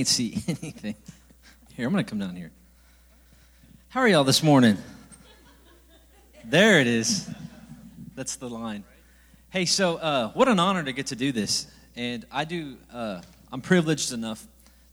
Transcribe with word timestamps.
can't 0.00 0.08
see 0.08 0.42
anything. 0.48 0.94
Here, 1.76 1.86
I'm 1.86 1.92
going 1.92 2.02
to 2.02 2.08
come 2.08 2.18
down 2.18 2.34
here. 2.34 2.50
How 3.90 4.00
are 4.00 4.08
y'all 4.08 4.24
this 4.24 4.42
morning? 4.42 4.78
There 6.42 6.80
it 6.80 6.86
is. 6.86 7.28
That's 8.14 8.36
the 8.36 8.48
line. 8.48 8.84
Hey, 9.50 9.66
so 9.66 9.96
uh, 9.96 10.30
what 10.30 10.48
an 10.48 10.58
honor 10.58 10.82
to 10.82 10.94
get 10.94 11.08
to 11.08 11.16
do 11.16 11.32
this. 11.32 11.66
And 11.96 12.24
I 12.32 12.46
do, 12.46 12.78
uh, 12.90 13.20
I'm 13.52 13.60
privileged 13.60 14.14
enough 14.14 14.42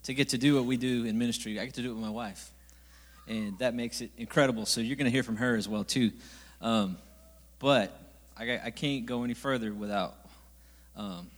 to 0.04 0.14
get 0.14 0.28
to 0.30 0.38
do 0.38 0.56
what 0.56 0.66
we 0.66 0.76
do 0.76 1.06
in 1.06 1.18
ministry. 1.18 1.58
I 1.58 1.64
get 1.64 1.76
to 1.76 1.82
do 1.82 1.92
it 1.92 1.94
with 1.94 2.04
my 2.04 2.10
wife. 2.10 2.52
And 3.30 3.58
that 3.60 3.74
makes 3.76 4.02
it 4.02 4.12
incredible. 4.18 4.66
So 4.66 4.82
you're 4.82 4.98
going 4.98 5.06
to 5.06 5.12
hear 5.12 5.24
from 5.24 5.38
her 5.38 5.56
as 5.56 5.70
well, 5.70 5.86
too. 5.86 6.12
Um, 6.60 6.98
but 7.60 7.98
I, 8.38 8.60
I, 8.66 8.72
can't 8.72 9.06
go 9.06 9.24
any 9.24 9.36
further 9.36 9.74
without 9.74 10.18
um, 10.98 11.30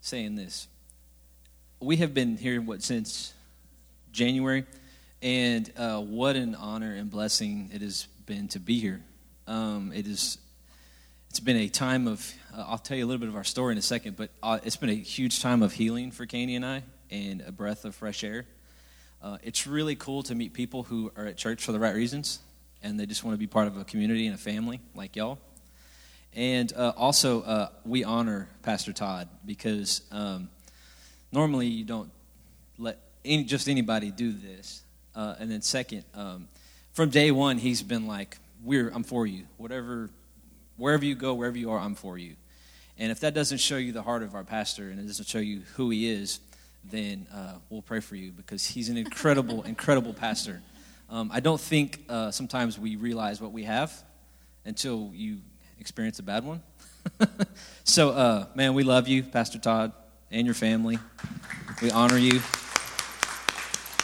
saying 0.00 0.34
this. 0.34 0.66
We 1.84 1.98
have 1.98 2.14
been 2.14 2.38
here, 2.38 2.62
what, 2.62 2.82
since 2.82 3.34
January? 4.10 4.64
And 5.20 5.70
uh, 5.76 6.00
what 6.00 6.34
an 6.34 6.54
honor 6.54 6.94
and 6.94 7.10
blessing 7.10 7.68
it 7.74 7.82
has 7.82 8.06
been 8.24 8.48
to 8.48 8.58
be 8.58 8.80
here. 8.80 9.02
Um, 9.46 9.92
it 9.94 10.06
is, 10.06 10.38
it's 11.28 11.40
been 11.40 11.58
a 11.58 11.68
time 11.68 12.08
of, 12.08 12.32
uh, 12.56 12.64
I'll 12.66 12.78
tell 12.78 12.96
you 12.96 13.04
a 13.04 13.06
little 13.06 13.20
bit 13.20 13.28
of 13.28 13.36
our 13.36 13.44
story 13.44 13.72
in 13.72 13.78
a 13.78 13.82
second, 13.82 14.16
but 14.16 14.30
uh, 14.42 14.60
it's 14.64 14.76
been 14.76 14.88
a 14.88 14.94
huge 14.94 15.42
time 15.42 15.62
of 15.62 15.74
healing 15.74 16.10
for 16.10 16.24
Candy 16.24 16.54
and 16.54 16.64
I 16.64 16.84
and 17.10 17.42
a 17.42 17.52
breath 17.52 17.84
of 17.84 17.94
fresh 17.94 18.24
air. 18.24 18.46
Uh, 19.22 19.36
it's 19.42 19.66
really 19.66 19.94
cool 19.94 20.22
to 20.22 20.34
meet 20.34 20.54
people 20.54 20.84
who 20.84 21.12
are 21.18 21.26
at 21.26 21.36
church 21.36 21.62
for 21.62 21.72
the 21.72 21.78
right 21.78 21.94
reasons 21.94 22.38
and 22.82 22.98
they 22.98 23.04
just 23.04 23.24
want 23.24 23.34
to 23.34 23.38
be 23.38 23.46
part 23.46 23.66
of 23.66 23.76
a 23.76 23.84
community 23.84 24.24
and 24.24 24.34
a 24.34 24.38
family 24.38 24.80
like 24.94 25.16
y'all. 25.16 25.38
And 26.32 26.72
uh, 26.72 26.94
also, 26.96 27.42
uh, 27.42 27.68
we 27.84 28.04
honor 28.04 28.48
Pastor 28.62 28.94
Todd 28.94 29.28
because 29.44 30.00
um, 30.10 30.48
normally 31.34 31.66
you 31.66 31.84
don't 31.84 32.10
let 32.78 32.98
any, 33.24 33.44
just 33.44 33.68
anybody 33.68 34.10
do 34.10 34.32
this. 34.32 34.82
Uh, 35.14 35.34
and 35.38 35.50
then, 35.50 35.60
second, 35.60 36.04
um, 36.14 36.48
from 36.92 37.10
day 37.10 37.30
one, 37.30 37.58
he's 37.58 37.82
been 37.82 38.06
like, 38.06 38.38
"We're, 38.62 38.88
I'm 38.88 39.04
for 39.04 39.26
you. 39.26 39.44
Whatever, 39.58 40.10
wherever 40.76 41.04
you 41.04 41.14
go, 41.14 41.34
wherever 41.34 41.58
you 41.58 41.70
are, 41.72 41.78
I'm 41.78 41.94
for 41.94 42.16
you." 42.16 42.36
And 42.96 43.10
if 43.10 43.20
that 43.20 43.34
doesn't 43.34 43.58
show 43.58 43.76
you 43.76 43.92
the 43.92 44.02
heart 44.02 44.22
of 44.22 44.34
our 44.34 44.44
pastor 44.44 44.88
and 44.88 45.00
it 45.00 45.06
doesn't 45.06 45.26
show 45.26 45.40
you 45.40 45.62
who 45.74 45.90
he 45.90 46.08
is, 46.08 46.38
then 46.84 47.26
uh, 47.34 47.54
we'll 47.68 47.82
pray 47.82 48.00
for 48.00 48.14
you 48.14 48.30
because 48.30 48.64
he's 48.64 48.88
an 48.88 48.96
incredible, 48.96 49.62
incredible 49.74 50.14
pastor. 50.14 50.62
Um, 51.10 51.30
I 51.32 51.40
don't 51.40 51.60
think 51.60 52.04
uh, 52.08 52.30
sometimes 52.30 52.78
we 52.78 52.96
realize 52.96 53.40
what 53.40 53.52
we 53.52 53.64
have 53.64 53.92
until 54.64 55.10
you 55.12 55.38
experience 55.80 56.18
a 56.18 56.22
bad 56.22 56.44
one. 56.44 56.62
so, 57.84 58.10
uh, 58.10 58.46
man, 58.54 58.74
we 58.74 58.84
love 58.84 59.08
you, 59.08 59.22
Pastor 59.22 59.58
Todd, 59.58 59.92
and 60.34 60.44
your 60.44 60.54
family. 60.54 60.98
We 61.80 61.90
honor 61.92 62.18
you. 62.18 62.40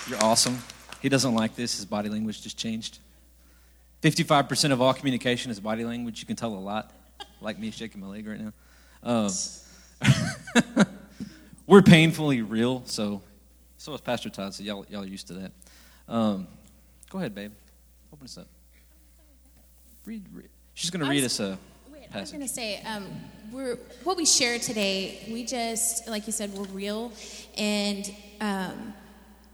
You're 0.09 0.23
awesome. 0.23 0.59
He 1.03 1.09
doesn't 1.09 1.35
like 1.35 1.57
this. 1.57 1.77
His 1.77 1.85
body 1.85 2.09
language 2.09 2.41
just 2.43 2.57
changed. 2.57 3.01
55% 4.03 4.73
of 4.73 4.81
all 4.81 4.95
communication 4.95 5.51
is 5.51 5.59
body 5.61 5.85
language. 5.85 6.21
You 6.21 6.27
can 6.27 6.37
tell 6.37 6.55
a 6.55 6.57
lot, 6.57 6.93
like 7.41 7.59
me 7.59 7.71
shaking 7.71 8.01
my 8.01 8.07
leg 8.07 8.27
right 8.27 8.41
now. 8.41 8.53
Um, 9.03 9.31
we're 11.67 11.83
painfully 11.83 12.43
real, 12.43 12.83
so 12.87 13.23
so 13.77 13.95
is 13.95 14.01
Pastor 14.01 14.31
Todd, 14.31 14.55
so 14.55 14.63
y'all, 14.63 14.87
y'all 14.89 15.03
are 15.03 15.07
used 15.07 15.27
to 15.29 15.35
that. 15.35 15.53
Um, 16.07 16.47
go 17.09 17.19
ahead, 17.19 17.35
babe. 17.35 17.53
Open 18.13 18.25
us 18.25 18.39
up. 18.39 18.47
Read, 20.05 20.25
read. 20.33 20.49
She's 20.75 20.91
going 20.91 21.05
to 21.05 21.11
read 21.11 21.25
us 21.25 21.41
a 21.41 21.59
Wait, 22.11 22.17
I 22.17 22.21
was 22.23 22.33
going 22.33 22.43
to 22.43 22.49
say, 22.49 22.83
um, 22.83 23.07
we're, 23.53 23.77
what 24.03 24.17
we 24.17 24.27
share 24.27 24.59
today, 24.59 25.21
we 25.31 25.45
just, 25.45 26.09
like 26.09 26.27
you 26.27 26.33
said, 26.33 26.53
we're 26.53 26.65
real. 26.65 27.13
And 27.57 28.13
um, 28.41 28.95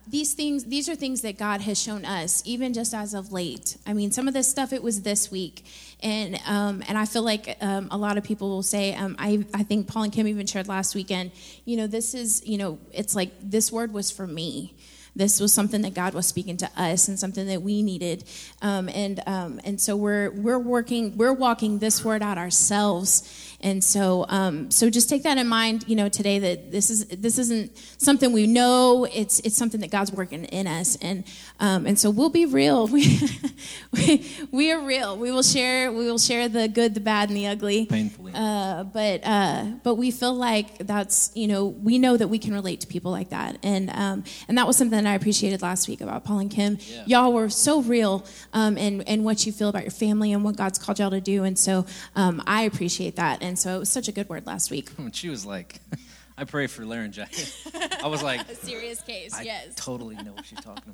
these 0.09 0.33
things, 0.33 0.65
these 0.65 0.89
are 0.89 0.95
things 0.95 1.21
that 1.21 1.37
God 1.37 1.61
has 1.61 1.79
shown 1.79 2.07
us, 2.07 2.43
even 2.47 2.73
just 2.73 2.95
as 2.95 3.13
of 3.13 3.31
late. 3.31 3.77
I 3.87 3.93
mean, 3.93 4.11
some 4.11 4.27
of 4.27 4.33
this 4.33 4.49
stuff, 4.49 4.73
it 4.73 4.83
was 4.83 5.03
this 5.03 5.31
week. 5.31 5.67
And, 6.03 6.41
um, 6.47 6.83
and 6.89 6.97
I 6.97 7.05
feel 7.05 7.23
like 7.23 7.59
um, 7.61 7.89
a 7.91 7.99
lot 7.99 8.17
of 8.17 8.25
people 8.25 8.49
will 8.49 8.63
say, 8.63 8.95
um, 8.95 9.17
I, 9.19 9.45
I 9.53 9.63
think 9.63 9.87
Paul 9.87 10.05
and 10.05 10.13
Kim 10.13 10.27
even 10.27 10.47
shared 10.47 10.67
last 10.67 10.95
weekend, 10.95 11.33
you 11.67 11.77
know, 11.77 11.87
this 11.87 12.15
is, 12.15 12.43
you 12.47 12.57
know, 12.57 12.79
it's 12.91 13.15
like 13.15 13.33
this 13.43 13.71
word 13.71 13.93
was 13.93 14.11
for 14.11 14.27
me 14.27 14.73
this 15.17 15.41
was 15.41 15.53
something 15.53 15.83
that 15.83 15.95
God 15.95 16.15
was 16.15 16.27
speaking 16.27 16.57
to 16.59 16.71
us 16.77 17.09
and 17.09 17.19
something 17.19 17.47
that 17.47 17.63
we 17.63 17.83
needed. 17.83 18.25
Um, 18.63 18.89
and 18.91 19.21
um, 19.27 19.61
and 19.65 19.81
so 19.81 19.97
we're 19.97 20.31
we're 20.31 20.59
working 20.59 21.17
we're 21.17 21.33
walking 21.33 21.79
this 21.79 22.05
word 22.05 22.23
out 22.23 22.39
ourselves. 22.39 23.56
And 23.67 23.83
so 23.83 24.27
um, 24.29 24.71
so 24.71 24.89
just 24.89 25.09
take 25.09 25.25
that 25.25 25.39
in 25.39 25.49
mind. 25.49 25.85
You 25.89 25.97
know 25.97 26.09
today 26.09 26.39
that 26.39 26.71
this 26.71 26.89
is 26.89 27.07
this 27.07 27.37
isn't 27.37 27.77
something 27.99 28.33
we 28.33 28.47
know. 28.47 29.09
It's 29.13 29.41
it's 29.41 29.57
something 29.57 29.81
that 29.81 29.91
God's 29.91 30.13
working 30.13 30.45
in 30.45 30.69
us. 30.69 30.97
And 31.03 31.25
um, 31.59 31.85
and 31.85 31.99
so 31.99 32.09
we'll 32.11 32.31
be 32.31 32.47
real. 32.47 32.87
We, 32.87 33.19
we 33.93 34.31
we 34.53 34.73
are 34.73 34.81
real. 34.81 35.19
We 35.19 35.33
will 35.33 35.43
share 35.43 35.91
we 35.91 36.07
will 36.07 36.19
share 36.19 36.49
the 36.49 36.69
good, 36.69 36.95
the 36.95 37.01
bad, 37.01 37.29
and 37.29 37.37
the 37.37 37.49
ugly. 37.49 37.87
Painfully. 37.87 38.31
Uh, 38.35 38.85
but 38.85 39.21
uh, 39.25 39.65
but 39.83 39.97
we 39.97 40.13
feel 40.13 40.35
like 40.35 40.79
that's 40.87 41.33
you 41.35 41.49
know 41.49 41.67
we 41.67 41.99
know 41.99 42.17
that 42.17 42.29
we 42.29 42.39
can 42.39 42.55
relate 42.55 42.83
to 42.83 42.87
people 42.87 43.11
like 43.11 43.31
that. 43.31 43.59
And 43.65 43.91
um, 43.91 44.23
and 44.47 44.57
that 44.59 44.69
was 44.69 44.77
something 44.77 45.03
that 45.03 45.11
I 45.11 45.15
appreciated 45.15 45.61
last 45.61 45.89
week 45.89 46.01
about 46.01 46.25
Paul 46.25 46.39
and 46.39 46.51
Kim. 46.51 46.79
Yeah. 46.81 47.03
Y'all 47.07 47.33
were 47.33 47.49
so 47.49 47.83
real 47.83 48.25
um, 48.53 48.79
and, 48.79 49.07
and 49.09 49.25
what 49.25 49.45
you 49.45 49.53
feel 49.53 49.69
about 49.69 49.83
your 49.83 49.91
family 49.91 50.33
and 50.33 50.45
what 50.45 50.57
God's 50.57 50.79
called 50.79 51.01
y'all 51.01 51.11
to 51.11 51.21
do. 51.21 51.43
And 51.43 51.59
so 51.59 51.85
um, 52.15 52.43
I 52.47 52.63
appreciate 52.63 53.17
that. 53.17 53.43
And 53.43 53.56
so 53.59 53.77
it 53.77 53.79
was 53.79 53.91
such 53.91 54.09
a 54.09 54.13
good 54.13 54.29
word 54.29 54.47
last 54.47 54.71
week. 54.71 54.91
She 55.13 55.29
was 55.29 55.47
like, 55.47 55.81
I 56.39 56.45
pray 56.45 56.67
for 56.67 56.85
laryngitis. 56.85 57.67
I 58.03 58.09
was 58.09 58.23
like, 58.23 58.49
a 58.49 58.55
serious 58.55 59.01
case, 59.01 59.35
I 59.35 59.43
yes. 59.43 59.75
totally 59.77 60.17
know 60.17 60.33
what 60.33 60.45
she's 60.45 60.61
talking 60.61 60.93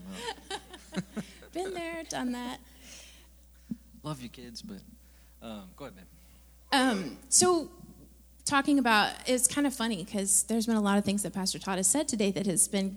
about. 0.92 1.24
Been 1.52 1.74
there, 1.74 2.02
done 2.08 2.32
that. 2.32 2.60
Love 4.02 4.20
you, 4.20 4.28
kids, 4.28 4.62
but 4.62 4.78
um, 5.42 5.64
go 5.76 5.86
ahead, 5.86 5.94
man. 5.96 6.90
Um, 6.90 7.18
so 7.28 7.68
talking 8.44 8.78
about 8.78 9.12
it's 9.26 9.46
kind 9.46 9.66
of 9.66 9.74
funny 9.74 10.02
because 10.04 10.44
there's 10.44 10.66
been 10.66 10.76
a 10.76 10.80
lot 10.80 10.98
of 10.98 11.04
things 11.04 11.22
that 11.22 11.32
Pastor 11.32 11.58
Todd 11.58 11.76
has 11.76 11.86
said 11.86 12.08
today 12.08 12.30
that 12.32 12.46
has 12.46 12.68
been 12.68 12.96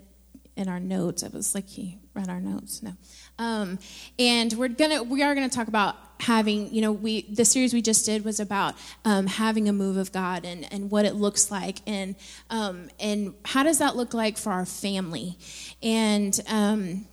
in 0.56 0.68
our 0.68 0.80
notes. 0.80 1.22
It 1.22 1.32
was 1.32 1.54
like 1.54 1.68
he 1.68 1.98
read 2.14 2.28
our 2.28 2.40
notes. 2.40 2.82
No, 2.82 2.92
um, 3.38 3.78
and 4.18 4.52
we're 4.54 4.68
gonna 4.68 5.02
we 5.02 5.22
are 5.22 5.34
gonna 5.34 5.48
talk 5.48 5.68
about 5.68 5.96
having 6.20 6.72
you 6.74 6.80
know 6.80 6.92
we 6.92 7.22
the 7.22 7.44
series 7.44 7.74
we 7.74 7.82
just 7.82 8.06
did 8.06 8.24
was 8.24 8.40
about 8.40 8.74
um, 9.04 9.26
having 9.26 9.68
a 9.68 9.72
move 9.72 9.96
of 9.96 10.12
God 10.12 10.44
and 10.44 10.70
and 10.72 10.90
what 10.90 11.04
it 11.04 11.14
looks 11.14 11.50
like 11.50 11.78
and 11.86 12.16
um, 12.50 12.88
and 12.98 13.34
how 13.44 13.62
does 13.62 13.78
that 13.78 13.96
look 13.96 14.14
like 14.14 14.38
for 14.38 14.52
our 14.52 14.66
family 14.66 15.36
and 15.82 16.40
um, 16.48 17.06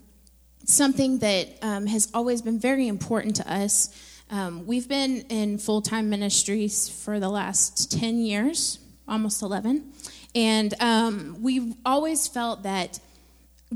something 0.66 1.20
that 1.20 1.48
um, 1.62 1.88
has 1.88 2.10
always 2.14 2.42
been 2.42 2.60
very 2.60 2.88
important 2.88 3.36
to 3.38 3.54
us. 3.54 3.90
Um, 4.30 4.66
we've 4.66 4.88
been 4.88 5.22
in 5.30 5.58
full 5.58 5.82
time 5.82 6.10
ministries 6.10 6.90
for 6.90 7.20
the 7.20 7.30
last 7.30 7.92
ten 7.92 8.20
years, 8.20 8.80
almost 9.08 9.42
eleven. 9.42 9.92
And 10.36 10.74
um, 10.82 11.38
we've 11.42 11.76
always 11.86 12.28
felt 12.28 12.64
that 12.64 13.00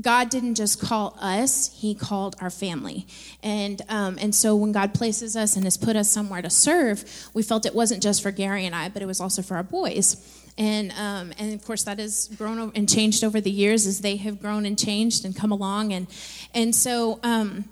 God 0.00 0.30
didn't 0.30 0.54
just 0.54 0.80
call 0.80 1.16
us, 1.20 1.76
He 1.80 1.94
called 1.94 2.36
our 2.40 2.50
family. 2.50 3.06
And, 3.42 3.80
um, 3.88 4.18
and 4.20 4.34
so 4.34 4.54
when 4.56 4.72
God 4.72 4.94
places 4.94 5.36
us 5.36 5.56
and 5.56 5.64
has 5.64 5.76
put 5.76 5.96
us 5.96 6.10
somewhere 6.10 6.42
to 6.42 6.50
serve, 6.50 7.04
we 7.34 7.42
felt 7.42 7.66
it 7.66 7.74
wasn't 7.74 8.02
just 8.02 8.22
for 8.22 8.30
Gary 8.30 8.66
and 8.66 8.74
I, 8.74 8.88
but 8.88 9.02
it 9.02 9.06
was 9.06 9.20
also 9.20 9.42
for 9.42 9.56
our 9.56 9.62
boys. 9.62 10.16
And, 10.56 10.92
um, 10.92 11.32
and 11.38 11.54
of 11.54 11.64
course, 11.64 11.84
that 11.84 11.98
has 11.98 12.28
grown 12.36 12.72
and 12.74 12.88
changed 12.88 13.22
over 13.22 13.40
the 13.40 13.50
years 13.50 13.86
as 13.86 14.00
they 14.00 14.16
have 14.16 14.40
grown 14.40 14.66
and 14.66 14.78
changed 14.78 15.24
and 15.24 15.34
come 15.34 15.52
along. 15.52 15.92
And, 15.92 16.08
and 16.52 16.74
so, 16.74 17.20
um, 17.22 17.64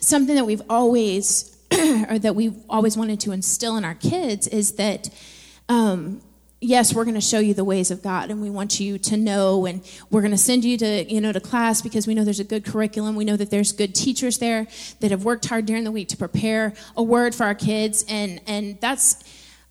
something 0.00 0.34
that 0.34 0.44
we've 0.46 0.62
always, 0.68 1.56
or 2.10 2.18
that 2.18 2.34
we've 2.34 2.56
always 2.68 2.96
wanted 2.96 3.20
to 3.20 3.32
instill 3.32 3.76
in 3.76 3.84
our 3.84 3.94
kids 3.94 4.48
is 4.48 4.72
that 4.72 5.10
um, 5.68 6.20
yes 6.66 6.92
we're 6.92 7.04
going 7.04 7.14
to 7.14 7.20
show 7.20 7.38
you 7.38 7.54
the 7.54 7.64
ways 7.64 7.90
of 7.90 8.02
god 8.02 8.30
and 8.30 8.42
we 8.42 8.50
want 8.50 8.80
you 8.80 8.98
to 8.98 9.16
know 9.16 9.66
and 9.66 9.82
we're 10.10 10.20
going 10.20 10.32
to 10.32 10.38
send 10.38 10.64
you 10.64 10.76
to 10.76 11.04
you 11.12 11.20
know 11.20 11.32
to 11.32 11.40
class 11.40 11.80
because 11.80 12.06
we 12.06 12.14
know 12.14 12.24
there's 12.24 12.40
a 12.40 12.44
good 12.44 12.64
curriculum 12.64 13.14
we 13.14 13.24
know 13.24 13.36
that 13.36 13.50
there's 13.50 13.72
good 13.72 13.94
teachers 13.94 14.38
there 14.38 14.66
that 15.00 15.10
have 15.10 15.24
worked 15.24 15.46
hard 15.46 15.64
during 15.64 15.84
the 15.84 15.92
week 15.92 16.08
to 16.08 16.16
prepare 16.16 16.74
a 16.96 17.02
word 17.02 17.34
for 17.34 17.44
our 17.44 17.54
kids 17.54 18.04
and 18.08 18.40
and 18.46 18.80
that's 18.80 19.22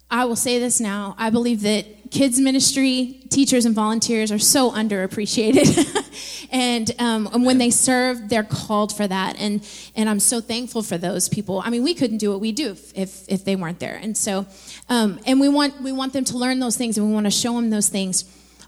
I 0.09 0.25
will 0.25 0.35
say 0.35 0.59
this 0.59 0.79
now. 0.79 1.15
I 1.17 1.29
believe 1.29 1.61
that 1.61 1.87
kids 2.11 2.39
ministry 2.39 3.21
teachers 3.29 3.65
and 3.65 3.75
volunteers 3.75 4.31
are 4.31 4.39
so 4.39 4.71
underappreciated, 4.71 6.47
and, 6.51 6.91
um, 6.99 7.29
and 7.33 7.45
when 7.45 7.57
they 7.57 7.69
serve, 7.69 8.29
they're 8.29 8.43
called 8.43 8.95
for 8.95 9.07
that. 9.07 9.35
And 9.39 9.67
and 9.95 10.09
I'm 10.09 10.19
so 10.19 10.41
thankful 10.41 10.83
for 10.83 10.97
those 10.97 11.29
people. 11.29 11.61
I 11.63 11.69
mean, 11.69 11.83
we 11.83 11.93
couldn't 11.93 12.17
do 12.17 12.31
what 12.31 12.39
we 12.39 12.51
do 12.51 12.71
if 12.71 12.97
if, 12.97 13.29
if 13.29 13.45
they 13.45 13.55
weren't 13.55 13.79
there. 13.79 13.95
And 13.95 14.17
so, 14.17 14.45
um, 14.89 15.19
and 15.25 15.39
we 15.39 15.49
want 15.49 15.81
we 15.81 15.91
want 15.91 16.13
them 16.13 16.23
to 16.25 16.37
learn 16.37 16.59
those 16.59 16.77
things, 16.77 16.97
and 16.97 17.07
we 17.07 17.13
want 17.13 17.25
to 17.25 17.31
show 17.31 17.53
them 17.53 17.69
those 17.69 17.89
things. 17.89 18.23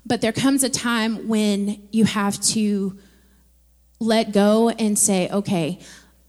But 0.06 0.22
there 0.22 0.32
comes 0.32 0.64
a 0.64 0.70
time 0.70 1.28
when 1.28 1.82
you 1.92 2.06
have 2.06 2.40
to 2.54 2.98
let 4.00 4.32
go 4.32 4.70
and 4.70 4.98
say, 4.98 5.30
okay, 5.30 5.80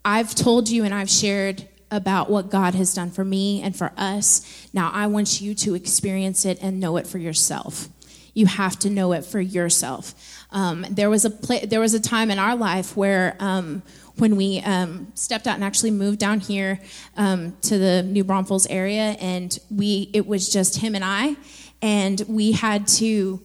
I've 0.04 0.34
told 0.34 0.68
you 0.68 0.84
and 0.84 0.94
I've 0.94 1.10
shared 1.10 1.68
about 1.90 2.30
what 2.30 2.50
God 2.50 2.74
has 2.74 2.94
done 2.94 3.10
for 3.10 3.24
me 3.24 3.62
and 3.62 3.74
for 3.74 3.92
us. 3.96 4.68
Now 4.72 4.90
I 4.92 5.06
want 5.06 5.40
you 5.40 5.54
to 5.56 5.74
experience 5.74 6.44
it 6.44 6.58
and 6.60 6.80
know 6.80 6.96
it 6.96 7.06
for 7.06 7.18
yourself. 7.18 7.88
You 8.34 8.46
have 8.46 8.78
to 8.80 8.90
know 8.90 9.12
it 9.12 9.24
for 9.24 9.40
yourself. 9.40 10.14
Um, 10.50 10.86
there 10.90 11.10
was 11.10 11.24
a 11.24 11.30
there 11.66 11.80
was 11.80 11.94
a 11.94 12.00
time 12.00 12.30
in 12.30 12.38
our 12.38 12.56
life 12.56 12.96
where 12.96 13.36
um, 13.40 13.82
when 14.16 14.36
we 14.36 14.60
um, 14.60 15.12
stepped 15.14 15.46
out 15.46 15.54
and 15.54 15.64
actually 15.64 15.90
moved 15.90 16.18
down 16.18 16.40
here 16.40 16.80
um, 17.16 17.56
to 17.62 17.78
the 17.78 18.02
New 18.02 18.24
Braunfels 18.24 18.66
area, 18.68 19.16
and 19.20 19.58
we 19.70 20.10
it 20.12 20.26
was 20.26 20.48
just 20.48 20.80
him 20.80 20.94
and 20.94 21.04
I, 21.04 21.36
and 21.82 22.22
we 22.28 22.52
had 22.52 22.86
to 22.88 23.42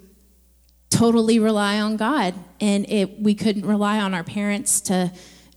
totally 0.89 1.39
rely 1.39 1.79
on 1.79 1.97
God, 1.97 2.35
and 2.59 2.89
it 2.89 3.19
we 3.19 3.35
couldn't 3.35 3.65
rely 3.65 3.99
on 3.99 4.13
our 4.13 4.23
parents 4.23 4.81
to 4.81 5.11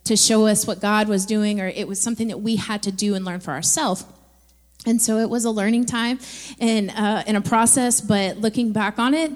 to 0.07 0.17
show 0.17 0.47
us 0.47 0.67
what 0.67 0.81
God 0.81 1.09
was 1.09 1.27
doing, 1.27 1.61
or 1.61 1.69
it 1.69 1.87
was 1.87 2.01
something 2.01 2.29
that 2.29 2.39
we 2.39 2.57
had 2.57 2.83
to 2.85 2.93
do 2.93 3.15
and 3.15 3.25
learn 3.25 3.41
for 3.41 3.53
ourselves. 3.53 4.05
And 4.87 5.03
so 5.03 5.19
it 5.19 5.29
was 5.29 5.45
a 5.45 5.51
learning 5.51 5.87
time 5.87 6.19
and 6.61 6.91
uh, 6.91 7.25
a 7.27 7.41
process, 7.41 8.01
but 8.01 8.39
looking 8.39 8.73
back 8.73 8.99
on 8.99 9.15
it, 9.15 9.33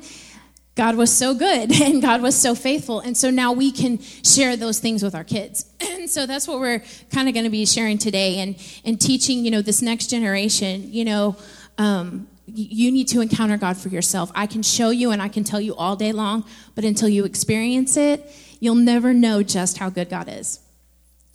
God 0.77 0.97
was 0.97 1.13
so 1.13 1.35
good 1.35 1.73
and 1.83 2.01
God 2.01 2.23
was 2.23 2.35
so 2.35 2.55
faithful. 2.55 3.01
And 3.01 3.17
so 3.17 3.31
now 3.31 3.53
we 3.53 3.73
can 3.73 3.99
share 4.01 4.57
those 4.57 4.79
things 4.79 5.03
with 5.03 5.15
our 5.15 5.25
kids. 5.25 5.67
And 6.01 6.09
so 6.09 6.25
that's 6.25 6.49
what 6.49 6.61
we're 6.61 6.83
kind 7.13 7.29
of 7.29 7.35
going 7.35 7.45
to 7.45 7.51
be 7.51 7.67
sharing 7.67 7.99
today 7.99 8.39
and, 8.39 8.57
and 8.87 8.99
teaching, 8.99 9.45
you 9.45 9.51
know, 9.51 9.61
this 9.61 9.83
next 9.83 10.07
generation, 10.09 10.91
you 10.91 11.05
know, 11.05 11.37
um, 11.77 12.27
you 12.47 12.91
need 12.91 13.07
to 13.09 13.21
encounter 13.21 13.59
God 13.59 13.77
for 13.77 13.91
yourself. 13.91 14.33
I 14.35 14.47
can 14.47 14.63
show 14.63 14.89
you 14.89 15.11
and 15.11 15.21
I 15.21 15.29
can 15.29 15.45
tell 15.45 15.61
you 15.61 15.77
all 15.77 15.97
day 15.97 16.13
long, 16.13 16.45
but 16.75 16.85
until 16.85 17.11
you 17.11 17.27
experience 17.27 17.99
it, 17.99 18.25
you'll 18.61 18.75
never 18.77 19.13
know 19.13 19.43
just 19.43 19.79
how 19.79 19.91
good 19.91 20.09
God 20.09 20.29
is. 20.29 20.61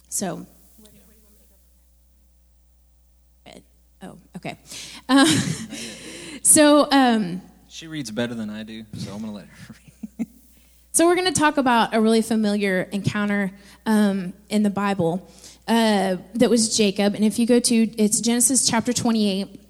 So, 0.09 0.45
oh, 4.01 4.17
okay. 4.37 4.57
Uh, 5.09 5.25
so, 6.41 6.89
um, 6.91 7.41
she 7.67 7.87
reads 7.87 8.11
better 8.11 8.33
than 8.33 8.49
I 8.49 8.63
do, 8.63 8.85
so 8.95 9.11
I'm 9.11 9.21
going 9.21 9.31
to 9.31 9.37
let 9.37 9.47
her 9.47 9.75
read. 10.17 10.27
so, 10.93 11.05
we're 11.05 11.15
going 11.15 11.33
to 11.33 11.37
talk 11.37 11.57
about 11.57 11.93
a 11.93 11.99
really 11.99 12.21
familiar 12.21 12.83
encounter 12.91 13.51
um, 13.85 14.33
in 14.49 14.63
the 14.63 14.69
Bible 14.69 15.29
uh, 15.67 16.17
that 16.35 16.49
was 16.49 16.77
Jacob. 16.77 17.15
And 17.15 17.25
if 17.25 17.39
you 17.39 17.45
go 17.45 17.59
to, 17.59 17.75
it's 17.75 18.21
Genesis 18.21 18.67
chapter 18.67 18.93
28. 18.93 19.64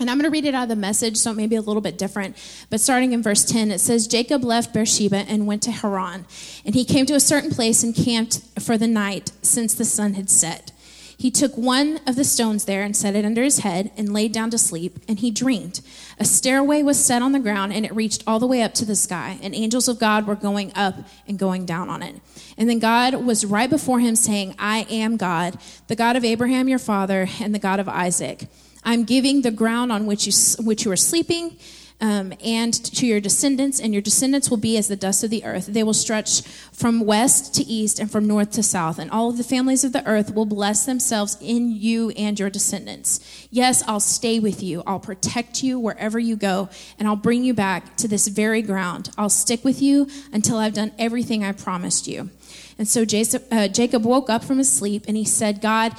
And 0.00 0.10
I'm 0.10 0.16
going 0.16 0.24
to 0.24 0.30
read 0.30 0.46
it 0.46 0.54
out 0.54 0.62
of 0.64 0.68
the 0.70 0.76
message, 0.76 1.18
so 1.18 1.30
it 1.30 1.36
may 1.36 1.46
be 1.46 1.56
a 1.56 1.60
little 1.60 1.82
bit 1.82 1.98
different. 1.98 2.36
But 2.70 2.80
starting 2.80 3.12
in 3.12 3.22
verse 3.22 3.44
10, 3.44 3.70
it 3.70 3.80
says 3.80 4.08
Jacob 4.08 4.42
left 4.42 4.72
Beersheba 4.72 5.26
and 5.28 5.46
went 5.46 5.62
to 5.64 5.70
Haran. 5.70 6.24
And 6.64 6.74
he 6.74 6.86
came 6.86 7.04
to 7.04 7.14
a 7.14 7.20
certain 7.20 7.50
place 7.50 7.82
and 7.82 7.94
camped 7.94 8.40
for 8.58 8.78
the 8.78 8.86
night 8.86 9.30
since 9.42 9.74
the 9.74 9.84
sun 9.84 10.14
had 10.14 10.30
set. 10.30 10.72
He 11.18 11.30
took 11.30 11.54
one 11.54 12.00
of 12.06 12.16
the 12.16 12.24
stones 12.24 12.64
there 12.64 12.82
and 12.82 12.96
set 12.96 13.14
it 13.14 13.26
under 13.26 13.42
his 13.42 13.58
head 13.58 13.90
and 13.94 14.10
laid 14.10 14.32
down 14.32 14.48
to 14.52 14.58
sleep, 14.58 15.00
and 15.06 15.18
he 15.18 15.30
dreamed. 15.30 15.82
A 16.18 16.24
stairway 16.24 16.82
was 16.82 16.98
set 16.98 17.20
on 17.20 17.32
the 17.32 17.38
ground, 17.38 17.74
and 17.74 17.84
it 17.84 17.94
reached 17.94 18.24
all 18.26 18.38
the 18.38 18.46
way 18.46 18.62
up 18.62 18.72
to 18.74 18.86
the 18.86 18.96
sky, 18.96 19.38
and 19.42 19.54
angels 19.54 19.86
of 19.86 19.98
God 19.98 20.26
were 20.26 20.34
going 20.34 20.72
up 20.74 20.94
and 21.28 21.38
going 21.38 21.66
down 21.66 21.90
on 21.90 22.02
it. 22.02 22.22
And 22.56 22.70
then 22.70 22.78
God 22.78 23.16
was 23.16 23.44
right 23.44 23.68
before 23.68 24.00
him, 24.00 24.16
saying, 24.16 24.54
I 24.58 24.86
am 24.88 25.18
God, 25.18 25.58
the 25.88 25.96
God 25.96 26.16
of 26.16 26.24
Abraham 26.24 26.70
your 26.70 26.78
father, 26.78 27.28
and 27.38 27.54
the 27.54 27.58
God 27.58 27.80
of 27.80 27.88
Isaac. 27.90 28.46
I'm 28.84 29.04
giving 29.04 29.42
the 29.42 29.50
ground 29.50 29.92
on 29.92 30.06
which 30.06 30.26
you, 30.26 30.64
which 30.64 30.84
you 30.84 30.90
are 30.90 30.96
sleeping 30.96 31.56
um, 32.00 32.32
and 32.42 32.72
to 32.72 33.06
your 33.06 33.20
descendants, 33.20 33.78
and 33.78 33.92
your 33.92 34.00
descendants 34.00 34.48
will 34.48 34.56
be 34.56 34.78
as 34.78 34.88
the 34.88 34.96
dust 34.96 35.22
of 35.22 35.30
the 35.30 35.44
earth. 35.44 35.66
They 35.66 35.82
will 35.82 35.94
stretch 35.94 36.42
from 36.72 37.00
west 37.04 37.54
to 37.56 37.62
east 37.64 37.98
and 37.98 38.10
from 38.10 38.26
north 38.26 38.52
to 38.52 38.62
south, 38.62 38.98
and 38.98 39.10
all 39.10 39.28
of 39.28 39.36
the 39.36 39.44
families 39.44 39.84
of 39.84 39.92
the 39.92 40.06
earth 40.06 40.34
will 40.34 40.46
bless 40.46 40.86
themselves 40.86 41.36
in 41.40 41.70
you 41.70 42.10
and 42.10 42.38
your 42.38 42.48
descendants. 42.48 43.46
Yes, 43.50 43.82
I'll 43.86 44.00
stay 44.00 44.40
with 44.40 44.62
you. 44.62 44.82
I'll 44.86 45.00
protect 45.00 45.62
you 45.62 45.78
wherever 45.78 46.18
you 46.18 46.36
go, 46.36 46.70
and 46.98 47.06
I'll 47.06 47.16
bring 47.16 47.44
you 47.44 47.52
back 47.52 47.96
to 47.98 48.08
this 48.08 48.28
very 48.28 48.62
ground. 48.62 49.10
I'll 49.18 49.28
stick 49.28 49.62
with 49.62 49.82
you 49.82 50.08
until 50.32 50.56
I've 50.56 50.74
done 50.74 50.92
everything 50.98 51.44
I 51.44 51.52
promised 51.52 52.08
you. 52.08 52.30
And 52.78 52.88
so 52.88 53.02
uh, 53.02 53.68
Jacob 53.68 54.04
woke 54.04 54.30
up 54.30 54.42
from 54.42 54.56
his 54.56 54.72
sleep, 54.72 55.04
and 55.06 55.18
he 55.18 55.26
said, 55.26 55.60
God, 55.60 55.92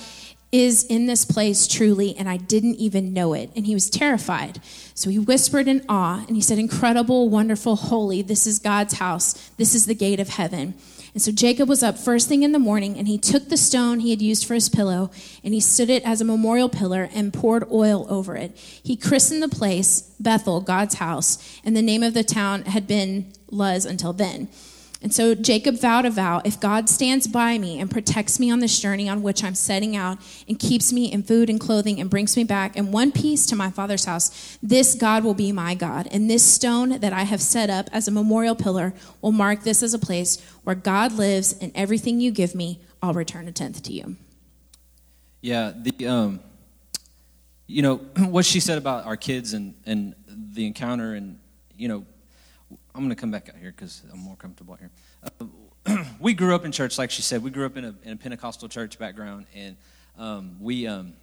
is 0.51 0.83
in 0.83 1.05
this 1.05 1.23
place 1.23 1.67
truly, 1.67 2.15
and 2.17 2.27
I 2.27 2.37
didn't 2.37 2.75
even 2.75 3.13
know 3.13 3.33
it. 3.33 3.51
And 3.55 3.65
he 3.65 3.73
was 3.73 3.89
terrified. 3.89 4.59
So 4.93 5.09
he 5.09 5.17
whispered 5.17 5.67
in 5.67 5.85
awe, 5.87 6.25
and 6.27 6.35
he 6.35 6.41
said, 6.41 6.59
Incredible, 6.59 7.29
wonderful, 7.29 7.75
holy, 7.75 8.21
this 8.21 8.45
is 8.45 8.59
God's 8.59 8.95
house. 8.95 9.49
This 9.57 9.73
is 9.73 9.85
the 9.85 9.95
gate 9.95 10.19
of 10.19 10.29
heaven. 10.29 10.73
And 11.13 11.21
so 11.21 11.31
Jacob 11.31 11.67
was 11.67 11.83
up 11.83 11.97
first 11.97 12.29
thing 12.29 12.43
in 12.43 12.53
the 12.53 12.59
morning, 12.59 12.97
and 12.97 13.07
he 13.07 13.17
took 13.17 13.49
the 13.49 13.57
stone 13.57 13.99
he 13.99 14.11
had 14.11 14.21
used 14.21 14.45
for 14.45 14.53
his 14.53 14.69
pillow, 14.69 15.11
and 15.43 15.53
he 15.53 15.59
stood 15.59 15.89
it 15.89 16.03
as 16.03 16.21
a 16.21 16.25
memorial 16.25 16.69
pillar 16.69 17.09
and 17.13 17.33
poured 17.33 17.69
oil 17.71 18.05
over 18.09 18.37
it. 18.37 18.55
He 18.55 18.95
christened 18.95 19.43
the 19.43 19.49
place 19.49 20.13
Bethel, 20.19 20.61
God's 20.61 20.95
house, 20.95 21.59
and 21.65 21.75
the 21.75 21.81
name 21.81 22.03
of 22.03 22.13
the 22.13 22.23
town 22.23 22.63
had 22.63 22.87
been 22.87 23.33
Luz 23.49 23.85
until 23.85 24.13
then. 24.13 24.47
And 25.01 25.11
so 25.11 25.33
Jacob 25.33 25.79
vowed 25.79 26.05
a 26.05 26.11
vow 26.11 26.41
if 26.45 26.59
God 26.59 26.87
stands 26.87 27.25
by 27.25 27.57
me 27.57 27.79
and 27.79 27.89
protects 27.89 28.39
me 28.39 28.51
on 28.51 28.59
this 28.59 28.79
journey 28.79 29.09
on 29.09 29.23
which 29.23 29.43
I'm 29.43 29.55
setting 29.55 29.95
out 29.95 30.19
and 30.47 30.59
keeps 30.59 30.93
me 30.93 31.11
in 31.11 31.23
food 31.23 31.49
and 31.49 31.59
clothing 31.59 31.99
and 31.99 32.07
brings 32.09 32.37
me 32.37 32.43
back 32.43 32.75
in 32.77 32.91
one 32.91 33.11
piece 33.11 33.47
to 33.47 33.55
my 33.55 33.71
father's 33.71 34.05
house, 34.05 34.57
this 34.61 34.93
God 34.93 35.23
will 35.23 35.33
be 35.33 35.51
my 35.51 35.73
God. 35.73 36.07
And 36.11 36.29
this 36.29 36.43
stone 36.43 36.99
that 36.99 37.13
I 37.13 37.23
have 37.23 37.41
set 37.41 37.69
up 37.69 37.89
as 37.91 38.07
a 38.07 38.11
memorial 38.11 38.55
pillar 38.55 38.93
will 39.21 39.31
mark 39.31 39.63
this 39.63 39.81
as 39.81 39.95
a 39.95 39.99
place 39.99 40.39
where 40.63 40.75
God 40.75 41.13
lives 41.13 41.53
and 41.59 41.71
everything 41.73 42.19
you 42.19 42.29
give 42.29 42.53
me, 42.53 42.79
I'll 43.01 43.13
return 43.13 43.47
a 43.47 43.51
tenth 43.51 43.81
to 43.83 43.93
you. 43.93 44.17
Yeah, 45.41 45.73
the 45.75 46.07
um, 46.07 46.39
you 47.65 47.81
know 47.81 47.95
what 48.17 48.45
she 48.45 48.59
said 48.59 48.77
about 48.77 49.05
our 49.05 49.17
kids 49.17 49.53
and 49.53 49.73
and 49.85 50.13
the 50.27 50.67
encounter 50.67 51.15
and 51.15 51.39
you 51.75 51.87
know 51.87 52.05
I'm 52.93 53.01
going 53.01 53.09
to 53.09 53.15
come 53.15 53.31
back 53.31 53.49
out 53.49 53.55
here 53.55 53.71
because 53.71 54.03
I'm 54.11 54.19
more 54.19 54.35
comfortable 54.35 54.73
out 54.73 54.79
here. 54.79 54.91
Uh, 55.87 56.03
we 56.19 56.33
grew 56.33 56.53
up 56.53 56.65
in 56.65 56.71
church, 56.71 56.97
like 56.97 57.09
she 57.09 57.21
said. 57.21 57.43
We 57.43 57.49
grew 57.49 57.65
up 57.65 57.77
in 57.77 57.85
a, 57.85 57.95
in 58.03 58.13
a 58.13 58.15
Pentecostal 58.17 58.67
church 58.67 58.99
background, 58.99 59.45
and 59.55 59.77
um, 60.17 60.57
we 60.59 60.87
um, 60.87 61.13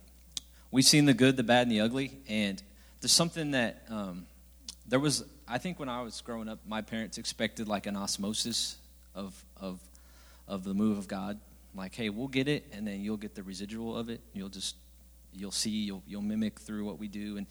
we've 0.71 0.85
seen 0.85 1.05
the 1.05 1.15
good, 1.15 1.37
the 1.37 1.43
bad, 1.43 1.63
and 1.63 1.71
the 1.71 1.81
ugly. 1.81 2.19
And 2.29 2.63
there's 3.01 3.13
something 3.13 3.53
that 3.53 3.85
um, 3.91 4.27
there 4.87 4.99
was. 4.99 5.25
I 5.47 5.59
think 5.59 5.79
when 5.79 5.89
I 5.89 6.03
was 6.03 6.21
growing 6.21 6.49
up, 6.49 6.61
my 6.67 6.81
parents 6.81 7.19
expected 7.19 7.69
like 7.69 7.87
an 7.87 7.97
osmosis 7.97 8.77
of 9.15 9.45
of 9.61 9.81
of 10.47 10.65
the 10.65 10.75
move 10.75 10.99
of 10.99 11.07
God. 11.07 11.39
Like, 11.75 11.95
hey, 11.95 12.09
we'll 12.09 12.29
get 12.29 12.49
it, 12.49 12.65
and 12.73 12.87
then 12.87 13.03
you'll 13.03 13.19
get 13.19 13.35
the 13.35 13.43
residual 13.43 13.97
of 13.97 14.09
it. 14.09 14.21
You'll 14.33 14.49
just 14.49 14.75
you'll 15.35 15.51
see, 15.51 15.71
you'll 15.71 16.03
you'll 16.07 16.23
mimic 16.23 16.59
through 16.59 16.85
what 16.87 16.99
we 16.99 17.09
do, 17.09 17.37
and 17.37 17.47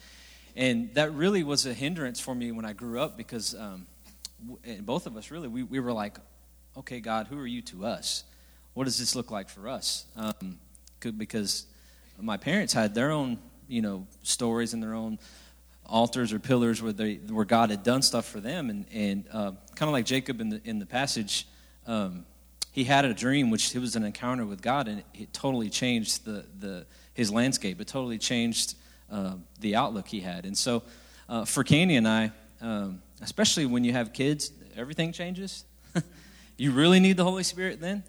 and 0.56 0.94
that 0.96 1.14
really 1.14 1.44
was 1.44 1.68
a 1.68 1.74
hindrance 1.74 2.20
for 2.20 2.34
me 2.34 2.52
when 2.52 2.66
I 2.66 2.74
grew 2.74 3.00
up 3.00 3.16
because 3.16 3.54
um, 3.54 3.86
both 4.82 5.08
of 5.08 5.18
us 5.18 5.32
really, 5.32 5.48
we, 5.48 5.64
we 5.64 5.80
were 5.80 5.94
like, 5.94 6.18
okay, 6.78 7.00
God, 7.00 7.28
who 7.28 7.40
are 7.40 7.48
you 7.48 7.62
to 7.64 7.86
us? 7.86 8.24
What 8.74 8.86
does 8.86 9.00
this 9.00 9.16
look 9.16 9.32
like 9.32 9.50
for 9.50 9.68
us? 9.68 10.06
Um, 10.16 10.60
because 11.00 11.66
my 12.20 12.38
parents 12.38 12.74
had 12.74 12.94
their 12.94 13.12
own, 13.12 13.40
you 13.68 13.82
know, 13.82 14.06
stories 14.24 14.74
and 14.74 14.82
their 14.82 14.94
own 14.94 15.20
altars 15.86 16.34
or 16.34 16.40
pillars 16.40 16.82
where 16.82 16.94
they 16.94 17.16
where 17.16 17.46
God 17.46 17.70
had 17.70 17.84
done 17.84 18.02
stuff 18.02 18.26
for 18.26 18.40
them, 18.40 18.70
and 18.70 18.86
and 18.92 19.26
uh, 19.32 19.52
kind 19.76 19.90
of 19.90 19.94
like 19.94 20.06
Jacob 20.06 20.42
in 20.42 20.50
the 20.50 20.62
in 20.64 20.80
the 20.80 20.86
passage, 20.86 21.48
um, 21.88 22.26
he 22.72 22.84
had 22.84 23.06
a 23.06 23.14
dream 23.14 23.50
which 23.50 23.76
it 23.76 23.80
was 23.80 23.96
an 23.96 24.04
encounter 24.04 24.46
with 24.46 24.62
God, 24.62 24.88
and 24.88 25.04
it 25.14 25.34
totally 25.34 25.70
changed 25.70 26.26
the 26.26 26.46
the 26.60 26.86
his 27.14 27.32
landscape. 27.32 27.82
It 27.82 27.88
totally 27.88 28.18
changed 28.18 28.76
uh, 29.12 29.36
the 29.60 29.76
outlook 29.76 30.08
he 30.08 30.20
had, 30.20 30.46
and 30.46 30.58
so 30.58 30.84
uh, 31.30 31.46
for 31.46 31.64
Candy 31.64 31.96
and 31.96 32.08
I. 32.08 32.32
Um, 32.60 33.02
especially 33.22 33.66
when 33.66 33.84
you 33.84 33.94
have 33.94 34.14
kids, 34.14 34.52
everything 34.76 35.12
changes. 35.12 35.66
you 36.58 36.72
really 36.72 37.00
need 37.00 37.18
the 37.18 37.24
Holy 37.24 37.44
Spirit 37.44 37.80
then. 37.80 38.04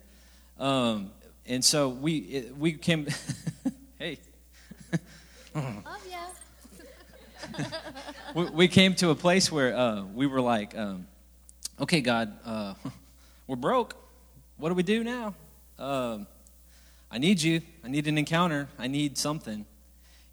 Um, 0.59 1.11
and 1.47 1.65
so 1.65 1.88
we 1.88 2.17
it, 2.17 2.57
we 2.57 2.73
came. 2.73 3.07
hey. 3.99 4.19
Love 5.55 5.85
ya. 6.11 7.65
we, 8.35 8.45
we, 8.50 8.69
came 8.69 8.95
to 8.95 9.11
a 9.11 9.15
place 9.15 9.50
where 9.50 9.77
uh, 9.77 10.03
we 10.03 10.27
were 10.27 10.41
like, 10.41 10.77
um, 10.77 11.07
okay, 11.81 12.00
God, 12.00 12.33
uh, 12.45 12.75
we're 13.47 13.57
broke. 13.57 13.97
What 14.59 14.69
do 14.69 14.75
we 14.75 14.83
do 14.83 15.03
now? 15.03 15.35
Um, 15.79 16.27
I 17.11 17.19
need 17.19 17.41
you. 17.41 17.62
I 17.83 17.88
need 17.88 18.07
an 18.07 18.19
encounter. 18.19 18.69
I 18.79 18.87
need 18.88 19.17
something. 19.17 19.65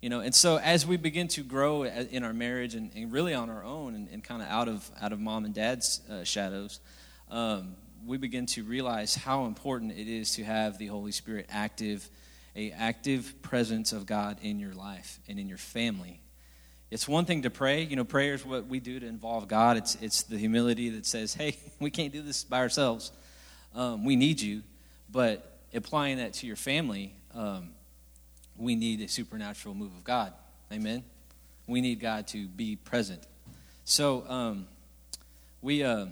You 0.01 0.09
know, 0.09 0.19
and 0.19 0.35
so 0.35 0.57
as 0.57 0.85
we 0.85 0.97
begin 0.97 1.27
to 1.29 1.41
grow 1.41 1.83
in 1.83 2.23
our 2.23 2.33
marriage 2.33 2.75
and, 2.75 2.91
and 2.95 3.11
really 3.11 3.33
on 3.33 3.49
our 3.49 3.63
own 3.63 3.95
and, 3.95 4.07
and 4.09 4.23
kind 4.23 4.41
of 4.41 4.47
out 4.49 4.67
of 4.67 4.89
out 5.01 5.11
of 5.11 5.19
mom 5.19 5.45
and 5.45 5.53
dad's 5.53 6.01
uh, 6.09 6.23
shadows, 6.23 6.79
um, 7.31 7.75
we 8.05 8.17
begin 8.17 8.45
to 8.47 8.63
realize 8.63 9.15
how 9.15 9.45
important 9.45 9.93
it 9.93 10.07
is 10.07 10.33
to 10.33 10.43
have 10.43 10.77
the 10.77 10.87
Holy 10.87 11.11
Spirit 11.11 11.47
active, 11.49 12.09
a 12.55 12.71
active 12.71 13.41
presence 13.41 13.93
of 13.93 14.05
God 14.05 14.37
in 14.41 14.59
your 14.59 14.73
life 14.73 15.19
and 15.27 15.39
in 15.39 15.47
your 15.47 15.57
family. 15.57 16.21
It's 16.91 17.07
one 17.07 17.25
thing 17.25 17.41
to 17.41 17.49
pray. 17.49 17.83
You 17.83 17.95
know, 17.95 18.03
prayer 18.03 18.35
is 18.35 18.45
what 18.45 18.67
we 18.67 18.79
do 18.79 18.99
to 18.99 19.07
involve 19.07 19.47
God. 19.47 19.77
It's 19.77 19.95
it's 19.95 20.23
the 20.23 20.37
humility 20.37 20.89
that 20.89 21.05
says, 21.05 21.33
"Hey, 21.33 21.57
we 21.79 21.89
can't 21.89 22.13
do 22.13 22.21
this 22.21 22.43
by 22.43 22.59
ourselves. 22.59 23.11
Um, 23.73 24.05
we 24.05 24.15
need 24.15 24.39
you." 24.39 24.61
But 25.09 25.59
applying 25.73 26.17
that 26.17 26.33
to 26.33 26.47
your 26.47 26.55
family. 26.55 27.15
Um, 27.33 27.74
we 28.57 28.75
need 28.75 29.01
a 29.01 29.07
supernatural 29.07 29.75
move 29.75 29.95
of 29.95 30.03
God. 30.03 30.33
Amen. 30.71 31.03
We 31.67 31.81
need 31.81 31.99
God 31.99 32.27
to 32.27 32.47
be 32.47 32.75
present. 32.75 33.25
So, 33.83 34.27
um, 34.27 34.67
we 35.61 35.83
uh, 35.83 36.05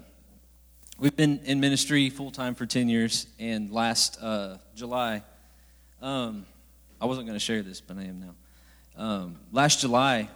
we've 0.97 1.15
been 1.15 1.39
in 1.45 1.59
ministry 1.59 2.09
full 2.09 2.31
time 2.31 2.55
for 2.55 2.65
ten 2.65 2.89
years, 2.89 3.27
and 3.39 3.71
last 3.71 4.17
uh, 4.21 4.57
July, 4.75 5.23
um, 6.01 6.45
I 6.99 7.05
wasn't 7.05 7.27
going 7.27 7.37
to 7.37 7.43
share 7.43 7.61
this, 7.61 7.81
but 7.81 7.97
I 7.97 8.03
am 8.03 8.19
now. 8.19 9.03
Um, 9.03 9.39
last 9.51 9.81
July, 9.81 10.29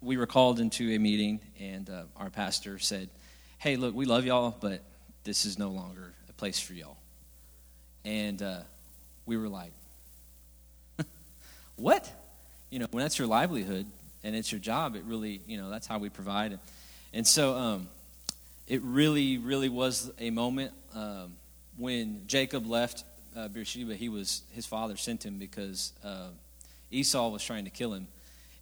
we 0.00 0.16
were 0.16 0.26
called 0.26 0.58
into 0.58 0.90
a 0.92 0.98
meeting, 0.98 1.40
and 1.58 1.88
uh, 1.88 2.04
our 2.16 2.30
pastor 2.30 2.78
said, 2.78 3.10
"Hey, 3.58 3.76
look, 3.76 3.94
we 3.94 4.06
love 4.06 4.24
y'all, 4.24 4.56
but 4.58 4.82
this 5.24 5.44
is 5.44 5.58
no 5.58 5.68
longer 5.68 6.14
a 6.28 6.32
place 6.32 6.58
for 6.58 6.72
y'all." 6.72 6.96
And 8.04 8.40
uh, 8.40 8.60
we 9.26 9.36
were 9.36 9.48
like, 9.48 9.72
"What?" 11.80 12.10
You 12.70 12.78
know, 12.78 12.86
when 12.90 13.02
that's 13.02 13.18
your 13.18 13.26
livelihood 13.26 13.86
and 14.22 14.36
it's 14.36 14.52
your 14.52 14.60
job, 14.60 14.94
it 14.94 15.02
really, 15.04 15.40
you 15.46 15.56
know, 15.56 15.70
that's 15.70 15.86
how 15.86 15.98
we 15.98 16.08
provide. 16.08 16.58
And 17.12 17.26
so, 17.26 17.56
um, 17.56 17.88
it 18.70 18.80
really, 18.82 19.38
really 19.38 19.68
was 19.68 20.12
a 20.20 20.30
moment 20.30 20.72
um, 20.94 21.32
when 21.76 22.22
Jacob 22.28 22.66
left 22.66 23.02
uh, 23.36 23.48
Beersheba. 23.48 23.96
He 23.96 24.08
was 24.08 24.42
his 24.52 24.64
father 24.64 24.96
sent 24.96 25.24
him 25.24 25.38
because 25.38 25.92
uh, 26.04 26.28
Esau 26.92 27.28
was 27.30 27.44
trying 27.44 27.64
to 27.64 27.70
kill 27.70 27.92
him, 27.92 28.06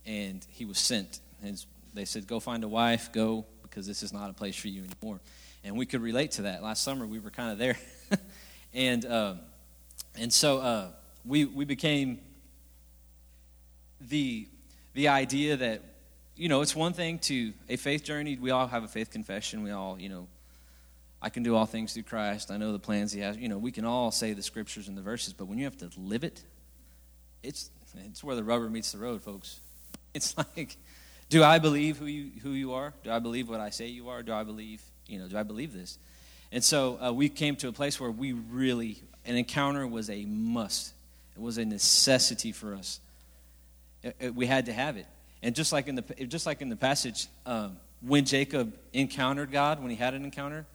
and 0.07 0.45
he 0.51 0.65
was 0.65 0.79
sent. 0.79 1.21
And 1.43 1.63
they 1.93 2.07
said, 2.07 2.27
"Go 2.27 2.41
find 2.41 2.65
a 2.65 2.69
wife. 2.69 3.13
Go 3.13 3.45
because 3.63 3.87
this 3.87 4.03
is 4.03 4.13
not 4.13 4.31
a 4.31 4.33
place 4.33 4.57
for 4.57 4.69
you 4.69 4.85
anymore." 4.85 5.21
And 5.63 5.77
we 5.77 5.85
could 5.85 6.01
relate 6.01 6.33
to 6.33 6.43
that. 6.43 6.63
Last 6.63 6.83
summer, 6.83 7.07
we 7.07 7.19
were 7.19 7.31
kind 7.31 7.53
of 7.53 7.59
there, 7.59 7.77
and 8.73 9.05
um, 9.05 9.41
and 10.19 10.33
so 10.33 10.59
uh, 10.59 10.89
we 11.27 11.45
we 11.45 11.67
became 11.67 12.19
the 14.01 14.49
the 14.95 15.09
idea 15.09 15.57
that 15.57 15.83
you 16.37 16.49
know 16.49 16.61
it's 16.61 16.75
one 16.75 16.93
thing 16.93 17.19
to 17.21 17.53
a 17.69 17.77
faith 17.77 18.05
journey. 18.05 18.37
We 18.41 18.51
all 18.51 18.67
have 18.67 18.85
a 18.85 18.89
faith 18.89 19.11
confession. 19.11 19.63
We 19.63 19.71
all 19.71 19.99
you 19.99 20.09
know 20.09 20.27
I 21.21 21.31
can 21.31 21.43
do 21.43 21.57
all 21.57 21.67
things 21.67 21.95
through 21.95 22.05
Christ. 22.05 22.51
I 22.51 22.57
know 22.57 22.73
the 22.73 22.79
plans 22.79 23.13
He 23.13 23.21
has. 23.21 23.37
You 23.37 23.49
know, 23.49 23.59
we 23.59 23.73
can 23.73 23.85
all 23.85 24.11
say 24.11 24.33
the 24.33 24.43
scriptures 24.43 24.89
and 24.89 24.97
the 24.97 25.03
verses, 25.03 25.33
but 25.33 25.47
when 25.47 25.59
you 25.59 25.65
have 25.65 25.77
to 25.79 25.91
live 25.97 26.25
it, 26.25 26.45
it's 27.43 27.71
it's 28.07 28.23
where 28.23 28.37
the 28.37 28.45
rubber 28.45 28.69
meets 28.69 28.93
the 28.93 28.99
road, 28.99 29.23
folks. 29.23 29.61
It's 30.15 30.37
like, 30.37 30.79
do 31.29 31.45
I 31.45 31.59
believe 31.59 31.99
who 31.99 32.07
you 32.07 32.41
who 32.43 32.51
you 32.51 32.73
are? 32.73 32.95
Do 33.05 33.13
I 33.13 33.19
believe 33.19 33.49
what 33.49 33.61
I 33.61 33.69
say 33.71 33.87
you 33.89 34.09
are? 34.09 34.23
Do 34.23 34.33
I 34.33 34.43
believe 34.43 34.83
you 35.07 35.19
know? 35.19 35.29
Do 35.29 35.37
I 35.37 35.43
believe 35.43 35.73
this? 35.73 35.99
And 36.51 36.65
so 36.65 36.99
uh, 37.01 37.13
we 37.13 37.29
came 37.29 37.55
to 37.57 37.69
a 37.69 37.73
place 37.73 38.01
where 38.01 38.11
we 38.11 38.33
really 38.33 39.03
an 39.27 39.37
encounter 39.37 39.87
was 39.87 40.09
a 40.09 40.25
must. 40.25 40.95
It 41.37 41.43
was 41.43 41.59
a 41.59 41.65
necessity 41.65 42.53
for 42.53 42.75
us. 42.75 43.01
It, 44.03 44.17
it, 44.21 44.35
we 44.35 44.47
had 44.47 44.67
to 44.67 44.73
have 44.73 44.97
it. 44.97 45.07
And 45.43 45.55
just 45.55 45.73
like 45.73 45.89
in 45.89 45.95
the 45.95 46.03
just 46.27 46.47
like 46.47 46.63
in 46.63 46.69
the 46.69 46.77
passage, 46.77 47.29
um, 47.47 47.77
when 48.01 48.25
Jacob 48.25 48.77
encountered 48.93 49.53
God, 49.53 49.81
when 49.81 49.91
he 49.91 49.97
had 49.97 50.15
an 50.15 50.25
encounter, 50.25 50.67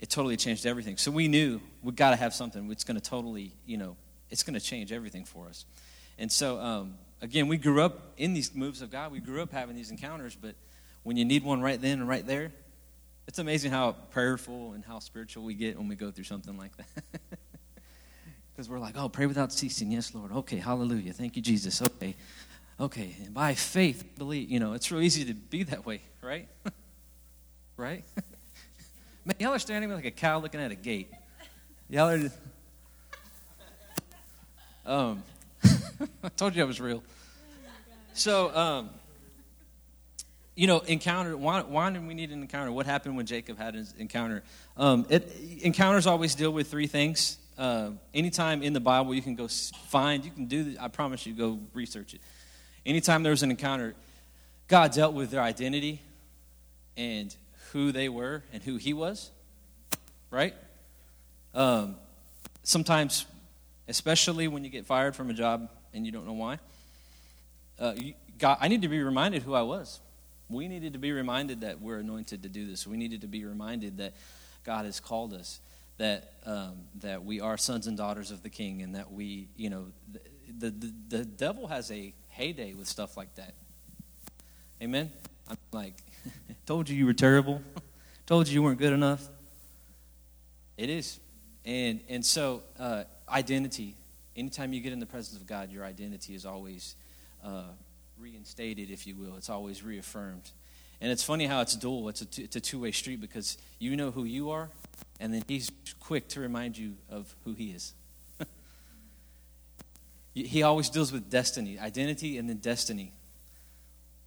it 0.00 0.10
totally 0.10 0.36
changed 0.36 0.66
everything. 0.66 0.96
So 0.96 1.10
we 1.10 1.28
knew 1.28 1.60
we 1.82 1.92
got 1.92 2.10
to 2.10 2.16
have 2.16 2.34
something 2.34 2.68
that's 2.68 2.84
going 2.84 2.98
to 2.98 3.02
totally, 3.02 3.52
you 3.64 3.76
know, 3.76 3.96
it's 4.30 4.42
going 4.42 4.54
to 4.54 4.60
change 4.60 4.92
everything 4.92 5.24
for 5.24 5.48
us. 5.48 5.64
And 6.18 6.30
so, 6.30 6.58
um, 6.60 6.94
again, 7.22 7.48
we 7.48 7.56
grew 7.56 7.82
up 7.82 8.12
in 8.16 8.34
these 8.34 8.54
moves 8.54 8.82
of 8.82 8.90
God. 8.90 9.12
We 9.12 9.20
grew 9.20 9.42
up 9.42 9.52
having 9.52 9.76
these 9.76 9.90
encounters, 9.90 10.34
but 10.34 10.54
when 11.02 11.16
you 11.16 11.24
need 11.24 11.44
one 11.44 11.62
right 11.62 11.80
then 11.80 12.00
and 12.00 12.08
right 12.08 12.26
there, 12.26 12.52
it's 13.26 13.38
amazing 13.38 13.70
how 13.70 13.92
prayerful 14.10 14.72
and 14.72 14.84
how 14.84 14.98
spiritual 14.98 15.44
we 15.44 15.54
get 15.54 15.76
when 15.76 15.88
we 15.88 15.96
go 15.96 16.10
through 16.10 16.24
something 16.24 16.56
like 16.56 16.76
that. 16.76 16.86
Because 18.56 18.70
we're 18.70 18.78
like, 18.78 18.96
oh, 18.96 19.10
pray 19.10 19.26
without 19.26 19.52
ceasing. 19.52 19.92
Yes, 19.92 20.14
Lord. 20.14 20.32
Okay, 20.32 20.56
hallelujah. 20.56 21.12
Thank 21.12 21.36
you, 21.36 21.42
Jesus. 21.42 21.82
Okay, 21.82 22.14
okay. 22.80 23.14
By 23.30 23.54
faith, 23.54 24.04
believe. 24.16 24.50
You 24.50 24.60
know, 24.60 24.72
it's 24.72 24.90
real 24.90 25.02
easy 25.02 25.24
to 25.26 25.34
be 25.34 25.64
that 25.64 25.86
way, 25.86 26.00
right? 26.22 26.48
right? 27.76 28.04
Man, 29.24 29.36
y'all 29.38 29.54
are 29.54 29.58
standing 29.58 29.90
like 29.92 30.04
a 30.04 30.10
cow 30.10 30.38
looking 30.38 30.60
at 30.60 30.70
a 30.70 30.76
gate. 30.76 31.10
Y'all 31.88 32.10
are. 32.10 32.30
Um, 34.84 35.22
I 36.22 36.28
told 36.36 36.54
you 36.54 36.62
I 36.62 36.66
was 36.66 36.80
real. 36.80 37.02
So, 38.14 38.54
um, 38.56 38.90
you 40.54 40.66
know, 40.66 40.78
encounter. 40.78 41.36
Why, 41.36 41.60
why 41.62 41.90
did 41.90 42.06
we 42.06 42.14
need 42.14 42.30
an 42.30 42.40
encounter? 42.40 42.72
What 42.72 42.86
happened 42.86 43.16
when 43.16 43.26
Jacob 43.26 43.58
had 43.58 43.74
an 43.74 43.86
encounter? 43.98 44.42
Um, 44.76 45.06
it, 45.10 45.32
encounters 45.60 46.06
always 46.06 46.34
deal 46.34 46.50
with 46.50 46.70
three 46.70 46.86
things. 46.86 47.36
Uh, 47.58 47.90
anytime 48.14 48.62
in 48.62 48.72
the 48.72 48.80
Bible 48.80 49.14
you 49.14 49.22
can 49.22 49.34
go 49.34 49.48
find, 49.88 50.24
you 50.24 50.30
can 50.30 50.46
do. 50.46 50.76
I 50.80 50.88
promise 50.88 51.26
you, 51.26 51.34
go 51.34 51.58
research 51.74 52.14
it. 52.14 52.20
Anytime 52.86 53.24
there 53.24 53.32
was 53.32 53.42
an 53.42 53.50
encounter, 53.50 53.96
God 54.68 54.92
dealt 54.92 55.12
with 55.12 55.32
their 55.32 55.42
identity 55.42 56.00
and 56.96 57.34
who 57.72 57.90
they 57.90 58.08
were 58.08 58.44
and 58.52 58.62
who 58.62 58.76
he 58.76 58.94
was, 58.94 59.32
right? 60.30 60.54
Um, 61.52 61.96
sometimes, 62.62 63.26
especially 63.88 64.46
when 64.46 64.62
you 64.62 64.70
get 64.70 64.86
fired 64.86 65.16
from 65.16 65.30
a 65.30 65.34
job 65.34 65.68
and 65.92 66.06
you 66.06 66.12
don't 66.12 66.26
know 66.26 66.32
why, 66.32 66.60
uh, 67.80 67.94
you, 67.96 68.14
God, 68.38 68.58
I 68.60 68.68
need 68.68 68.82
to 68.82 68.88
be 68.88 69.02
reminded 69.02 69.42
who 69.42 69.54
I 69.54 69.62
was. 69.62 69.98
We 70.48 70.68
needed 70.68 70.92
to 70.92 71.00
be 71.00 71.10
reminded 71.10 71.62
that 71.62 71.80
we're 71.80 71.98
anointed 71.98 72.44
to 72.44 72.48
do 72.48 72.68
this. 72.68 72.86
We 72.86 72.96
needed 72.96 73.22
to 73.22 73.26
be 73.26 73.44
reminded 73.44 73.98
that 73.98 74.14
God 74.64 74.84
has 74.84 75.00
called 75.00 75.34
us, 75.34 75.58
that 75.98 76.34
um, 76.44 76.76
that 77.00 77.24
we 77.24 77.40
are 77.40 77.56
sons 77.56 77.88
and 77.88 77.96
daughters 77.96 78.30
of 78.30 78.44
the 78.44 78.48
King, 78.48 78.82
and 78.82 78.94
that 78.94 79.10
we, 79.10 79.48
you 79.56 79.70
know, 79.70 79.86
the, 80.58 80.70
the, 80.70 80.92
the 81.08 81.24
devil 81.24 81.66
has 81.66 81.90
a 81.90 82.14
heyday 82.36 82.74
with 82.74 82.86
stuff 82.86 83.16
like 83.16 83.34
that. 83.36 83.54
Amen. 84.82 85.10
I'm 85.48 85.56
like, 85.72 85.94
Told 86.66 86.88
you 86.88 86.96
you 86.96 87.06
were 87.06 87.14
terrible. 87.14 87.62
Told 88.26 88.48
you 88.48 88.54
you 88.54 88.62
weren't 88.62 88.78
good 88.78 88.92
enough. 88.92 89.26
It 90.76 90.90
is. 90.90 91.18
And, 91.64 92.00
and 92.08 92.24
so, 92.24 92.62
uh, 92.78 93.04
identity. 93.28 93.94
Anytime 94.36 94.72
you 94.72 94.80
get 94.80 94.92
in 94.92 95.00
the 95.00 95.06
presence 95.06 95.40
of 95.40 95.46
God, 95.46 95.70
your 95.70 95.84
identity 95.84 96.34
is 96.34 96.44
always 96.44 96.96
uh, 97.42 97.62
reinstated, 98.18 98.90
if 98.90 99.06
you 99.06 99.14
will. 99.16 99.36
It's 99.36 99.48
always 99.48 99.82
reaffirmed. 99.82 100.50
And 101.00 101.10
it's 101.10 101.22
funny 101.22 101.46
how 101.46 101.62
it's 101.62 101.74
dual. 101.74 102.08
It's 102.08 102.20
a, 102.20 102.26
t- 102.26 102.42
it's 102.42 102.56
a 102.56 102.60
two 102.60 102.80
way 102.80 102.92
street 102.92 103.20
because 103.20 103.56
you 103.78 103.96
know 103.96 104.10
who 104.10 104.24
you 104.24 104.50
are, 104.50 104.68
and 105.20 105.32
then 105.32 105.42
He's 105.46 105.70
quick 106.00 106.28
to 106.28 106.40
remind 106.40 106.76
you 106.76 106.96
of 107.08 107.34
who 107.44 107.54
He 107.54 107.70
is. 107.70 107.94
He 110.44 110.62
always 110.62 110.90
deals 110.90 111.12
with 111.12 111.30
destiny, 111.30 111.78
identity, 111.78 112.38
and 112.38 112.48
then 112.48 112.58
destiny 112.58 113.12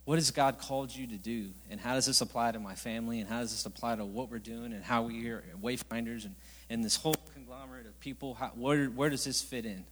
what 0.10 0.18
has 0.18 0.32
God 0.32 0.58
called 0.58 0.96
you 0.96 1.06
to 1.06 1.18
do? 1.18 1.52
And 1.70 1.80
how 1.80 1.94
does 1.94 2.08
this 2.08 2.22
apply 2.22 2.54
to 2.54 2.60
my 2.60 2.74
family? 2.74 3.20
And 3.20 3.30
how 3.30 3.42
does 3.42 3.52
this 3.52 3.68
apply 3.68 3.96
to 3.98 4.06
what 4.06 4.32
we're 4.32 4.40
doing 4.40 4.74
and 4.74 4.84
how 4.84 5.04
we 5.04 5.28
are 5.28 5.44
wayfinders 5.62 6.26
and, 6.26 6.34
and 6.68 6.84
this 6.84 6.96
whole 6.96 7.14
conglomerate 7.36 7.86
of 7.86 8.00
people? 8.00 8.34
How, 8.34 8.48
where, 8.56 8.88
where 8.88 9.12
does 9.12 9.24
this 9.24 9.40
fit 9.40 9.68
in? 9.68 9.86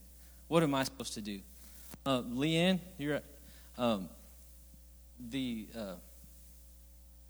What 0.47 0.63
am 0.63 0.73
I 0.73 0.85
supposed 0.85 1.13
to 1.13 1.21
do? 1.21 1.41
Uh, 2.03 2.23
Leanne, 2.23 2.79
you're 2.97 3.21
um, 3.77 4.09
the 5.29 5.67
uh, 5.77 5.93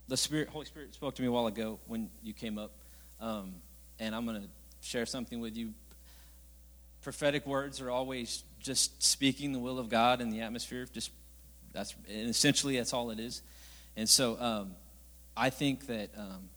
the 0.07 0.15
Spirit, 0.15 0.47
Holy 0.47 0.65
Spirit 0.65 0.93
spoke 0.93 1.13
to 1.15 1.21
me 1.21 1.27
a 1.27 1.31
while 1.33 1.47
ago 1.47 1.79
when 1.87 2.09
you 2.23 2.31
came 2.31 2.57
up, 2.57 2.71
um, 3.19 3.55
and 3.99 4.15
I'm 4.15 4.25
going 4.25 4.41
to 4.41 4.47
share 4.79 5.05
something 5.05 5.41
with 5.41 5.57
you. 5.57 5.73
Prophetic 7.07 7.47
words 7.47 7.79
are 7.79 7.89
always 7.89 8.43
just 8.59 9.01
speaking 9.01 9.53
the 9.53 9.59
will 9.59 9.79
of 9.79 9.87
God 9.87 10.19
in 10.19 10.29
the 10.29 10.41
atmosphere, 10.41 10.85
just 10.91 11.09
that's 11.71 11.95
essentially 12.09 12.75
that's 12.75 12.91
all 12.91 13.11
it 13.11 13.19
is. 13.21 13.43
And 13.95 14.09
so 14.09 14.37
um, 14.37 14.71
I 15.37 15.49
think 15.49 15.87
that 15.87 16.09
um, 16.17 16.49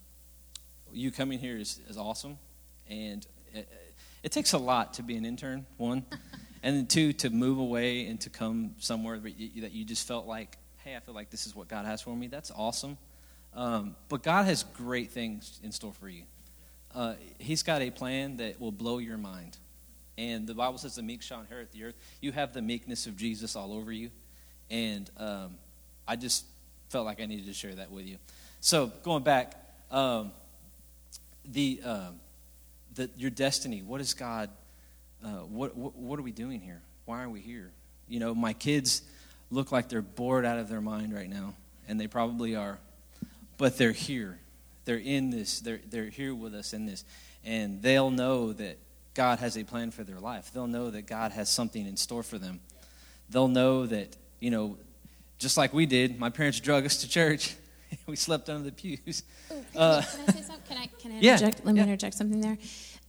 you 0.92 1.12
coming 1.12 1.38
here 1.38 1.56
is, 1.56 1.78
is 1.88 1.96
awesome, 1.96 2.36
and 2.88 3.24
it, 3.54 3.68
it, 4.24 4.32
takes 4.32 4.52
a 4.52 4.58
lot 4.58 4.94
to 4.94 5.04
be 5.04 5.16
an 5.16 5.24
intern. 5.24 5.66
One, 5.76 6.04
and 6.64 6.76
then 6.76 6.86
two 6.88 7.12
to 7.12 7.30
move 7.30 7.58
away 7.58 8.06
and 8.06 8.20
to 8.22 8.28
come 8.28 8.74
somewhere 8.80 9.20
that 9.20 9.38
you, 9.38 9.62
that 9.62 9.70
you 9.70 9.84
just 9.84 10.08
felt 10.08 10.26
like, 10.26 10.58
hey, 10.78 10.96
I 10.96 10.98
feel 10.98 11.14
like 11.14 11.30
this 11.30 11.46
is 11.46 11.54
what 11.54 11.68
God 11.68 11.86
has 11.86 12.02
for 12.02 12.16
me. 12.16 12.26
That's 12.26 12.50
awesome. 12.50 12.98
Um, 13.54 13.94
but 14.08 14.24
God 14.24 14.46
has 14.46 14.64
great 14.64 15.12
things 15.12 15.60
in 15.62 15.70
store 15.70 15.92
for 15.92 16.08
you. 16.08 16.24
Uh, 16.92 17.14
he's 17.38 17.62
got 17.62 17.82
a 17.82 17.92
plan 17.92 18.38
that 18.38 18.60
will 18.60 18.72
blow 18.72 18.98
your 18.98 19.16
mind. 19.16 19.56
And 20.20 20.46
the 20.46 20.54
Bible 20.54 20.76
says 20.76 20.94
the 20.94 21.02
meek 21.02 21.22
shall 21.22 21.40
inherit 21.40 21.72
the 21.72 21.84
earth. 21.84 21.94
You 22.20 22.32
have 22.32 22.52
the 22.52 22.60
meekness 22.60 23.06
of 23.06 23.16
Jesus 23.16 23.56
all 23.56 23.72
over 23.72 23.90
you. 23.90 24.10
And 24.70 25.10
um, 25.16 25.54
I 26.06 26.16
just 26.16 26.44
felt 26.90 27.06
like 27.06 27.22
I 27.22 27.26
needed 27.26 27.46
to 27.46 27.54
share 27.54 27.74
that 27.76 27.90
with 27.90 28.06
you. 28.06 28.18
So 28.60 28.92
going 29.02 29.22
back, 29.22 29.54
um, 29.90 30.32
the, 31.46 31.80
uh, 31.82 32.10
the 32.94 33.08
your 33.16 33.30
destiny. 33.30 33.82
What 33.82 34.02
is 34.02 34.12
God? 34.12 34.50
Uh, 35.24 35.28
what, 35.48 35.74
what 35.74 35.96
what 35.96 36.18
are 36.18 36.22
we 36.22 36.32
doing 36.32 36.60
here? 36.60 36.82
Why 37.06 37.22
are 37.22 37.30
we 37.30 37.40
here? 37.40 37.70
You 38.08 38.20
know, 38.20 38.34
my 38.34 38.52
kids 38.52 39.02
look 39.50 39.72
like 39.72 39.88
they're 39.88 40.02
bored 40.02 40.44
out 40.44 40.58
of 40.58 40.68
their 40.68 40.82
mind 40.82 41.14
right 41.14 41.28
now, 41.30 41.54
and 41.88 41.98
they 41.98 42.06
probably 42.06 42.56
are, 42.56 42.78
but 43.56 43.78
they're 43.78 43.92
here. 43.92 44.38
They're 44.84 44.96
in 44.98 45.30
this. 45.30 45.60
They're 45.60 45.80
they're 45.88 46.10
here 46.10 46.34
with 46.34 46.54
us 46.54 46.72
in 46.74 46.84
this, 46.84 47.04
and 47.44 47.80
they'll 47.80 48.10
know 48.10 48.52
that 48.52 48.76
God 49.14 49.38
has 49.40 49.56
a 49.56 49.64
plan 49.64 49.90
for 49.90 50.04
their 50.04 50.20
life. 50.20 50.50
They'll 50.52 50.66
know 50.66 50.90
that 50.90 51.06
God 51.06 51.32
has 51.32 51.48
something 51.48 51.86
in 51.86 51.96
store 51.96 52.22
for 52.22 52.38
them. 52.38 52.60
They'll 53.28 53.48
know 53.48 53.86
that 53.86 54.16
you 54.40 54.50
know, 54.50 54.78
just 55.38 55.56
like 55.56 55.72
we 55.72 55.86
did, 55.86 56.18
my 56.18 56.30
parents 56.30 56.58
drug 56.60 56.84
us 56.84 56.96
to 56.98 57.08
church, 57.08 57.54
we 58.06 58.16
slept 58.16 58.48
under 58.48 58.64
the 58.64 58.72
pews. 58.72 59.22
Can, 59.48 59.64
uh, 59.76 60.02
can, 60.02 60.20
I 60.28 60.32
say 60.32 60.42
something? 60.42 60.56
Can 60.70 60.78
I, 60.78 60.86
can 60.86 61.10
I 61.10 61.14
interject? 61.16 61.58
Yeah, 61.58 61.64
Let 61.64 61.74
me 61.74 61.80
yeah. 61.80 61.84
interject 61.84 62.14
something 62.14 62.40
there. 62.40 62.56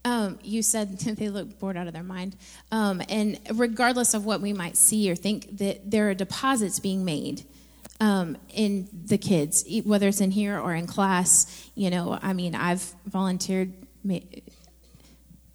Um, 0.04 0.40
you 0.44 0.64
said 0.64 0.98
they 0.98 1.30
look 1.30 1.60
bored 1.60 1.78
out 1.78 1.86
of 1.86 1.94
their 1.94 2.02
mind. 2.02 2.36
Um, 2.72 3.04
and 3.08 3.40
regardless 3.54 4.16
of 4.16 4.26
what 4.26 4.42
we 4.42 4.52
might 4.52 4.76
see 4.78 5.12
or 5.12 5.16
think, 5.16 5.58
that 5.58 5.92
there 5.92 6.10
are 6.10 6.16
deposits 6.16 6.80
being 6.80 7.06
made 7.06 7.44
um, 8.00 8.36
in 8.50 8.90
the 8.92 9.20
kids, 9.20 9.64
whether 9.86 10.08
it's 10.08 10.22
in 10.22 10.32
here 10.32 10.60
or 10.60 10.74
in 10.74 10.88
class. 10.88 11.70
You 11.76 11.92
know, 11.92 12.18
I 12.20 12.34
mean, 12.34 12.56
I've 12.56 12.84
volunteered 13.06 13.74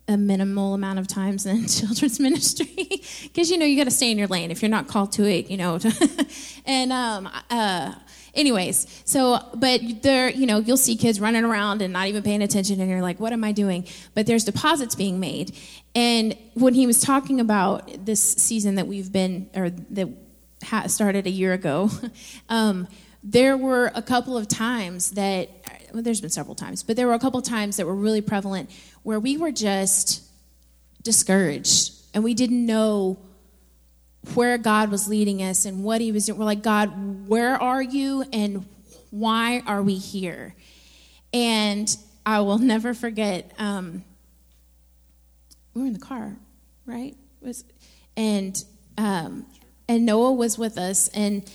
a 0.08 0.16
minimal 0.16 0.74
amount 0.74 0.98
of 0.98 1.08
times 1.08 1.46
in 1.46 1.66
children's 1.68 2.20
ministry. 2.20 2.66
Because 3.22 3.50
you 3.50 3.58
know 3.58 3.66
you 3.66 3.76
got 3.76 3.84
to 3.84 3.90
stay 3.90 4.10
in 4.10 4.18
your 4.18 4.28
lane. 4.28 4.50
If 4.50 4.62
you're 4.62 4.70
not 4.70 4.88
called 4.88 5.12
to 5.12 5.24
it 5.24 5.50
you 5.50 5.56
know 5.56 5.78
and 6.66 6.92
um, 6.92 7.28
uh, 7.50 7.94
anyways 8.34 9.02
so 9.04 9.38
but 9.54 9.80
there 10.02 10.30
you 10.30 10.46
know 10.46 10.58
you'll 10.58 10.76
see 10.76 10.96
kids 10.96 11.20
running 11.20 11.44
around 11.44 11.82
and 11.82 11.92
not 11.92 12.06
even 12.08 12.22
paying 12.22 12.42
attention 12.42 12.80
and 12.80 12.88
you're 12.90 13.02
like 13.02 13.20
what 13.20 13.32
am 13.32 13.44
i 13.44 13.52
doing? 13.52 13.86
But 14.14 14.26
there's 14.26 14.44
deposits 14.44 14.94
being 14.94 15.20
made. 15.20 15.54
And 15.94 16.36
when 16.54 16.74
he 16.74 16.86
was 16.86 17.00
talking 17.00 17.40
about 17.40 18.04
this 18.04 18.20
season 18.20 18.76
that 18.76 18.86
we've 18.86 19.12
been 19.12 19.50
or 19.54 19.70
that 19.70 20.90
started 20.90 21.26
a 21.26 21.30
year 21.30 21.52
ago 21.52 21.90
um, 22.48 22.88
there 23.22 23.56
were 23.56 23.90
a 23.94 24.02
couple 24.02 24.36
of 24.36 24.46
times 24.48 25.12
that 25.12 25.50
well, 25.92 26.02
there's 26.02 26.20
been 26.20 26.30
several 26.30 26.54
times 26.54 26.82
but 26.82 26.96
there 26.96 27.06
were 27.06 27.14
a 27.14 27.18
couple 27.18 27.38
of 27.38 27.44
times 27.44 27.76
that 27.76 27.86
were 27.86 27.94
really 27.94 28.20
prevalent 28.20 28.70
where 29.06 29.20
we 29.20 29.36
were 29.36 29.52
just 29.52 30.20
discouraged 31.04 31.92
and 32.12 32.24
we 32.24 32.34
didn't 32.34 32.66
know 32.66 33.16
where 34.34 34.58
God 34.58 34.90
was 34.90 35.06
leading 35.06 35.44
us 35.44 35.64
and 35.64 35.84
what 35.84 36.00
He 36.00 36.10
was 36.10 36.26
doing. 36.26 36.40
We're 36.40 36.44
like, 36.44 36.64
God, 36.64 37.28
where 37.28 37.54
are 37.54 37.80
you 37.80 38.24
and 38.32 38.66
why 39.10 39.62
are 39.64 39.80
we 39.80 39.94
here? 39.94 40.56
And 41.32 41.96
I 42.26 42.40
will 42.40 42.58
never 42.58 42.94
forget. 42.94 43.52
Um, 43.60 44.02
we 45.72 45.82
were 45.82 45.86
in 45.86 45.92
the 45.92 46.00
car, 46.00 46.34
right? 46.84 47.14
was 47.40 47.64
and 48.16 48.60
um, 48.98 49.46
and 49.88 50.04
Noah 50.04 50.32
was 50.32 50.58
with 50.58 50.78
us 50.78 51.06
and 51.14 51.48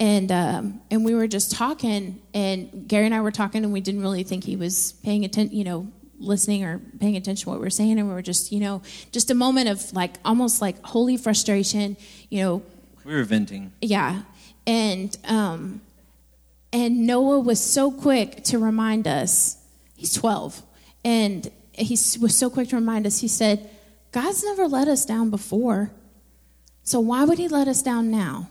and 0.00 0.32
um, 0.32 0.80
and 0.90 1.04
we 1.04 1.14
were 1.14 1.28
just 1.28 1.52
talking 1.52 2.20
and 2.34 2.88
Gary 2.88 3.06
and 3.06 3.14
I 3.14 3.20
were 3.20 3.30
talking 3.30 3.62
and 3.62 3.72
we 3.72 3.80
didn't 3.80 4.00
really 4.00 4.24
think 4.24 4.42
he 4.42 4.56
was 4.56 4.94
paying 5.04 5.24
attention, 5.24 5.56
you 5.56 5.62
know, 5.62 5.92
listening 6.18 6.64
or 6.64 6.78
paying 6.98 7.16
attention 7.16 7.44
to 7.44 7.50
what 7.50 7.58
we 7.58 7.64
were 7.64 7.70
saying 7.70 7.98
and 7.98 8.08
we 8.08 8.14
were 8.14 8.22
just 8.22 8.50
you 8.52 8.60
know 8.60 8.82
just 9.12 9.30
a 9.30 9.34
moment 9.34 9.68
of 9.68 9.92
like 9.92 10.14
almost 10.24 10.60
like 10.60 10.80
holy 10.84 11.16
frustration 11.16 11.96
you 12.28 12.42
know. 12.42 12.62
We 13.04 13.14
were 13.14 13.24
venting. 13.24 13.72
Yeah. 13.80 14.22
And 14.66 15.16
um 15.24 15.80
and 16.72 17.06
noah 17.06 17.40
was 17.40 17.62
so 17.62 17.90
quick 17.90 18.44
to 18.44 18.58
remind 18.58 19.06
us 19.06 19.56
he's 19.96 20.12
12 20.12 20.62
and 21.04 21.50
he 21.72 21.94
was 22.20 22.36
so 22.36 22.50
quick 22.50 22.68
to 22.70 22.76
remind 22.76 23.06
us 23.06 23.20
he 23.20 23.28
said 23.28 23.70
god's 24.12 24.44
never 24.44 24.66
let 24.66 24.88
us 24.88 25.04
down 25.04 25.30
before. 25.30 25.92
So 26.82 27.00
why 27.00 27.24
would 27.24 27.38
he 27.38 27.48
let 27.48 27.68
us 27.68 27.82
down 27.82 28.10
now? 28.10 28.48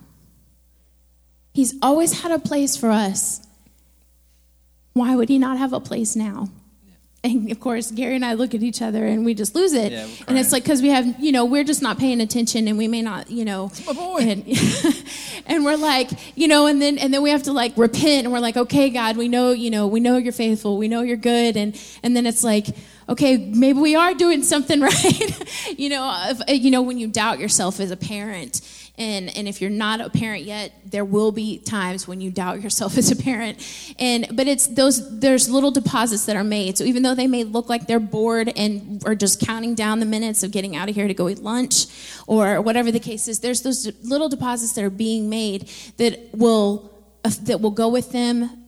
He's 1.53 1.73
always 1.81 2.21
had 2.21 2.31
a 2.31 2.37
place 2.37 2.77
for 2.77 2.91
us. 2.91 3.41
Why 4.93 5.15
would 5.15 5.27
he 5.29 5.39
not 5.39 5.57
have 5.57 5.73
a 5.73 5.79
place 5.79 6.15
now 6.15 6.49
and 7.23 7.51
of 7.51 7.59
course 7.59 7.91
gary 7.91 8.15
and 8.15 8.23
i 8.23 8.33
look 8.33 8.53
at 8.53 8.61
each 8.61 8.81
other 8.81 9.05
and 9.05 9.25
we 9.25 9.33
just 9.33 9.55
lose 9.55 9.73
it. 9.73 9.91
Yeah, 9.91 10.07
and 10.27 10.37
it's 10.37 10.51
like 10.51 10.63
because 10.63 10.81
we 10.81 10.89
have 10.89 11.19
you 11.19 11.31
know 11.31 11.45
we're 11.45 11.63
just 11.63 11.81
not 11.81 11.97
paying 11.99 12.21
attention 12.21 12.67
and 12.67 12.77
we 12.77 12.87
may 12.87 13.01
not 13.01 13.29
you 13.29 13.45
know. 13.45 13.67
It's 13.67 13.85
my 13.85 13.93
boy. 13.93 14.19
And, 14.19 14.43
and 15.45 15.65
we're 15.65 15.77
like 15.77 16.09
you 16.35 16.47
know 16.47 16.65
and 16.65 16.81
then 16.81 16.97
and 16.97 17.13
then 17.13 17.21
we 17.21 17.29
have 17.29 17.43
to 17.43 17.53
like 17.53 17.77
repent 17.77 18.25
and 18.25 18.31
we're 18.31 18.39
like 18.39 18.57
okay 18.57 18.89
god 18.89 19.17
we 19.17 19.27
know 19.27 19.51
you 19.51 19.69
know 19.69 19.87
we 19.87 19.99
know 19.99 20.17
you're 20.17 20.33
faithful. 20.33 20.77
We 20.77 20.87
know 20.87 21.01
you're 21.01 21.17
good. 21.17 21.57
And 21.57 21.79
and 22.03 22.15
then 22.15 22.25
it's 22.25 22.43
like 22.43 22.67
okay 23.09 23.37
maybe 23.37 23.79
we 23.79 23.95
are 23.95 24.13
doing 24.13 24.43
something 24.43 24.81
right. 24.93 25.77
You 25.77 25.89
know 25.89 26.33
if, 26.47 26.63
you 26.63 26.71
know 26.71 26.81
when 26.81 26.97
you 26.97 27.07
doubt 27.07 27.39
yourself 27.39 27.79
as 27.79 27.91
a 27.91 27.97
parent 27.97 28.61
and 28.97 29.35
and 29.37 29.47
if 29.47 29.61
you're 29.61 29.69
not 29.69 30.01
a 30.01 30.09
parent 30.09 30.43
yet 30.43 30.71
there 30.85 31.05
will 31.05 31.31
be 31.31 31.59
times 31.59 32.07
when 32.07 32.21
you 32.21 32.31
doubt 32.31 32.61
yourself 32.61 32.97
as 32.97 33.11
a 33.11 33.15
parent 33.15 33.57
and 33.99 34.27
but 34.33 34.47
it's 34.47 34.67
those 34.67 35.19
there's 35.19 35.49
little 35.49 35.71
deposits 35.71 36.25
that 36.25 36.35
are 36.35 36.43
made 36.43 36.77
so 36.77 36.83
even 36.83 37.03
though 37.03 37.15
they 37.15 37.27
may 37.27 37.43
look 37.43 37.69
like 37.69 37.87
they're 37.87 37.99
bored 37.99 38.51
and 38.55 39.03
are 39.05 39.15
just 39.15 39.39
counting 39.45 39.75
down 39.75 39.99
the 39.99 40.05
minutes 40.05 40.43
of 40.43 40.51
getting 40.51 40.75
out 40.75 40.89
of 40.89 40.95
here 40.95 41.07
to 41.07 41.13
go 41.13 41.29
eat 41.29 41.39
lunch 41.39 41.85
or 42.27 42.61
whatever 42.61 42.91
the 42.91 42.99
case 42.99 43.27
is 43.27 43.39
there's 43.39 43.61
those 43.61 43.87
little 44.03 44.29
deposits 44.29 44.73
that 44.73 44.83
are 44.83 44.89
being 44.89 45.29
made 45.29 45.69
that 45.97 46.29
will 46.33 46.91
that 47.43 47.61
will 47.61 47.71
go 47.71 47.89
with 47.89 48.11
them 48.11 48.67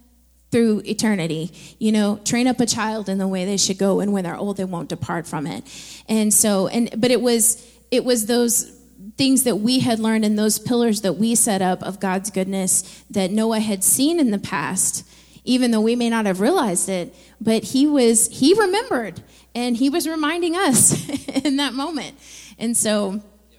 through 0.51 0.81
eternity. 0.85 1.51
You 1.79 1.91
know, 1.91 2.19
train 2.25 2.47
up 2.47 2.59
a 2.59 2.65
child 2.65 3.09
in 3.09 3.17
the 3.17 3.27
way 3.27 3.45
they 3.45 3.57
should 3.57 3.77
go, 3.77 3.99
and 3.99 4.11
when 4.13 4.23
they're 4.23 4.37
old, 4.37 4.57
they 4.57 4.65
won't 4.65 4.89
depart 4.89 5.27
from 5.27 5.47
it. 5.47 5.63
And 6.07 6.33
so, 6.33 6.67
and 6.67 6.89
but 6.97 7.11
it 7.11 7.21
was 7.21 7.65
it 7.91 8.03
was 8.03 8.25
those 8.25 8.78
things 9.19 9.43
that 9.43 9.57
we 9.57 9.79
had 9.79 9.99
learned 9.99 10.23
and 10.23 10.39
those 10.39 10.57
pillars 10.57 11.01
that 11.01 11.11
we 11.11 11.35
set 11.35 11.61
up 11.61 11.83
of 11.83 11.99
God's 11.99 12.29
goodness 12.29 13.03
that 13.09 13.29
Noah 13.31 13.59
had 13.59 13.83
seen 13.83 14.17
in 14.17 14.31
the 14.31 14.39
past, 14.39 15.05
even 15.43 15.71
though 15.71 15.81
we 15.81 15.93
may 15.93 16.09
not 16.09 16.25
have 16.25 16.39
realized 16.39 16.87
it, 16.87 17.13
but 17.41 17.61
he 17.65 17.85
was 17.85 18.29
he 18.29 18.53
remembered 18.53 19.21
and 19.53 19.75
he 19.75 19.89
was 19.89 20.07
reminding 20.07 20.55
us 20.55 21.09
in 21.43 21.57
that 21.57 21.73
moment. 21.73 22.17
And 22.57 22.77
so 22.77 23.21
yeah. 23.51 23.57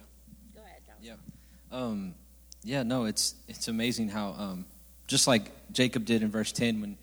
go 0.55 0.61
ahead. 0.61 0.81
Yeah. 0.99 1.13
Um, 1.71 2.15
yeah, 2.63 2.81
no, 2.81 3.05
it's 3.05 3.35
it's 3.47 3.67
amazing 3.67 4.09
how 4.09 4.33
um, 4.39 4.65
just 5.05 5.27
like 5.27 5.51
Jacob 5.71 6.05
did 6.05 6.23
in 6.23 6.31
verse 6.31 6.51
10 6.51 6.81
when 6.81 6.97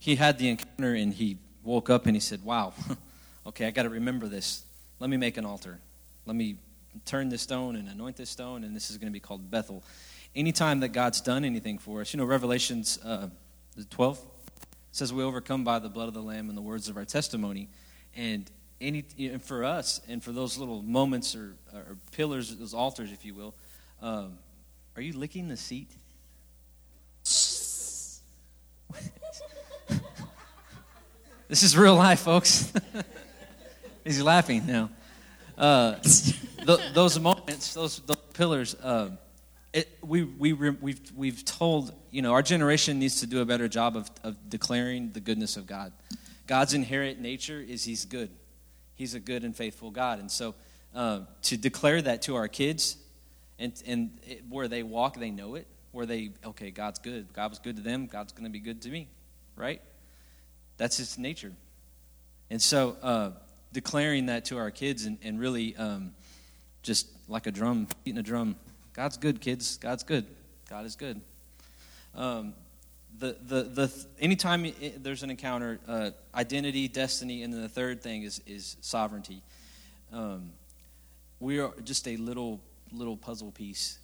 he 0.00 0.16
had 0.16 0.36
the 0.36 0.48
encounter 0.48 0.94
and 0.94 1.14
he 1.14 1.38
woke 1.62 1.88
up 1.88 2.06
and 2.06 2.16
he 2.16 2.20
said, 2.20 2.44
"Wow, 2.44 2.74
okay, 3.46 3.68
I 3.68 3.70
got 3.70 3.84
to 3.84 3.88
remember 3.88 4.26
this. 4.26 4.64
Let 4.98 5.08
me 5.10 5.16
make 5.16 5.36
an 5.36 5.44
altar. 5.44 5.78
Let 6.26 6.34
me 6.34 6.56
turn 7.04 7.28
this 7.28 7.42
stone 7.42 7.76
and 7.76 7.88
anoint 7.88 8.16
this 8.16 8.30
stone, 8.30 8.64
and 8.64 8.74
this 8.74 8.90
is 8.90 8.98
going 8.98 9.08
to 9.08 9.12
be 9.12 9.20
called 9.20 9.50
Bethel. 9.50 9.82
Anytime 10.34 10.80
that 10.80 10.88
God's 10.88 11.20
done 11.20 11.44
anything 11.44 11.78
for 11.78 12.00
us, 12.00 12.12
you 12.12 12.18
know, 12.18 12.24
Revelations 12.24 12.98
uh, 13.04 13.28
12 13.90 14.20
says 14.92 15.12
we 15.12 15.22
overcome 15.22 15.64
by 15.64 15.78
the 15.78 15.88
blood 15.88 16.08
of 16.08 16.14
the 16.14 16.22
Lamb 16.22 16.48
and 16.48 16.56
the 16.56 16.62
words 16.62 16.88
of 16.88 16.96
our 16.96 17.04
testimony. 17.04 17.68
And 18.16 18.50
any 18.80 19.04
and 19.18 19.42
for 19.42 19.64
us, 19.64 20.00
and 20.08 20.22
for 20.22 20.32
those 20.32 20.56
little 20.58 20.82
moments 20.82 21.36
or, 21.36 21.54
or 21.72 21.96
pillars, 22.12 22.56
those 22.56 22.74
altars, 22.74 23.12
if 23.12 23.24
you 23.24 23.34
will, 23.34 23.54
um, 24.00 24.38
are 24.96 25.02
you 25.02 25.12
licking 25.12 25.48
the 25.48 25.56
seat? 25.56 25.90
this 31.48 31.62
is 31.62 31.76
real 31.76 31.94
life, 31.94 32.20
folks. 32.20 32.72
He's 34.04 34.22
laughing 34.22 34.66
now. 34.66 34.90
Uh, 35.60 35.96
those 36.94 37.20
moments, 37.20 37.74
those, 37.74 37.98
those 38.00 38.16
pillars, 38.32 38.74
uh, 38.76 39.10
it, 39.74 39.88
we, 40.02 40.24
we, 40.24 40.54
we've, 40.54 41.12
we've 41.14 41.44
told, 41.44 41.94
you 42.10 42.22
know, 42.22 42.32
our 42.32 42.40
generation 42.40 42.98
needs 42.98 43.20
to 43.20 43.26
do 43.26 43.42
a 43.42 43.44
better 43.44 43.68
job 43.68 43.94
of, 43.94 44.10
of 44.24 44.48
declaring 44.48 45.12
the 45.12 45.20
goodness 45.20 45.58
of 45.58 45.66
God. 45.66 45.92
God's 46.46 46.72
inherent 46.72 47.20
nature 47.20 47.60
is 47.60 47.84
He's 47.84 48.06
good. 48.06 48.30
He's 48.94 49.12
a 49.14 49.20
good 49.20 49.44
and 49.44 49.54
faithful 49.54 49.90
God. 49.90 50.18
And 50.18 50.30
so 50.30 50.54
uh, 50.94 51.20
to 51.42 51.58
declare 51.58 52.00
that 52.00 52.22
to 52.22 52.36
our 52.36 52.48
kids 52.48 52.96
and, 53.58 53.74
and 53.86 54.18
it, 54.26 54.44
where 54.48 54.66
they 54.66 54.82
walk, 54.82 55.18
they 55.18 55.30
know 55.30 55.56
it. 55.56 55.66
Where 55.92 56.06
they, 56.06 56.30
okay, 56.42 56.70
God's 56.70 57.00
good. 57.00 57.34
God 57.34 57.50
was 57.50 57.58
good 57.58 57.76
to 57.76 57.82
them. 57.82 58.06
God's 58.06 58.32
going 58.32 58.44
to 58.44 58.50
be 58.50 58.60
good 58.60 58.80
to 58.82 58.88
me, 58.88 59.08
right? 59.56 59.82
That's 60.78 60.96
His 60.96 61.18
nature. 61.18 61.52
And 62.48 62.62
so 62.62 62.96
uh, 63.02 63.30
declaring 63.72 64.26
that 64.26 64.46
to 64.46 64.58
our 64.58 64.70
kids 64.70 65.04
and, 65.04 65.18
and 65.22 65.38
really 65.40 65.76
um, 65.76 66.12
just 66.82 67.08
like 67.28 67.46
a 67.46 67.52
drum, 67.52 67.86
beating 68.04 68.18
a 68.18 68.22
drum. 68.22 68.56
God's 68.92 69.16
good, 69.16 69.40
kids. 69.40 69.76
God's 69.76 70.02
good. 70.02 70.26
God 70.68 70.84
is 70.84 70.96
good. 70.96 71.20
Um, 72.14 72.54
the, 73.18 73.36
the, 73.42 73.62
the, 73.62 74.06
anytime 74.20 74.64
it, 74.64 75.02
there's 75.02 75.22
an 75.22 75.30
encounter, 75.30 75.78
uh, 75.86 76.10
identity, 76.34 76.88
destiny, 76.88 77.42
and 77.42 77.52
then 77.52 77.62
the 77.62 77.68
third 77.68 78.02
thing 78.02 78.22
is, 78.22 78.40
is 78.46 78.76
sovereignty. 78.80 79.42
Um, 80.12 80.52
we 81.38 81.60
are 81.60 81.72
just 81.84 82.06
a 82.08 82.16
little 82.16 82.60
little 82.92 83.16
puzzle 83.16 83.52
piece 83.52 83.98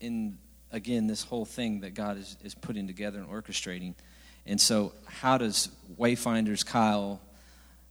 in 0.00 0.38
again 0.70 1.06
this 1.06 1.22
whole 1.22 1.44
thing 1.44 1.80
that 1.80 1.94
God 1.94 2.16
is, 2.16 2.36
is 2.42 2.54
putting 2.54 2.86
together 2.86 3.18
and 3.18 3.28
orchestrating. 3.28 3.94
And 4.46 4.60
so, 4.60 4.94
how 5.06 5.38
does 5.38 5.68
Wayfinders 5.98 6.64
Kyle, 6.64 7.20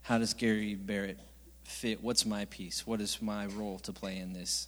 how 0.09 0.17
does 0.17 0.33
Gary 0.33 0.73
Barrett 0.73 1.19
fit? 1.65 2.03
What's 2.03 2.25
my 2.25 2.45
piece? 2.45 2.87
What 2.87 2.99
is 2.99 3.21
my 3.21 3.45
role 3.45 3.77
to 3.83 3.93
play 3.93 4.17
in 4.17 4.33
this? 4.33 4.67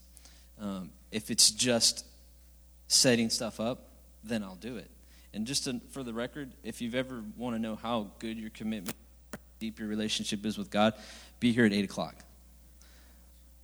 Um, 0.59 0.91
if 1.11 1.31
it's 1.31 1.49
just 1.49 2.05
setting 2.87 3.31
stuff 3.31 3.59
up, 3.59 3.89
then 4.23 4.43
I'll 4.43 4.53
do 4.53 4.77
it. 4.77 4.91
And 5.33 5.47
just 5.47 5.63
to, 5.63 5.81
for 5.89 6.03
the 6.03 6.13
record, 6.13 6.51
if 6.63 6.79
you've 6.79 6.93
ever 6.93 7.23
want 7.37 7.55
to 7.55 7.59
know 7.59 7.75
how 7.75 8.11
good 8.19 8.37
your 8.37 8.51
commitment, 8.51 8.95
deep 9.57 9.79
your 9.79 9.87
relationship 9.87 10.45
is 10.45 10.59
with 10.59 10.69
God, 10.69 10.93
be 11.39 11.51
here 11.51 11.65
at 11.65 11.73
8 11.73 11.85
o'clock. 11.85 12.17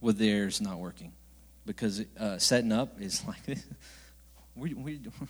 With 0.01 0.17
theirs 0.17 0.59
not 0.59 0.79
working. 0.79 1.11
Because 1.67 2.03
uh, 2.19 2.39
setting 2.39 2.71
up 2.71 2.99
is 2.99 3.23
like. 3.27 3.59
We, 4.55 4.73
we, 4.73 4.99
we're 5.21 5.27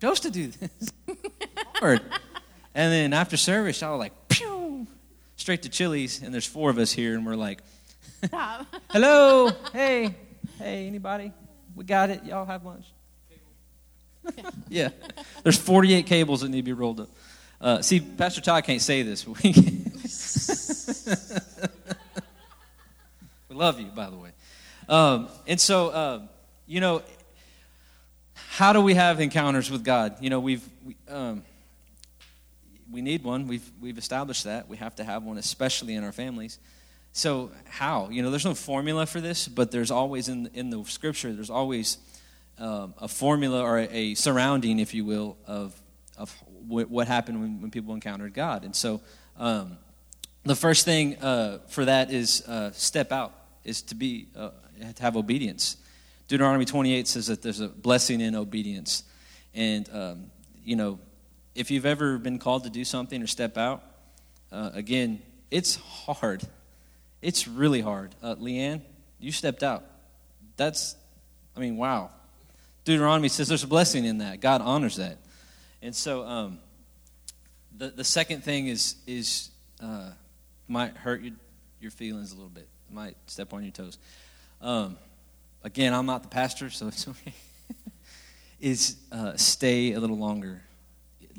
supposed 0.00 0.22
to 0.22 0.30
do 0.30 0.46
this. 0.46 0.92
And 2.72 2.92
then 2.92 3.12
after 3.12 3.36
service, 3.36 3.82
I 3.82 3.90
was 3.90 3.98
like, 3.98 4.12
straight 5.40 5.62
to 5.62 5.70
Chili's, 5.70 6.22
and 6.22 6.34
there's 6.34 6.46
four 6.46 6.68
of 6.68 6.76
us 6.76 6.92
here, 6.92 7.14
and 7.14 7.24
we're 7.24 7.34
like, 7.34 7.62
hello, 8.90 9.50
hey, 9.72 10.14
hey, 10.58 10.86
anybody? 10.86 11.32
We 11.74 11.84
got 11.84 12.10
it. 12.10 12.24
Y'all 12.24 12.44
have 12.44 12.64
lunch. 12.64 12.84
yeah, 14.68 14.90
there's 15.42 15.56
48 15.56 16.04
cables 16.04 16.42
that 16.42 16.50
need 16.50 16.58
to 16.58 16.62
be 16.62 16.74
rolled 16.74 17.00
up. 17.00 17.08
Uh, 17.58 17.80
see, 17.80 18.00
Pastor 18.00 18.42
Todd 18.42 18.64
can't 18.64 18.82
say 18.82 19.02
this. 19.02 19.26
we 19.26 19.34
love 23.50 23.80
you, 23.80 23.86
by 23.86 24.10
the 24.10 24.16
way. 24.16 24.30
Um, 24.88 25.28
and 25.46 25.58
so, 25.58 25.88
uh, 25.88 26.20
you 26.66 26.80
know, 26.80 27.02
how 28.34 28.74
do 28.74 28.82
we 28.82 28.94
have 28.94 29.20
encounters 29.20 29.70
with 29.70 29.84
God? 29.84 30.16
You 30.20 30.28
know, 30.28 30.40
we've 30.40 30.68
we, 30.84 30.96
um, 31.08 31.42
we 32.90 33.02
need 33.02 33.22
one. 33.22 33.46
We've 33.46 33.70
we've 33.80 33.98
established 33.98 34.44
that 34.44 34.68
we 34.68 34.76
have 34.76 34.94
to 34.96 35.04
have 35.04 35.22
one, 35.22 35.38
especially 35.38 35.94
in 35.94 36.04
our 36.04 36.12
families. 36.12 36.58
So 37.12 37.50
how? 37.68 38.08
You 38.10 38.22
know, 38.22 38.30
there's 38.30 38.44
no 38.44 38.54
formula 38.54 39.06
for 39.06 39.20
this, 39.20 39.48
but 39.48 39.70
there's 39.70 39.90
always 39.90 40.28
in 40.28 40.50
in 40.54 40.70
the 40.70 40.84
scripture. 40.84 41.32
There's 41.32 41.50
always 41.50 41.98
um, 42.58 42.94
a 42.98 43.08
formula 43.08 43.62
or 43.62 43.78
a, 43.78 43.88
a, 43.90 44.14
surrounding, 44.14 44.78
if 44.78 44.94
you 44.94 45.04
will, 45.04 45.36
of 45.46 45.80
of 46.16 46.34
what 46.68 47.08
happened 47.08 47.40
when, 47.40 47.62
when 47.62 47.70
people 47.70 47.94
encountered 47.94 48.34
God. 48.34 48.64
And 48.64 48.76
so, 48.76 49.00
um, 49.38 49.78
the 50.44 50.54
first 50.54 50.84
thing 50.84 51.16
uh, 51.16 51.60
for 51.68 51.86
that 51.86 52.12
is 52.12 52.46
uh, 52.46 52.70
step 52.72 53.10
out, 53.10 53.32
is 53.64 53.82
to 53.82 53.94
be 53.94 54.28
uh, 54.36 54.50
to 54.96 55.02
have 55.02 55.16
obedience. 55.16 55.76
Deuteronomy 56.28 56.64
28 56.64 57.08
says 57.08 57.26
that 57.26 57.42
there's 57.42 57.60
a 57.60 57.68
blessing 57.68 58.20
in 58.20 58.36
obedience, 58.36 59.02
and 59.54 59.88
um, 59.92 60.30
you 60.64 60.76
know, 60.76 61.00
if 61.60 61.70
you've 61.70 61.86
ever 61.86 62.18
been 62.18 62.38
called 62.38 62.64
to 62.64 62.70
do 62.70 62.84
something 62.84 63.22
or 63.22 63.26
step 63.26 63.56
out, 63.56 63.84
uh, 64.50 64.70
again, 64.74 65.22
it's 65.50 65.76
hard 65.76 66.42
it's 67.22 67.46
really 67.46 67.80
hard. 67.80 68.14
Uh, 68.22 68.34
Leanne, 68.36 68.80
you 69.18 69.32
stepped 69.32 69.62
out. 69.62 69.84
That's, 70.56 70.96
I 71.56 71.60
mean, 71.60 71.76
wow. 71.76 72.10
Deuteronomy 72.84 73.28
says 73.28 73.48
there's 73.48 73.62
a 73.62 73.68
blessing 73.68 74.04
in 74.04 74.18
that. 74.18 74.40
God 74.40 74.62
honors 74.62 74.96
that. 74.96 75.18
And 75.82 75.94
so 75.94 76.24
um, 76.24 76.58
the, 77.76 77.88
the 77.88 78.04
second 78.04 78.42
thing 78.42 78.68
is, 78.68 78.96
is 79.06 79.50
uh, 79.82 80.10
might 80.68 80.96
hurt 80.96 81.22
your, 81.22 81.34
your 81.80 81.90
feelings 81.90 82.32
a 82.32 82.34
little 82.34 82.50
bit, 82.50 82.68
might 82.90 83.16
step 83.26 83.52
on 83.52 83.62
your 83.62 83.72
toes. 83.72 83.98
Um, 84.60 84.96
again, 85.62 85.92
I'm 85.92 86.06
not 86.06 86.22
the 86.22 86.28
pastor, 86.28 86.70
so 86.70 86.88
it's 86.88 87.06
okay. 87.06 87.34
is 88.60 88.96
uh, 89.10 89.36
stay 89.36 89.92
a 89.92 90.00
little 90.00 90.18
longer, 90.18 90.62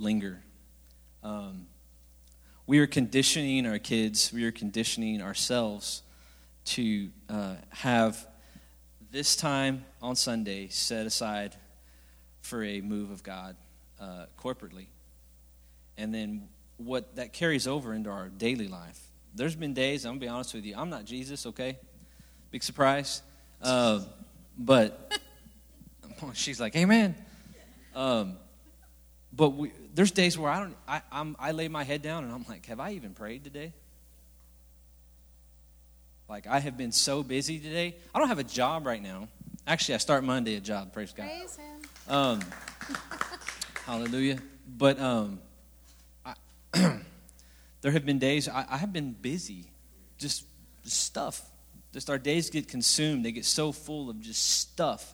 linger. 0.01 0.41
Um, 1.23 1.67
we 2.65 2.79
are 2.79 2.87
conditioning 2.87 3.67
our 3.67 3.77
kids, 3.77 4.31
we 4.33 4.43
are 4.45 4.51
conditioning 4.51 5.21
ourselves 5.21 6.01
to 6.65 7.09
uh, 7.29 7.55
have 7.69 8.27
this 9.11 9.35
time 9.35 9.85
on 10.01 10.15
Sunday 10.15 10.67
set 10.69 11.05
aside 11.05 11.55
for 12.41 12.63
a 12.63 12.81
move 12.81 13.11
of 13.11 13.21
God 13.21 13.55
uh, 13.99 14.25
corporately. 14.39 14.87
And 15.97 16.13
then 16.13 16.47
what 16.77 17.15
that 17.17 17.33
carries 17.33 17.67
over 17.67 17.93
into 17.93 18.09
our 18.09 18.29
daily 18.29 18.67
life. 18.67 18.99
There's 19.35 19.55
been 19.55 19.73
days, 19.73 20.03
I'm 20.05 20.13
going 20.13 20.19
to 20.21 20.25
be 20.25 20.29
honest 20.29 20.53
with 20.53 20.65
you, 20.65 20.75
I'm 20.75 20.89
not 20.89 21.05
Jesus, 21.05 21.45
okay? 21.45 21.77
Big 22.49 22.63
surprise. 22.63 23.21
Uh, 23.61 24.01
but 24.57 25.19
she's 26.33 26.59
like, 26.59 26.75
Amen. 26.75 27.15
Um, 27.93 28.37
but 29.33 29.49
we, 29.49 29.71
there's 29.93 30.11
days 30.11 30.37
where 30.37 30.51
I 30.51 30.59
don't, 30.59 30.75
I, 30.87 31.01
I'm, 31.11 31.35
I 31.39 31.51
lay 31.51 31.67
my 31.67 31.83
head 31.83 32.01
down 32.01 32.23
and 32.23 32.33
I'm 32.33 32.45
like, 32.47 32.65
have 32.67 32.79
I 32.79 32.91
even 32.91 33.13
prayed 33.13 33.43
today? 33.43 33.73
Like, 36.29 36.47
I 36.47 36.59
have 36.59 36.77
been 36.77 36.93
so 36.93 37.23
busy 37.23 37.59
today. 37.59 37.95
I 38.15 38.19
don't 38.19 38.29
have 38.29 38.39
a 38.39 38.43
job 38.43 38.85
right 38.85 39.01
now. 39.01 39.27
Actually, 39.67 39.95
I 39.95 39.97
start 39.97 40.23
Monday 40.23 40.55
a 40.55 40.61
job, 40.61 40.93
praise 40.93 41.11
God. 41.11 41.27
Praise 41.27 41.57
Him. 41.57 41.81
Um, 42.07 42.39
hallelujah. 43.85 44.39
But 44.77 44.99
um, 44.99 45.39
I, 46.25 46.35
there 47.81 47.91
have 47.91 48.05
been 48.05 48.17
days 48.17 48.47
I, 48.47 48.65
I 48.69 48.77
have 48.77 48.93
been 48.93 49.11
busy, 49.11 49.65
just, 50.17 50.45
just 50.83 51.03
stuff. 51.03 51.41
Just 51.91 52.09
our 52.09 52.17
days 52.17 52.49
get 52.49 52.69
consumed. 52.69 53.25
They 53.25 53.33
get 53.33 53.43
so 53.43 53.73
full 53.73 54.09
of 54.09 54.21
just 54.21 54.61
stuff. 54.61 55.13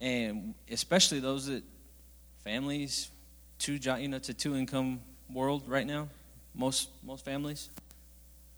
And 0.00 0.54
especially 0.70 1.18
those 1.18 1.46
that 1.46 1.64
families, 2.44 3.10
two 3.62 3.74
you 3.74 4.08
know, 4.08 4.16
it's 4.16 4.28
a 4.28 4.34
two 4.34 4.56
income 4.56 5.00
world 5.32 5.62
right 5.68 5.86
now. 5.86 6.08
Most 6.54 6.88
most 7.04 7.24
families, 7.24 7.70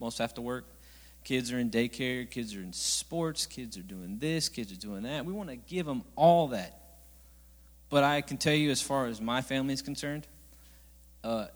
most 0.00 0.18
have 0.18 0.32
to 0.34 0.40
work. 0.40 0.64
Kids 1.24 1.52
are 1.52 1.58
in 1.58 1.70
daycare, 1.70 2.28
kids 2.28 2.54
are 2.56 2.60
in 2.60 2.72
sports, 2.72 3.46
kids 3.46 3.76
are 3.76 3.82
doing 3.82 4.18
this, 4.18 4.48
kids 4.48 4.72
are 4.72 4.76
doing 4.76 5.02
that. 5.02 5.24
We 5.24 5.32
want 5.32 5.50
to 5.50 5.56
give 5.56 5.86
them 5.86 6.02
all 6.16 6.48
that. 6.48 6.78
But 7.90 8.02
I 8.02 8.22
can 8.22 8.38
tell 8.38 8.54
you, 8.54 8.70
as 8.70 8.82
far 8.82 9.06
as 9.06 9.20
my 9.20 9.40
family 9.40 9.74
is 9.74 9.82
concerned, 9.82 10.26
uh, 11.22 11.46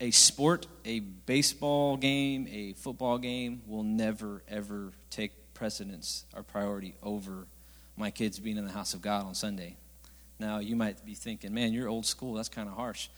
a 0.00 0.10
sport, 0.10 0.66
a 0.84 1.00
baseball 1.00 1.96
game, 1.96 2.48
a 2.50 2.72
football 2.72 3.18
game 3.18 3.62
will 3.66 3.82
never, 3.82 4.42
ever 4.48 4.92
take 5.10 5.32
precedence 5.54 6.24
or 6.34 6.42
priority 6.42 6.94
over 7.02 7.46
my 7.96 8.10
kids 8.10 8.38
being 8.38 8.56
in 8.56 8.66
the 8.66 8.72
house 8.72 8.92
of 8.92 9.00
God 9.00 9.24
on 9.24 9.34
Sunday. 9.34 9.76
Now, 10.38 10.58
you 10.58 10.76
might 10.76 11.04
be 11.04 11.14
thinking, 11.14 11.54
man, 11.54 11.72
you're 11.72 11.88
old 11.88 12.06
school. 12.06 12.34
That's 12.34 12.48
kind 12.48 12.68
of 12.68 12.74
harsh. 12.74 13.08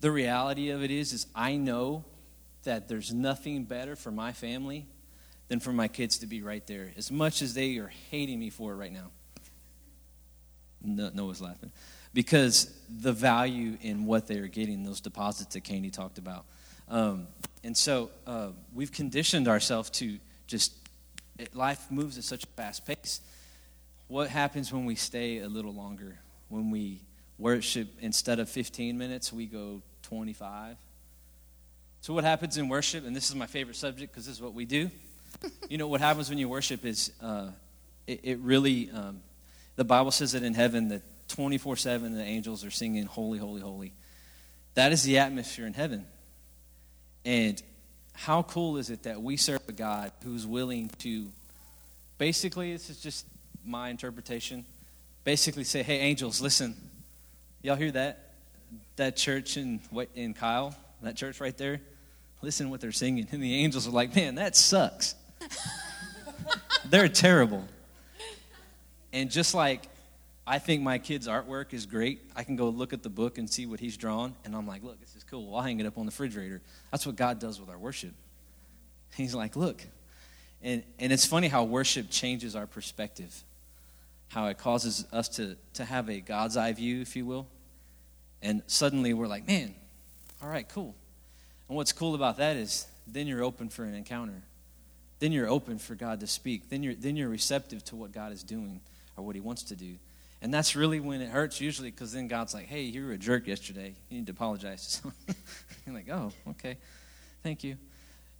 The 0.00 0.10
reality 0.10 0.70
of 0.70 0.82
it 0.82 0.90
is, 0.90 1.12
is 1.12 1.26
I 1.34 1.56
know 1.56 2.04
that 2.64 2.88
there's 2.88 3.12
nothing 3.12 3.64
better 3.64 3.96
for 3.96 4.10
my 4.10 4.32
family 4.32 4.86
than 5.48 5.60
for 5.60 5.72
my 5.72 5.88
kids 5.88 6.18
to 6.18 6.26
be 6.26 6.42
right 6.42 6.64
there, 6.66 6.92
as 6.96 7.10
much 7.10 7.42
as 7.42 7.54
they 7.54 7.76
are 7.78 7.90
hating 8.10 8.38
me 8.38 8.50
for 8.50 8.72
it 8.72 8.76
right 8.76 8.92
now. 8.92 9.10
No, 10.82 11.10
Noah's 11.12 11.40
laughing. 11.40 11.72
Because 12.14 12.72
the 12.88 13.12
value 13.12 13.76
in 13.82 14.06
what 14.06 14.26
they 14.26 14.38
are 14.38 14.48
getting, 14.48 14.84
those 14.84 15.00
deposits 15.00 15.54
that 15.54 15.62
Candy 15.62 15.90
talked 15.90 16.18
about. 16.18 16.46
Um, 16.88 17.26
and 17.62 17.76
so 17.76 18.10
uh, 18.26 18.48
we've 18.74 18.92
conditioned 18.92 19.48
ourselves 19.48 19.90
to 19.90 20.18
just, 20.46 20.72
it, 21.38 21.54
life 21.54 21.90
moves 21.90 22.16
at 22.16 22.24
such 22.24 22.44
a 22.44 22.46
fast 22.48 22.86
pace. 22.86 23.20
What 24.08 24.28
happens 24.28 24.72
when 24.72 24.86
we 24.86 24.94
stay 24.94 25.38
a 25.38 25.48
little 25.48 25.74
longer? 25.74 26.18
When 26.50 26.70
we 26.70 27.00
worship, 27.38 27.88
instead 28.00 28.38
of 28.38 28.50
15 28.50 28.98
minutes, 28.98 29.32
we 29.32 29.46
go 29.46 29.80
25. 30.02 30.76
So, 32.02 32.12
what 32.12 32.24
happens 32.24 32.58
in 32.58 32.68
worship, 32.68 33.06
and 33.06 33.16
this 33.16 33.30
is 33.30 33.36
my 33.36 33.46
favorite 33.46 33.76
subject 33.76 34.12
because 34.12 34.26
this 34.26 34.36
is 34.36 34.42
what 34.42 34.52
we 34.52 34.66
do. 34.66 34.90
you 35.70 35.78
know, 35.78 35.88
what 35.88 36.00
happens 36.00 36.28
when 36.28 36.38
you 36.38 36.48
worship 36.48 36.84
is 36.84 37.12
uh, 37.22 37.48
it, 38.06 38.20
it, 38.24 38.38
really, 38.40 38.90
um, 38.90 39.20
the 39.76 39.84
Bible 39.84 40.10
says 40.10 40.32
that 40.32 40.42
in 40.42 40.54
heaven 40.54 40.88
that 40.88 41.02
24 41.28 41.76
7 41.76 42.14
the 42.14 42.22
angels 42.22 42.64
are 42.64 42.70
singing, 42.70 43.04
Holy, 43.04 43.38
Holy, 43.38 43.60
Holy. 43.60 43.92
That 44.74 44.92
is 44.92 45.02
the 45.02 45.18
atmosphere 45.18 45.66
in 45.66 45.74
heaven. 45.74 46.06
And 47.24 47.62
how 48.12 48.42
cool 48.42 48.76
is 48.76 48.90
it 48.90 49.04
that 49.04 49.22
we 49.22 49.36
serve 49.36 49.62
a 49.68 49.72
God 49.72 50.12
who's 50.24 50.46
willing 50.46 50.90
to, 50.98 51.30
basically, 52.18 52.72
this 52.72 52.90
is 52.90 53.00
just 53.00 53.26
my 53.64 53.88
interpretation 53.88 54.64
basically 55.24 55.64
say, 55.64 55.82
hey, 55.82 55.98
angels, 55.98 56.40
listen. 56.40 56.74
Y'all 57.62 57.76
hear 57.76 57.90
that? 57.92 58.32
That 58.96 59.16
church 59.16 59.56
in, 59.56 59.80
in 60.14 60.34
Kyle, 60.34 60.74
that 61.02 61.16
church 61.16 61.40
right 61.40 61.56
there? 61.56 61.80
Listen 62.42 62.70
what 62.70 62.80
they're 62.80 62.92
singing. 62.92 63.26
And 63.30 63.42
the 63.42 63.54
angels 63.56 63.86
are 63.86 63.90
like, 63.90 64.14
man, 64.14 64.36
that 64.36 64.56
sucks. 64.56 65.14
they're 66.86 67.08
terrible. 67.08 67.66
And 69.12 69.30
just 69.30 69.54
like 69.54 69.82
I 70.50 70.58
think 70.58 70.82
my 70.82 70.98
kid's 70.98 71.28
artwork 71.28 71.72
is 71.72 71.86
great, 71.86 72.22
I 72.34 72.42
can 72.42 72.56
go 72.56 72.70
look 72.70 72.92
at 72.92 73.04
the 73.04 73.08
book 73.08 73.38
and 73.38 73.48
see 73.48 73.66
what 73.66 73.78
he's 73.78 73.96
drawn, 73.96 74.34
and 74.44 74.56
I'm 74.56 74.66
like, 74.66 74.82
look, 74.82 74.98
this 74.98 75.14
is 75.14 75.22
cool. 75.22 75.54
I'll 75.54 75.62
hang 75.62 75.78
it 75.78 75.86
up 75.86 75.96
on 75.96 76.06
the 76.06 76.10
refrigerator. 76.10 76.60
That's 76.90 77.06
what 77.06 77.14
God 77.14 77.38
does 77.38 77.60
with 77.60 77.68
our 77.68 77.78
worship. 77.78 78.12
He's 79.14 79.32
like, 79.32 79.54
look. 79.54 79.80
And, 80.60 80.82
and 80.98 81.12
it's 81.12 81.24
funny 81.24 81.46
how 81.46 81.62
worship 81.62 82.10
changes 82.10 82.56
our 82.56 82.66
perspective 82.66 83.44
how 84.30 84.46
it 84.46 84.58
causes 84.58 85.04
us 85.12 85.28
to, 85.28 85.56
to 85.74 85.84
have 85.84 86.08
a 86.08 86.20
God's 86.20 86.56
eye 86.56 86.72
view, 86.72 87.00
if 87.00 87.16
you 87.16 87.26
will. 87.26 87.48
And 88.42 88.62
suddenly 88.66 89.12
we're 89.12 89.26
like, 89.26 89.46
man, 89.46 89.74
all 90.42 90.48
right, 90.48 90.68
cool. 90.68 90.94
And 91.68 91.76
what's 91.76 91.92
cool 91.92 92.14
about 92.14 92.38
that 92.38 92.56
is 92.56 92.86
then 93.06 93.26
you're 93.26 93.42
open 93.42 93.68
for 93.68 93.84
an 93.84 93.94
encounter. 93.94 94.42
Then 95.18 95.32
you're 95.32 95.48
open 95.48 95.78
for 95.78 95.94
God 95.94 96.20
to 96.20 96.26
speak. 96.26 96.70
Then 96.70 96.82
you're, 96.82 96.94
then 96.94 97.16
you're 97.16 97.28
receptive 97.28 97.84
to 97.86 97.96
what 97.96 98.12
God 98.12 98.32
is 98.32 98.42
doing 98.42 98.80
or 99.16 99.24
what 99.24 99.34
He 99.34 99.40
wants 99.40 99.64
to 99.64 99.76
do. 99.76 99.96
And 100.42 100.54
that's 100.54 100.74
really 100.74 101.00
when 101.00 101.20
it 101.20 101.28
hurts, 101.28 101.60
usually, 101.60 101.90
because 101.90 102.12
then 102.12 102.28
God's 102.28 102.54
like, 102.54 102.66
hey, 102.66 102.82
you 102.82 103.04
were 103.04 103.12
a 103.12 103.18
jerk 103.18 103.46
yesterday. 103.46 103.94
You 104.08 104.18
need 104.18 104.26
to 104.26 104.32
apologize 104.32 104.86
to 104.86 104.90
someone. 104.90 105.16
you're 105.86 105.94
like, 105.94 106.08
oh, 106.08 106.32
okay. 106.50 106.78
Thank 107.42 107.62
you. 107.64 107.76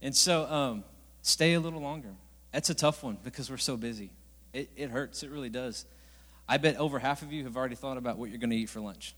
And 0.01 0.17
so 0.17 0.47
um, 0.47 0.85
stay 1.21 1.55
a 1.55 1.61
little 1.61 1.83
longer. 1.83 2.11
That's 2.53 2.71
a 2.71 2.75
tough 2.75 3.03
one 3.03 3.19
because 3.23 3.51
we're 3.51 3.59
so 3.59 3.77
busy. 3.77 4.11
It, 4.53 4.71
it 4.77 4.91
hurts. 4.91 5.23
It 5.23 5.31
really 5.31 5.49
does. 5.49 5.85
I 6.49 6.57
bet 6.57 6.77
over 6.77 6.99
half 6.99 7.23
of 7.23 7.33
you 7.33 7.45
have 7.45 7.57
already 7.57 7.77
thought 7.77 7.97
about 7.97 8.19
what 8.19 8.31
you're 8.31 8.39
going 8.39 8.51
to 8.51 8.57
eat 8.57 8.69
for 8.69 8.81
lunch 8.81 9.15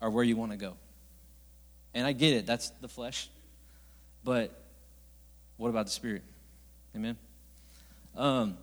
or 0.00 0.10
where 0.10 0.24
you 0.24 0.36
want 0.36 0.52
to 0.52 0.56
go. 0.56 0.74
And 1.94 2.06
I 2.06 2.12
get 2.12 2.32
it, 2.34 2.46
that's 2.46 2.70
the 2.80 2.88
flesh. 2.88 3.28
But 4.24 4.58
what 5.56 5.68
about 5.68 5.86
the 5.86 5.92
spirit? 5.92 6.22
Amen. 6.94 7.16
Um, 8.16 8.56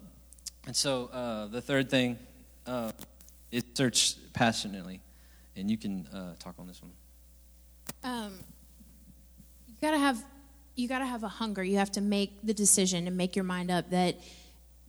and 0.65 0.75
so 0.75 1.06
uh, 1.08 1.47
the 1.47 1.62
third 1.62 1.89
thing 1.89 2.17
uh, 2.65 2.91
is 3.51 3.63
search 3.73 4.15
passionately. 4.34 5.01
And 5.56 5.69
you 5.69 5.77
can 5.77 6.08
uh, 6.08 6.34
talk 6.39 6.56
on 6.58 6.67
this 6.67 6.82
one. 6.82 6.91
Um, 8.03 8.39
you 9.67 9.75
gotta 9.82 9.99
have 9.99 10.23
you 10.75 10.88
gotta 10.88 11.06
have 11.06 11.23
a 11.23 11.27
hunger. 11.27 11.63
You 11.63 11.77
have 11.77 11.91
to 11.91 12.01
make 12.01 12.32
the 12.43 12.53
decision 12.53 13.06
and 13.08 13.15
make 13.15 13.36
your 13.36 13.45
mind 13.45 13.69
up 13.69 13.91
that 13.91 14.17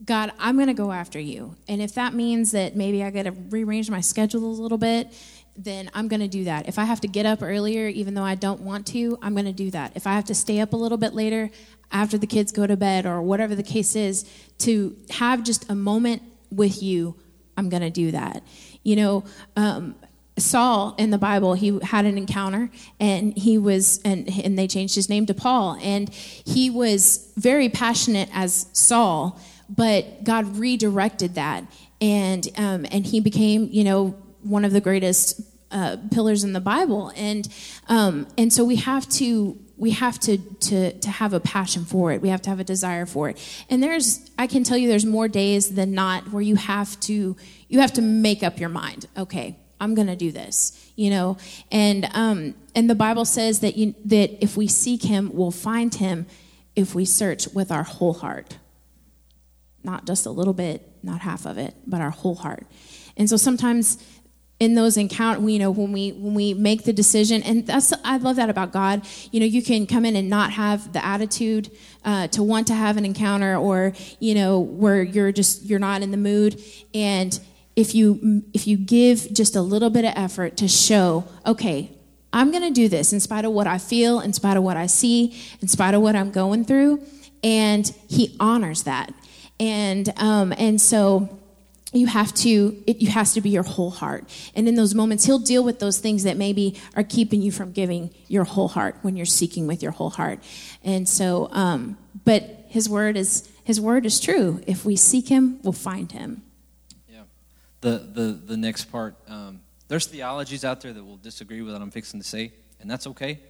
God, 0.04 0.32
I'm 0.38 0.58
gonna 0.58 0.74
go 0.74 0.92
after 0.92 1.18
you. 1.18 1.56
And 1.68 1.80
if 1.80 1.94
that 1.94 2.14
means 2.14 2.50
that 2.52 2.76
maybe 2.76 3.02
I 3.02 3.10
gotta 3.10 3.32
rearrange 3.32 3.90
my 3.90 4.00
schedule 4.00 4.44
a 4.44 4.54
little 4.60 4.78
bit, 4.78 5.12
then 5.56 5.90
I'm 5.94 6.08
gonna 6.08 6.28
do 6.28 6.44
that. 6.44 6.68
If 6.68 6.78
I 6.78 6.84
have 6.84 7.00
to 7.02 7.08
get 7.08 7.26
up 7.26 7.42
earlier, 7.42 7.88
even 7.88 8.14
though 8.14 8.24
I 8.24 8.34
don't 8.34 8.60
want 8.60 8.86
to, 8.88 9.18
I'm 9.22 9.34
gonna 9.34 9.52
do 9.52 9.70
that. 9.70 9.92
If 9.94 10.06
I 10.06 10.14
have 10.14 10.24
to 10.26 10.34
stay 10.34 10.60
up 10.60 10.72
a 10.72 10.76
little 10.76 10.98
bit 10.98 11.14
later 11.14 11.50
after 11.92 12.18
the 12.18 12.26
kids 12.26 12.50
go 12.52 12.66
to 12.66 12.76
bed 12.76 13.06
or 13.06 13.22
whatever 13.22 13.54
the 13.54 13.62
case 13.62 13.94
is, 13.94 14.28
to 14.58 14.96
have 15.10 15.44
just 15.44 15.70
a 15.70 15.74
moment 15.74 16.22
with 16.50 16.82
you, 16.82 17.14
I'm 17.56 17.68
gonna 17.68 17.90
do 17.90 18.10
that. 18.10 18.42
You 18.82 18.96
know, 18.96 19.24
um, 19.56 19.94
Saul 20.36 20.96
in 20.98 21.10
the 21.10 21.18
Bible, 21.18 21.54
he 21.54 21.78
had 21.82 22.06
an 22.06 22.18
encounter 22.18 22.68
and 22.98 23.36
he 23.36 23.56
was, 23.56 24.00
and, 24.04 24.28
and 24.44 24.58
they 24.58 24.66
changed 24.66 24.96
his 24.96 25.08
name 25.08 25.26
to 25.26 25.34
Paul. 25.34 25.78
And 25.80 26.12
he 26.12 26.70
was 26.70 27.32
very 27.36 27.68
passionate 27.68 28.28
as 28.32 28.66
Saul, 28.72 29.40
but 29.74 30.24
God 30.24 30.56
redirected 30.56 31.34
that. 31.34 31.64
And, 32.00 32.46
um, 32.56 32.87
and 32.90 33.06
he 33.06 33.20
became, 33.20 33.68
you 33.70 33.84
know, 33.84 34.08
one 34.42 34.64
of 34.64 34.72
the 34.72 34.80
greatest 34.80 35.40
uh, 35.70 35.96
pillars 36.10 36.44
in 36.44 36.52
the 36.52 36.60
Bible. 36.60 37.12
And, 37.16 37.48
um, 37.88 38.26
and 38.37 38.52
so 38.52 38.64
we 38.64 38.76
have 38.76 39.08
to, 39.10 39.58
we 39.76 39.90
have 39.90 40.20
to, 40.20 40.38
to, 40.38 40.92
to 40.92 41.10
have 41.10 41.32
a 41.32 41.40
passion 41.40 41.84
for 41.84 42.12
it. 42.12 42.20
We 42.20 42.28
have 42.28 42.42
to 42.42 42.50
have 42.50 42.60
a 42.60 42.64
desire 42.64 43.06
for 43.06 43.30
it. 43.30 43.64
And 43.68 43.82
there's, 43.82 44.30
I 44.38 44.46
can 44.46 44.64
tell 44.64 44.76
you 44.76 44.88
there's 44.88 45.06
more 45.06 45.28
days 45.28 45.74
than 45.74 45.92
not 45.92 46.30
where 46.30 46.42
you 46.42 46.56
have 46.56 46.98
to, 47.00 47.37
you 47.68 47.80
have 47.80 47.92
to 47.94 48.02
make 48.02 48.42
up 48.42 48.60
your 48.60 48.68
mind. 48.68 49.06
Okay, 49.16 49.56
I'm 49.80 49.94
going 49.94 50.06
to 50.06 50.16
do 50.16 50.30
this, 50.30 50.90
you 50.94 51.10
know. 51.10 51.37
And 51.70 52.08
um, 52.14 52.54
and 52.74 52.88
the 52.88 52.94
Bible 52.94 53.24
says 53.24 53.60
that 53.60 53.76
you, 53.76 53.94
that 54.04 54.42
if 54.42 54.56
we 54.56 54.66
seek 54.66 55.02
Him, 55.02 55.30
we'll 55.32 55.50
find 55.50 55.94
Him 55.94 56.26
if 56.74 56.94
we 56.94 57.04
search 57.04 57.48
with 57.48 57.70
our 57.70 57.84
whole 57.84 58.14
heart, 58.14 58.58
not 59.84 60.06
just 60.06 60.26
a 60.26 60.30
little 60.30 60.54
bit, 60.54 60.88
not 61.02 61.20
half 61.20 61.46
of 61.46 61.58
it, 61.58 61.74
but 61.86 62.00
our 62.00 62.10
whole 62.10 62.34
heart. 62.34 62.66
And 63.16 63.28
so 63.28 63.36
sometimes 63.36 64.02
in 64.60 64.74
those 64.74 64.96
encounters, 64.96 65.50
you 65.50 65.58
know, 65.58 65.70
when 65.70 65.92
we 65.92 66.12
when 66.12 66.34
we 66.34 66.54
make 66.54 66.84
the 66.84 66.92
decision, 66.92 67.42
and 67.42 67.66
that's 67.66 67.92
I 68.04 68.16
love 68.18 68.36
that 68.36 68.50
about 68.50 68.72
God. 68.72 69.06
You 69.30 69.40
know, 69.40 69.46
you 69.46 69.62
can 69.62 69.86
come 69.86 70.04
in 70.04 70.16
and 70.16 70.30
not 70.30 70.52
have 70.52 70.92
the 70.92 71.04
attitude 71.04 71.70
uh, 72.04 72.28
to 72.28 72.42
want 72.42 72.68
to 72.68 72.74
have 72.74 72.96
an 72.96 73.04
encounter, 73.04 73.56
or 73.56 73.92
you 74.20 74.34
know, 74.34 74.60
where 74.60 75.02
you're 75.02 75.32
just 75.32 75.64
you're 75.64 75.80
not 75.80 76.02
in 76.02 76.10
the 76.12 76.16
mood, 76.16 76.62
and 76.94 77.38
if 77.76 77.94
you 77.94 78.42
if 78.52 78.66
you 78.66 78.76
give 78.76 79.32
just 79.32 79.56
a 79.56 79.60
little 79.60 79.90
bit 79.90 80.04
of 80.04 80.12
effort 80.16 80.56
to 80.56 80.68
show 80.68 81.24
okay 81.44 81.90
i'm 82.32 82.50
going 82.50 82.62
to 82.62 82.70
do 82.70 82.88
this 82.88 83.12
in 83.12 83.20
spite 83.20 83.44
of 83.44 83.52
what 83.52 83.66
i 83.66 83.78
feel 83.78 84.20
in 84.20 84.32
spite 84.32 84.56
of 84.56 84.62
what 84.62 84.76
i 84.76 84.86
see 84.86 85.36
in 85.60 85.68
spite 85.68 85.94
of 85.94 86.00
what 86.00 86.14
i'm 86.14 86.30
going 86.30 86.64
through 86.64 87.02
and 87.42 87.94
he 88.08 88.36
honors 88.38 88.84
that 88.84 89.12
and 89.60 90.12
um, 90.16 90.52
and 90.56 90.80
so 90.80 91.38
you 91.92 92.06
have 92.06 92.34
to 92.34 92.82
it 92.86 93.00
you 93.00 93.08
has 93.08 93.34
to 93.34 93.40
be 93.40 93.50
your 93.50 93.62
whole 93.62 93.90
heart 93.90 94.24
and 94.54 94.66
in 94.66 94.74
those 94.74 94.94
moments 94.94 95.24
he'll 95.24 95.38
deal 95.38 95.62
with 95.62 95.78
those 95.78 95.98
things 95.98 96.24
that 96.24 96.36
maybe 96.36 96.80
are 96.96 97.04
keeping 97.04 97.40
you 97.40 97.52
from 97.52 97.70
giving 97.70 98.10
your 98.26 98.44
whole 98.44 98.68
heart 98.68 98.96
when 99.02 99.16
you're 99.16 99.24
seeking 99.26 99.66
with 99.66 99.82
your 99.82 99.92
whole 99.92 100.10
heart 100.10 100.40
and 100.82 101.08
so 101.08 101.48
um, 101.52 101.96
but 102.24 102.42
his 102.68 102.88
word 102.88 103.16
is 103.16 103.48
his 103.62 103.80
word 103.80 104.04
is 104.04 104.18
true 104.18 104.60
if 104.66 104.84
we 104.84 104.96
seek 104.96 105.28
him 105.28 105.60
we'll 105.62 105.72
find 105.72 106.10
him 106.10 106.42
yeah 107.08 107.22
the, 107.84 107.98
the, 107.98 108.40
the 108.46 108.56
next 108.56 108.86
part. 108.86 109.14
Um, 109.28 109.60
there's 109.88 110.06
theologies 110.06 110.64
out 110.64 110.80
there 110.80 110.94
that 110.94 111.04
will 111.04 111.18
disagree 111.18 111.60
with 111.60 111.74
what 111.74 111.82
I'm 111.82 111.90
fixing 111.90 112.18
to 112.18 112.26
say, 112.26 112.52
and 112.80 112.90
that's 112.90 113.06
okay. 113.08 113.40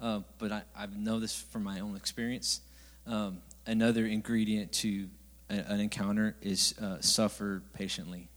Uh, 0.00 0.20
but 0.38 0.52
I, 0.52 0.62
I 0.76 0.86
know 0.96 1.18
this 1.18 1.34
from 1.34 1.64
my 1.64 1.80
own 1.80 1.96
experience. 1.96 2.60
Um, 3.08 3.38
another 3.66 4.06
ingredient 4.06 4.70
to 4.74 5.08
an 5.52 5.80
encounter 5.80 6.34
is 6.40 6.74
uh, 6.80 7.00
suffer 7.00 7.62
patiently. 7.74 8.28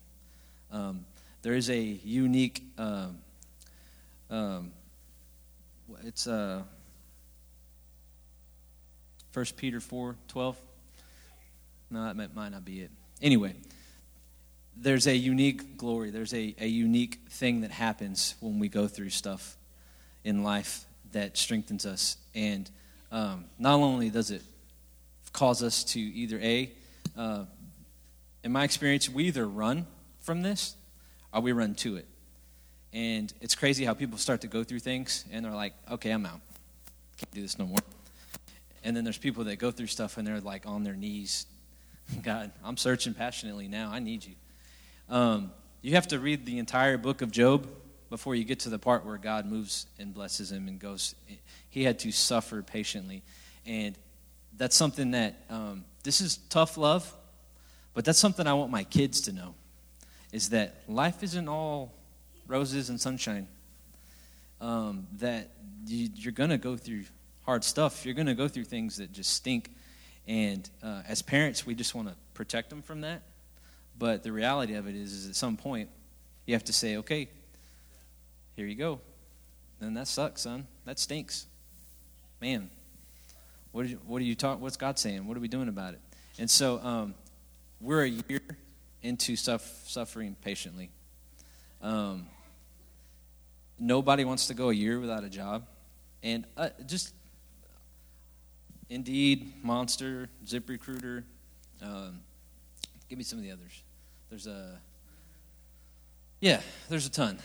Um, 0.72 1.06
there 1.42 1.54
is 1.54 1.70
a 1.70 1.80
unique, 1.80 2.64
um, 2.78 3.20
um, 4.30 4.72
it's 6.04 6.28
uh, 6.28 6.64
1 9.34 9.46
Peter 9.58 9.80
4 9.80 10.16
12. 10.28 10.58
No, 11.92 12.04
that 12.12 12.36
might 12.36 12.50
not 12.50 12.66
be 12.66 12.82
it. 12.82 12.92
Anyway, 13.22 13.54
there's 14.76 15.08
a 15.08 15.16
unique 15.16 15.78
glory, 15.78 16.10
there's 16.10 16.34
a, 16.34 16.56
a 16.60 16.68
unique 16.68 17.20
thing 17.30 17.62
that 17.62 17.72
happens 17.72 18.36
when 18.40 18.60
we 18.60 18.68
go 18.68 18.88
through 18.88 19.10
stuff 19.10 19.56
in 20.24 20.44
life 20.44 20.86
that 21.12 21.38
strengthens 21.38 21.86
us. 21.86 22.18
And 22.34 22.70
um, 23.12 23.46
not 23.58 23.76
only 23.76 24.10
does 24.10 24.32
it 24.32 24.42
cause 25.32 25.62
us 25.64 25.84
to 25.84 26.00
either 26.00 26.40
A, 26.40 26.72
uh, 27.18 27.46
in 28.44 28.52
my 28.52 28.64
experience, 28.64 29.10
we 29.10 29.26
either 29.26 29.48
run 29.48 29.88
from 30.22 30.42
this 30.42 30.76
or 31.34 31.42
we 31.42 31.52
run 31.52 31.76
to 31.76 31.98
it. 31.98 32.08
And 32.94 33.34
it's 33.42 33.56
crazy 33.56 33.84
how 33.84 33.94
people 33.94 34.18
start 34.18 34.42
to 34.42 34.48
go 34.48 34.64
through 34.64 34.80
things 34.80 35.26
and 35.32 35.44
they're 35.44 35.52
like, 35.52 35.74
okay, 35.92 36.12
I'm 36.12 36.26
out. 36.26 36.40
Can't 37.18 37.32
do 37.32 37.42
this 37.42 37.60
no 37.60 37.66
more. 37.66 37.80
And 38.84 38.96
then 38.96 39.04
there's 39.04 39.18
people 39.18 39.46
that 39.46 39.58
go 39.58 39.72
through 39.72 39.88
stuff 39.88 40.18
and 40.18 40.26
they're 40.28 40.40
like 40.40 40.66
on 40.66 40.84
their 40.84 40.96
knees. 40.96 41.46
God, 42.24 42.52
I'm 42.64 42.78
searching 42.78 43.14
passionately 43.14 43.68
now. 43.68 43.92
I 43.92 44.00
need 44.00 44.24
you. 44.26 44.36
Um, 45.10 45.52
you 45.82 45.96
have 45.96 46.08
to 46.10 46.20
read 46.20 46.46
the 46.46 46.58
entire 46.58 46.98
book 46.98 47.22
of 47.22 47.32
Job 47.32 47.68
before 48.10 48.36
you 48.36 48.44
get 48.44 48.60
to 48.62 48.70
the 48.70 48.80
part 48.80 49.06
where 49.06 49.18
God 49.18 49.46
moves 49.46 49.88
and 50.00 50.14
blesses 50.14 50.52
him 50.52 50.68
and 50.68 50.80
goes. 50.80 51.16
He 51.70 51.84
had 51.84 52.00
to 52.00 52.12
suffer 52.12 52.62
patiently. 52.62 53.24
And 53.66 53.98
that's 54.56 54.76
something 54.76 55.12
that, 55.12 55.44
um, 55.50 55.84
this 56.06 56.22
is 56.22 56.38
tough 56.50 56.78
love, 56.78 57.12
but 57.96 58.06
that's 58.06 58.20
something 58.20 58.46
I 58.46 58.54
want 58.54 58.72
my 58.72 58.84
kids 58.84 59.22
to 59.22 59.34
know 59.34 59.56
is 60.32 60.50
that 60.50 60.84
life 60.88 61.24
isn't 61.24 61.48
all 61.48 61.94
roses 62.48 62.90
and 62.90 63.02
sunshine. 63.02 63.48
Um, 64.62 65.08
that 65.20 65.50
you, 65.88 66.10
are 66.28 66.32
going 66.32 66.52
to 66.52 66.58
go 66.58 66.78
through 66.78 67.06
hard 67.44 67.64
stuff. 67.64 68.06
You're 68.06 68.14
going 68.14 68.28
to 68.28 68.36
go 68.36 68.48
through 68.48 68.66
things 68.66 68.98
that 68.98 69.12
just 69.12 69.32
stink. 69.32 69.72
And 70.28 70.70
uh, 70.84 71.02
as 71.08 71.22
parents, 71.22 71.66
we 71.66 71.74
just 71.74 71.96
want 71.96 72.08
to 72.08 72.16
protect 72.34 72.70
them 72.70 72.82
from 72.82 73.02
that. 73.02 73.24
But 73.98 74.24
the 74.24 74.32
reality 74.32 74.76
of 74.76 74.88
it 74.88 74.96
is, 74.96 75.12
is 75.12 75.30
at 75.30 75.36
some 75.36 75.58
point, 75.58 75.90
you 76.46 76.54
have 76.54 76.64
to 76.66 76.74
say, 76.74 76.98
okay, 76.98 77.30
here 78.56 78.68
you 78.68 78.76
go. 78.76 79.00
And 79.82 79.98
that 79.98 80.08
sucks, 80.08 80.42
son. 80.42 80.68
That 80.86 81.00
stinks. 81.00 81.48
Man, 82.42 82.70
what 83.76 83.90
you, 83.90 84.00
what 84.08 84.22
are 84.22 84.26
you 84.26 84.36
talk, 84.36 84.62
What's 84.62 84.78
God 84.78 84.98
saying? 84.98 85.28
What 85.28 85.36
are 85.36 85.42
we 85.42 85.50
doing 85.50 85.68
about 85.68 85.96
it? 85.96 86.00
And 86.40 86.50
so 86.50 86.80
um, 86.80 87.14
we're 87.82 88.04
a 88.04 88.08
year 88.08 88.40
into 89.02 89.36
suffering 89.36 90.38
patiently. 90.42 90.92
Um, 91.82 92.28
nobody 93.78 94.24
wants 94.24 94.48
to 94.48 94.54
go 94.54 94.70
a 94.70 94.74
year 94.74 94.98
without 94.98 95.26
a 95.26 95.30
job. 95.30 95.68
And 96.24 96.46
uh, 96.56 96.70
just 96.86 97.14
Indeed, 98.90 99.62
Monster, 99.62 100.30
ZipRecruiter, 100.46 101.24
um, 101.82 102.22
give 103.10 103.18
me 103.18 103.26
some 103.26 103.40
of 103.40 103.44
the 103.44 103.52
others. 103.52 103.84
There's 104.30 104.48
a 104.48 104.80
yeah, 106.40 106.62
there's 106.88 107.06
a 107.06 107.12
ton. 107.12 107.40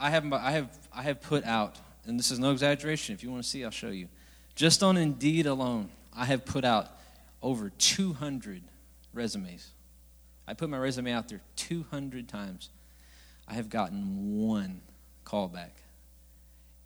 I 0.00 0.10
have 0.10 0.32
I 0.32 0.50
have 0.50 0.78
I 0.92 1.02
have 1.02 1.22
put 1.22 1.44
out, 1.44 1.76
and 2.06 2.18
this 2.18 2.32
is 2.32 2.40
no 2.40 2.50
exaggeration. 2.50 3.14
If 3.14 3.22
you 3.22 3.30
want 3.30 3.44
to 3.44 3.48
see, 3.48 3.64
I'll 3.64 3.70
show 3.70 3.90
you. 3.90 4.08
Just 4.54 4.82
on 4.82 4.96
Indeed 4.96 5.46
alone, 5.46 5.90
I 6.14 6.24
have 6.26 6.44
put 6.44 6.64
out 6.64 6.88
over 7.42 7.70
200 7.70 8.62
resumes. 9.12 9.70
I 10.46 10.54
put 10.54 10.70
my 10.70 10.78
resume 10.78 11.12
out 11.12 11.28
there 11.28 11.40
200 11.56 12.28
times. 12.28 12.70
I 13.48 13.54
have 13.54 13.68
gotten 13.68 14.40
one 14.40 14.80
callback. 15.24 15.70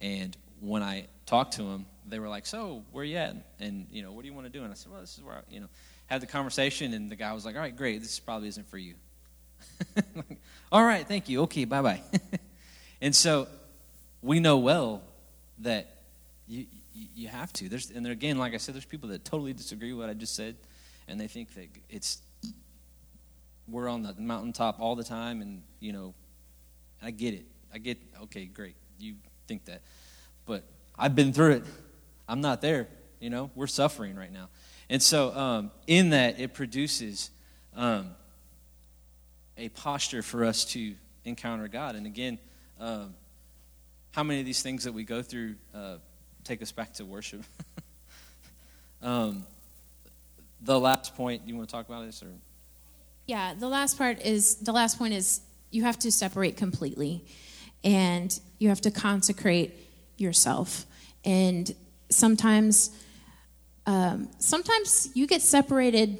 And 0.01 0.37
when 0.61 0.83
I 0.83 1.07
talked 1.27 1.55
to 1.55 1.63
them, 1.63 1.87
they 2.07 2.19
were 2.19 2.29
like, 2.29 2.47
"So, 2.47 2.85
where 2.93 3.05
you 3.05 3.17
at? 3.17 3.37
And 3.61 3.87
you 3.91 4.03
know, 4.03 4.13
what 4.13 4.23
do 4.23 4.29
you 4.29 4.35
want 4.35 4.47
to 4.47 4.53
do?" 4.53 4.63
And 4.63 4.71
I 4.71 4.75
said, 4.75 4.91
"Well, 4.91 5.01
this 5.01 5.17
is 5.19 5.23
where 5.23 5.37
I, 5.37 5.41
you 5.51 5.61
know." 5.61 5.69
Had 6.07 6.23
the 6.23 6.27
conversation, 6.27 6.95
and 6.95 7.11
the 7.11 7.17
guy 7.17 7.35
was 7.35 7.45
like, 7.45 7.55
"All 7.55 7.61
right, 7.61 7.77
great. 7.77 8.01
This 8.01 8.19
probably 8.19 8.49
isn't 8.49 8.69
for 8.71 8.79
you." 8.79 8.95
All 10.73 10.83
right, 10.83 11.07
thank 11.07 11.29
you. 11.29 11.43
Okay, 11.43 11.65
bye 11.65 11.83
bye. 11.83 12.03
and 13.03 13.15
so 13.15 13.47
we 14.23 14.41
know 14.41 14.59
well 14.59 15.03
that 15.59 15.99
you, 16.47 16.67
you 17.15 17.29
have 17.29 17.53
to. 17.55 17.69
There's, 17.69 17.91
and 17.91 18.07
again, 18.07 18.39
like 18.39 18.55
I 18.55 18.57
said, 18.57 18.75
there's 18.75 18.85
people 18.85 19.09
that 19.11 19.25
totally 19.25 19.53
disagree 19.53 19.93
with 19.93 20.07
what 20.07 20.11
I 20.11 20.15
just 20.15 20.35
said, 20.35 20.57
and 21.07 21.21
they 21.21 21.29
think 21.29 21.55
that 21.55 21.69
it's 21.89 22.23
we're 23.69 23.89
on 23.89 24.03
the 24.03 24.15
mountaintop 24.19 24.81
all 24.81 24.97
the 24.97 25.05
time, 25.05 25.43
and 25.43 25.63
you 25.81 25.93
know, 25.93 26.15
I 27.03 27.11
get 27.11 27.35
it. 27.35 27.47
I 27.73 27.79
get 27.79 27.99
okay, 28.25 28.47
great. 28.47 28.77
You 28.99 29.15
think 29.47 29.65
that, 29.67 29.83
but 30.47 30.65
I've 30.99 31.15
been 31.15 31.33
through 31.33 31.53
it. 31.53 31.65
I'm 32.29 32.41
not 32.41 32.61
there. 32.61 32.89
You 33.21 33.31
know, 33.31 33.51
we're 33.55 33.67
suffering 33.67 34.17
right 34.17 34.33
now. 34.33 34.49
And 34.91 35.03
so, 35.03 35.37
um, 35.37 35.71
in 35.87 36.11
that, 36.11 36.41
it 36.41 36.55
produces 36.55 37.31
um, 37.77 38.11
a 39.57 39.69
posture 39.71 40.23
for 40.23 40.45
us 40.45 40.65
to 40.67 40.95
encounter 41.25 41.69
God. 41.69 41.95
And 41.95 42.07
again, 42.07 42.39
um, 42.81 43.15
how 44.13 44.23
many 44.23 44.41
of 44.41 44.47
these 44.47 44.63
things 44.63 44.85
that 44.85 44.93
we 44.93 45.05
go 45.05 45.23
through 45.23 45.57
uh, 45.75 45.97
take 46.49 46.63
us 46.63 46.73
back 46.73 46.95
to 46.95 47.05
worship? 47.05 47.45
um, 49.03 49.45
the 50.61 50.79
last 50.79 51.15
point, 51.15 51.43
you 51.47 51.55
want 51.55 51.69
to 51.69 51.73
talk 51.73 51.89
about 51.89 52.07
this, 52.07 52.23
or? 52.23 52.33
Yeah, 53.27 53.55
the 53.55 53.69
last 53.69 53.99
part 53.99 54.23
is 54.23 54.57
the 54.57 54.73
last 54.73 54.99
point 54.99 55.15
is 55.15 55.41
you 55.71 55.85
have 55.85 55.99
to 56.01 56.11
separate 56.11 56.57
completely, 56.57 57.25
and 57.85 58.39
you 58.59 58.71
have 58.71 58.81
to 58.81 58.91
consecrate 58.91 59.75
yourself. 60.17 60.87
And 61.25 61.73
sometimes, 62.09 62.91
um, 63.87 64.31
sometimes 64.39 65.11
you 65.15 65.27
get 65.27 65.43
separated 65.43 66.19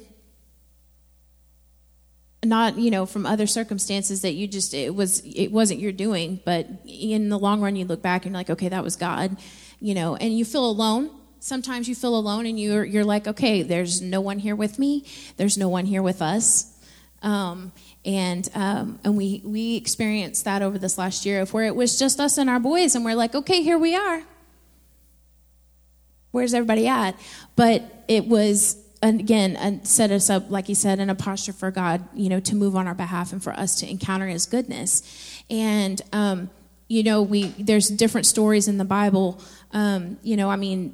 not 2.45 2.77
you 2.77 2.89
know 2.89 3.05
from 3.05 3.25
other 3.25 3.45
circumstances 3.45 4.21
that 4.21 4.31
you 4.31 4.47
just 4.47 4.73
it 4.73 4.95
was 4.95 5.19
it 5.25 5.49
wasn't 5.49 5.77
your 5.77 5.91
doing 5.91 6.39
but 6.45 6.67
in 6.85 7.27
the 7.27 7.37
long 7.37 7.59
run 7.59 7.75
you 7.75 7.83
look 7.83 8.01
back 8.01 8.25
and 8.25 8.31
you're 8.31 8.39
like 8.39 8.49
okay 8.49 8.69
that 8.69 8.81
was 8.81 8.95
god 8.95 9.35
you 9.79 9.93
know 9.93 10.15
and 10.15 10.37
you 10.37 10.45
feel 10.45 10.69
alone. 10.69 11.09
Sometimes 11.39 11.87
you 11.87 11.95
feel 11.95 12.17
alone 12.17 12.45
and 12.45 12.59
you're 12.59 12.83
you're 12.83 13.05
like 13.05 13.27
okay 13.27 13.61
there's 13.61 14.01
no 14.01 14.21
one 14.21 14.39
here 14.39 14.55
with 14.55 14.79
me. 14.79 15.05
There's 15.37 15.57
no 15.57 15.69
one 15.69 15.85
here 15.85 16.01
with 16.01 16.21
us. 16.21 16.75
Um, 17.21 17.71
and 18.05 18.49
um, 18.55 18.99
and 19.03 19.17
we 19.17 19.41
we 19.43 19.75
experienced 19.75 20.45
that 20.45 20.61
over 20.61 20.77
this 20.77 20.97
last 20.97 21.25
year 21.25 21.41
of 21.41 21.53
where 21.53 21.65
it 21.65 21.75
was 21.75 21.99
just 21.99 22.19
us 22.19 22.37
and 22.37 22.49
our 22.49 22.59
boys 22.59 22.95
and 22.95 23.03
we're 23.03 23.15
like 23.15 23.35
okay 23.35 23.61
here 23.61 23.77
we 23.77 23.95
are. 23.95 24.23
Where's 26.31 26.53
everybody 26.53 26.87
at? 26.87 27.19
But 27.55 28.03
it 28.07 28.27
was 28.27 28.77
and 29.01 29.19
again 29.19 29.83
set 29.85 30.11
us 30.11 30.29
up 30.29 30.49
like 30.49 30.67
he 30.67 30.73
said 30.73 30.99
in 30.99 31.09
a 31.09 31.15
posture 31.15 31.53
for 31.53 31.71
god 31.71 32.03
you 32.13 32.27
know 32.27 32.41
to 32.41 32.53
move 32.53 32.75
on 32.75 32.85
our 32.85 32.93
behalf 32.93 33.31
and 33.31 33.41
for 33.41 33.53
us 33.53 33.79
to 33.79 33.89
encounter 33.89 34.27
his 34.27 34.45
goodness. 34.45 35.03
And 35.49 36.01
um, 36.13 36.49
you 36.89 37.03
know 37.03 37.21
we 37.21 37.43
there's 37.57 37.87
different 37.87 38.27
stories 38.27 38.67
in 38.67 38.77
the 38.77 38.85
bible 38.85 39.41
um, 39.71 40.17
you 40.21 40.35
know 40.35 40.49
i 40.49 40.57
mean 40.57 40.93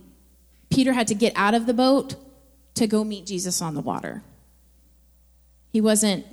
peter 0.70 0.94
had 0.94 1.08
to 1.08 1.16
get 1.16 1.34
out 1.36 1.56
of 1.56 1.66
the 1.66 1.74
boat 1.74 2.16
to 2.76 2.86
go 2.86 3.04
meet 3.04 3.26
jesus 3.26 3.62
on 3.62 3.74
the 3.74 3.82
water 3.82 4.22
he 5.72 5.82
wasn't 5.82 6.24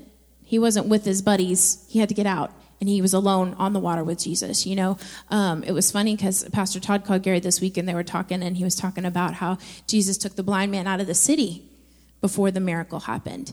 he 0.45 0.59
wasn't 0.59 0.87
with 0.87 1.07
his 1.07 1.23
buddies 1.23 1.87
he 1.89 1.99
had 1.99 2.11
to 2.11 2.15
get 2.15 2.27
out 2.27 2.53
and 2.83 2.89
he 2.89 3.01
was 3.01 3.15
alone 3.15 3.55
on 3.61 3.75
the 3.75 3.79
water 3.79 4.03
with 4.03 4.19
Jesus. 4.19 4.67
You 4.67 4.75
know, 4.75 4.99
um, 5.31 5.63
it 5.63 5.71
was 5.71 5.93
funny 5.93 6.17
because 6.17 6.43
Pastor 6.49 6.81
Todd 6.81 7.05
called 7.05 7.23
Gary 7.23 7.39
this 7.39 7.61
week 7.61 7.77
and 7.77 7.89
they 7.89 7.95
were 7.95 8.03
talking, 8.03 8.43
and 8.43 8.57
he 8.57 8.65
was 8.65 8.75
talking 8.75 9.05
about 9.05 9.35
how 9.35 9.59
Jesus 9.87 10.19
took 10.19 10.35
the 10.35 10.43
blind 10.43 10.73
man 10.73 10.89
out 10.89 11.01
of 11.01 11.07
the 11.07 11.15
city 11.15 11.63
before 12.21 12.51
the 12.51 12.59
miracle 12.59 12.99
happened. 12.99 13.53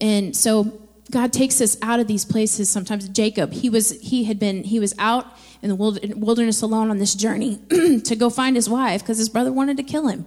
And 0.00 0.34
so 0.34 0.80
God 1.10 1.32
takes 1.32 1.60
us 1.60 1.76
out 1.82 2.00
of 2.00 2.06
these 2.06 2.24
places. 2.24 2.68
Sometimes 2.68 3.08
Jacob, 3.08 3.52
he 3.52 3.68
was 3.68 3.90
he 4.00 4.24
had 4.24 4.38
been 4.38 4.64
he 4.64 4.80
was 4.80 4.94
out 4.98 5.26
in 5.62 5.68
the 5.68 5.74
wilderness 5.74 6.62
alone 6.62 6.90
on 6.90 6.98
this 6.98 7.14
journey 7.14 7.58
to 8.04 8.16
go 8.16 8.30
find 8.30 8.56
his 8.56 8.68
wife 8.68 9.02
because 9.02 9.18
his 9.18 9.28
brother 9.28 9.52
wanted 9.52 9.76
to 9.76 9.82
kill 9.82 10.08
him. 10.08 10.26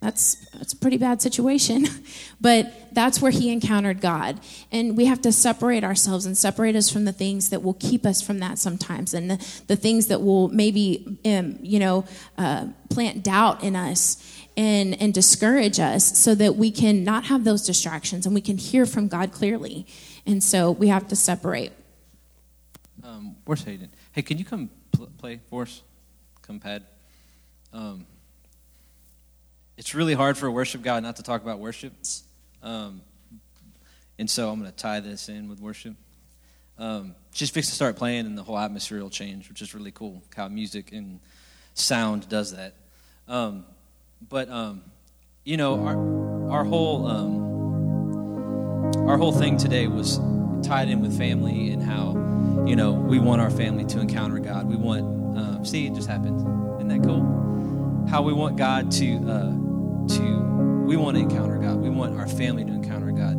That's 0.00 0.34
that's 0.50 0.74
a 0.74 0.76
pretty 0.76 0.98
bad 0.98 1.22
situation. 1.22 1.86
but 2.40 2.72
that's 2.92 3.22
where 3.22 3.30
he 3.30 3.50
encountered 3.50 4.00
God. 4.00 4.38
And 4.70 4.96
we 4.96 5.06
have 5.06 5.22
to 5.22 5.32
separate 5.32 5.82
ourselves 5.82 6.26
and 6.26 6.36
separate 6.36 6.76
us 6.76 6.90
from 6.90 7.06
the 7.06 7.12
things 7.12 7.48
that 7.48 7.62
will 7.62 7.74
keep 7.74 8.04
us 8.04 8.20
from 8.20 8.38
that 8.40 8.58
sometimes 8.58 9.14
and 9.14 9.30
the, 9.30 9.62
the 9.66 9.76
things 9.76 10.08
that 10.08 10.20
will 10.20 10.48
maybe 10.48 11.18
um, 11.24 11.58
you 11.62 11.78
know 11.78 12.04
uh, 12.36 12.66
plant 12.90 13.22
doubt 13.22 13.64
in 13.64 13.74
us 13.76 14.22
and 14.56 15.00
and 15.00 15.12
discourage 15.12 15.80
us 15.80 16.18
so 16.18 16.34
that 16.34 16.56
we 16.56 16.70
can 16.70 17.04
not 17.04 17.24
have 17.24 17.44
those 17.44 17.66
distractions 17.66 18.26
and 18.26 18.34
we 18.34 18.40
can 18.40 18.58
hear 18.58 18.86
from 18.86 19.08
God 19.08 19.32
clearly. 19.32 19.86
And 20.26 20.42
so 20.42 20.70
we 20.70 20.88
have 20.88 21.08
to 21.08 21.16
separate. 21.16 21.72
Um, 23.02 23.36
where's 23.44 23.64
Hayden? 23.64 23.90
Hey, 24.12 24.22
can 24.22 24.38
you 24.38 24.44
come 24.44 24.70
pl- 24.92 25.10
play 25.18 25.40
for 25.50 25.62
us? 25.62 25.82
Come, 26.42 26.60
Pad. 26.60 26.84
Um, 27.72 28.06
it's 29.76 29.94
really 29.94 30.14
hard 30.14 30.38
for 30.38 30.46
a 30.46 30.50
worship 30.50 30.82
guy 30.82 31.00
not 31.00 31.16
to 31.16 31.22
talk 31.22 31.42
about 31.42 31.58
worship. 31.58 31.92
Um, 32.62 33.02
and 34.18 34.30
so 34.30 34.50
I'm 34.50 34.60
going 34.60 34.70
to 34.70 34.76
tie 34.76 35.00
this 35.00 35.28
in 35.28 35.48
with 35.48 35.60
worship. 35.60 35.96
Um, 36.78 37.14
just 37.32 37.52
fix 37.52 37.68
to 37.68 37.74
start 37.74 37.96
playing, 37.96 38.26
and 38.26 38.38
the 38.38 38.42
whole 38.42 38.58
atmosphere 38.58 39.00
will 39.00 39.10
change, 39.10 39.48
which 39.48 39.62
is 39.62 39.74
really 39.74 39.92
cool. 39.92 40.22
How 40.34 40.48
music 40.48 40.92
and 40.92 41.20
sound 41.74 42.28
does 42.28 42.54
that. 42.54 42.74
Um, 43.28 43.64
but 44.28 44.48
um, 44.48 44.82
you 45.44 45.56
know, 45.56 45.84
our 45.84 46.50
our 46.50 46.64
whole 46.64 47.06
um, 47.06 49.08
our 49.08 49.18
whole 49.18 49.32
thing 49.32 49.56
today 49.56 49.86
was 49.86 50.18
tied 50.66 50.88
in 50.88 51.00
with 51.00 51.16
family 51.16 51.70
and 51.70 51.82
how 51.82 52.12
you 52.66 52.76
know 52.76 52.92
we 52.92 53.18
want 53.18 53.40
our 53.40 53.50
family 53.50 53.84
to 53.86 54.00
encounter 54.00 54.38
God. 54.38 54.66
We 54.66 54.76
want 54.76 55.02
um, 55.38 55.64
see 55.64 55.86
it 55.86 55.94
just 55.94 56.08
happened. 56.08 56.40
Isn't 56.76 56.88
that 56.88 57.02
cool? 57.02 58.06
How 58.08 58.22
we 58.22 58.32
want 58.32 58.56
God 58.56 58.90
to. 58.92 59.16
Uh, 59.28 59.52
to 60.06 60.84
we 60.86 60.96
want 60.96 61.16
to 61.16 61.22
encounter 61.22 61.58
God. 61.58 61.78
We 61.78 61.88
want 61.88 62.18
our 62.18 62.26
family 62.26 62.62
to 62.64 62.72
encounter 62.72 63.10
God. 63.10 63.36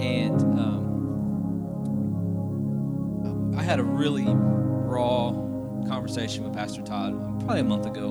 And 0.00 0.40
um, 0.42 0.84
I 3.58 3.62
had 3.62 3.80
a 3.80 3.82
really 3.82 4.26
raw 4.26 5.30
conversation 5.88 6.44
with 6.44 6.52
Pastor 6.52 6.82
Todd 6.82 7.14
probably 7.40 7.60
a 7.60 7.64
month 7.64 7.86
ago. 7.86 8.10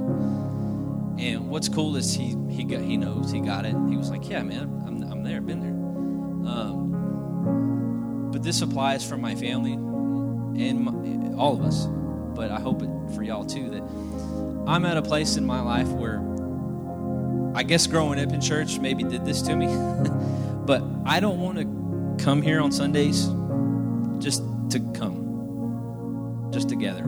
And 1.17 1.49
what's 1.49 1.67
cool 1.67 1.95
is 1.95 2.13
he 2.13 2.35
he 2.49 2.63
got 2.63 2.81
he 2.81 2.97
knows 2.97 3.31
he 3.31 3.39
got 3.39 3.65
it. 3.65 3.75
He 3.89 3.97
was 3.97 4.09
like, 4.09 4.29
"Yeah, 4.29 4.43
man, 4.43 4.83
I'm 4.85 5.03
I'm 5.03 5.23
there, 5.23 5.41
been 5.41 5.61
there." 5.61 6.51
Um, 6.51 8.29
but 8.31 8.43
this 8.43 8.61
applies 8.61 9.07
for 9.07 9.17
my 9.17 9.33
family 9.35 9.73
and 9.73 10.81
my, 10.81 11.35
all 11.35 11.53
of 11.53 11.61
us. 11.61 11.87
But 12.35 12.51
I 12.51 12.59
hope 12.59 12.83
it 12.83 12.89
for 13.15 13.23
y'all 13.23 13.45
too 13.45 13.69
that 13.71 13.81
I'm 14.69 14.85
at 14.85 14.97
a 14.97 15.01
place 15.01 15.37
in 15.37 15.45
my 15.45 15.61
life 15.61 15.87
where 15.87 16.21
I 17.55 17.63
guess 17.63 17.87
growing 17.87 18.19
up 18.19 18.31
in 18.31 18.39
church 18.39 18.77
maybe 18.77 19.03
did 19.03 19.25
this 19.25 19.41
to 19.43 19.55
me. 19.55 19.67
but 20.65 20.83
I 21.05 21.19
don't 21.19 21.39
want 21.39 21.57
to 21.57 22.23
come 22.23 22.41
here 22.43 22.61
on 22.61 22.71
Sundays 22.71 23.27
just 24.19 24.43
to 24.71 24.79
come, 24.93 26.49
just 26.51 26.69
together. 26.69 27.03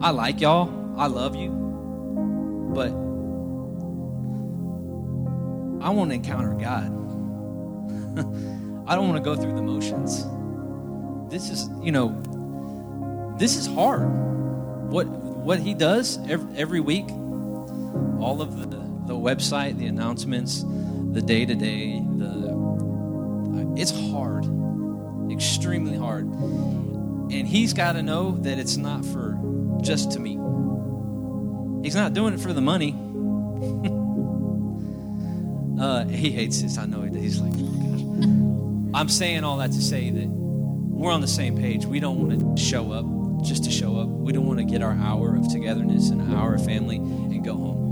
I 0.00 0.10
like 0.10 0.40
y'all. 0.40 0.94
I 0.98 1.06
love 1.06 1.36
you. 1.36 1.67
But 2.74 2.92
I 5.84 5.90
want 5.90 6.10
to 6.10 6.14
encounter 6.14 6.54
God. 6.54 6.86
I 8.88 8.94
don't 8.94 9.08
want 9.08 9.16
to 9.16 9.24
go 9.24 9.36
through 9.36 9.54
the 9.54 9.62
motions. 9.62 10.26
This 11.30 11.50
is, 11.50 11.68
you 11.82 11.92
know, 11.92 13.34
this 13.38 13.56
is 13.56 13.66
hard. 13.66 14.08
What 14.90 15.06
what 15.06 15.60
he 15.60 15.74
does 15.74 16.18
every, 16.28 16.56
every 16.56 16.80
week, 16.80 17.08
all 17.10 18.40
of 18.40 18.70
the 18.70 18.78
the 19.06 19.14
website, 19.14 19.78
the 19.78 19.86
announcements, 19.86 20.64
the 21.12 21.22
day 21.22 21.46
to 21.46 21.54
day, 21.54 22.00
the 22.16 22.38
it's 23.78 23.92
hard, 24.10 24.44
extremely 25.30 25.96
hard. 25.96 26.26
And 26.26 27.46
he's 27.46 27.72
got 27.72 27.92
to 27.92 28.02
know 28.02 28.32
that 28.38 28.58
it's 28.58 28.76
not 28.76 29.04
for 29.04 29.38
just 29.80 30.10
to 30.12 30.20
me. 30.20 30.36
He's 31.88 31.96
not 31.96 32.12
doing 32.12 32.34
it 32.34 32.40
for 32.40 32.52
the 32.52 32.60
money. 32.60 32.92
uh, 35.80 36.04
he 36.04 36.30
hates 36.30 36.60
this. 36.60 36.78
I 36.78 36.86
know 36.86 37.02
he 37.02 37.10
does. 37.10 37.22
He's 37.22 37.40
like, 37.40 37.54
oh 37.56 38.90
I'm 38.94 39.08
saying 39.08 39.44
all 39.44 39.56
that 39.56 39.72
to 39.72 39.80
say 39.80 40.10
that 40.10 40.28
we're 40.28 41.12
on 41.12 41.20
the 41.20 41.28
same 41.28 41.56
page. 41.56 41.86
We 41.86 41.98
don't 41.98 42.18
want 42.18 42.56
to 42.56 42.62
show 42.62 42.92
up 42.92 43.06
just 43.42 43.64
to 43.64 43.70
show 43.70 43.96
up. 43.96 44.08
We 44.08 44.32
don't 44.32 44.46
want 44.46 44.58
to 44.58 44.64
get 44.64 44.82
our 44.82 44.92
hour 44.92 45.36
of 45.36 45.48
togetherness 45.48 46.10
and 46.10 46.20
an 46.20 46.34
hour 46.34 46.54
of 46.54 46.64
family 46.64 46.96
and 46.96 47.44
go 47.44 47.54
home 47.54 47.88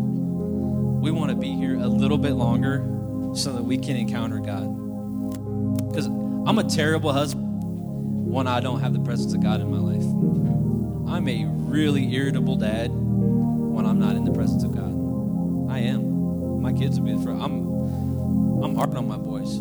we 1.07 1.13
want 1.13 1.31
to 1.31 1.37
be 1.37 1.55
here 1.55 1.77
a 1.77 1.87
little 1.87 2.19
bit 2.19 2.33
longer 2.33 2.79
so 3.33 3.53
that 3.53 3.63
we 3.63 3.79
can 3.79 3.95
encounter 3.95 4.41
God. 4.41 4.67
Because 5.89 6.07
I'm 6.07 6.59
a 6.59 6.65
terrible 6.65 7.13
husband 7.13 7.47
when 8.29 8.49
I 8.49 8.59
don't 8.59 8.81
have 8.81 8.93
the 8.93 8.99
presence 8.99 9.33
of 9.33 9.41
God 9.41 9.61
in 9.61 9.71
my 9.71 9.79
life. 9.79 10.03
I'm 11.09 11.29
a 11.29 11.45
really 11.47 12.13
irritable 12.13 12.57
dad 12.57 12.91
I'm 13.97 14.03
not 14.03 14.15
in 14.15 14.25
the 14.25 14.33
presence 14.33 14.63
of 14.63 14.73
God. 14.73 15.73
I 15.73 15.79
am. 15.79 16.61
My 16.61 16.75
kids 16.75 17.01
will 17.01 17.07
be 17.07 17.13
the 17.13 17.19
first. 17.19 17.43
I'm, 17.43 18.63
I'm 18.63 18.75
hard 18.75 18.95
on 18.95 19.09
my 19.09 19.17
boys 19.17 19.57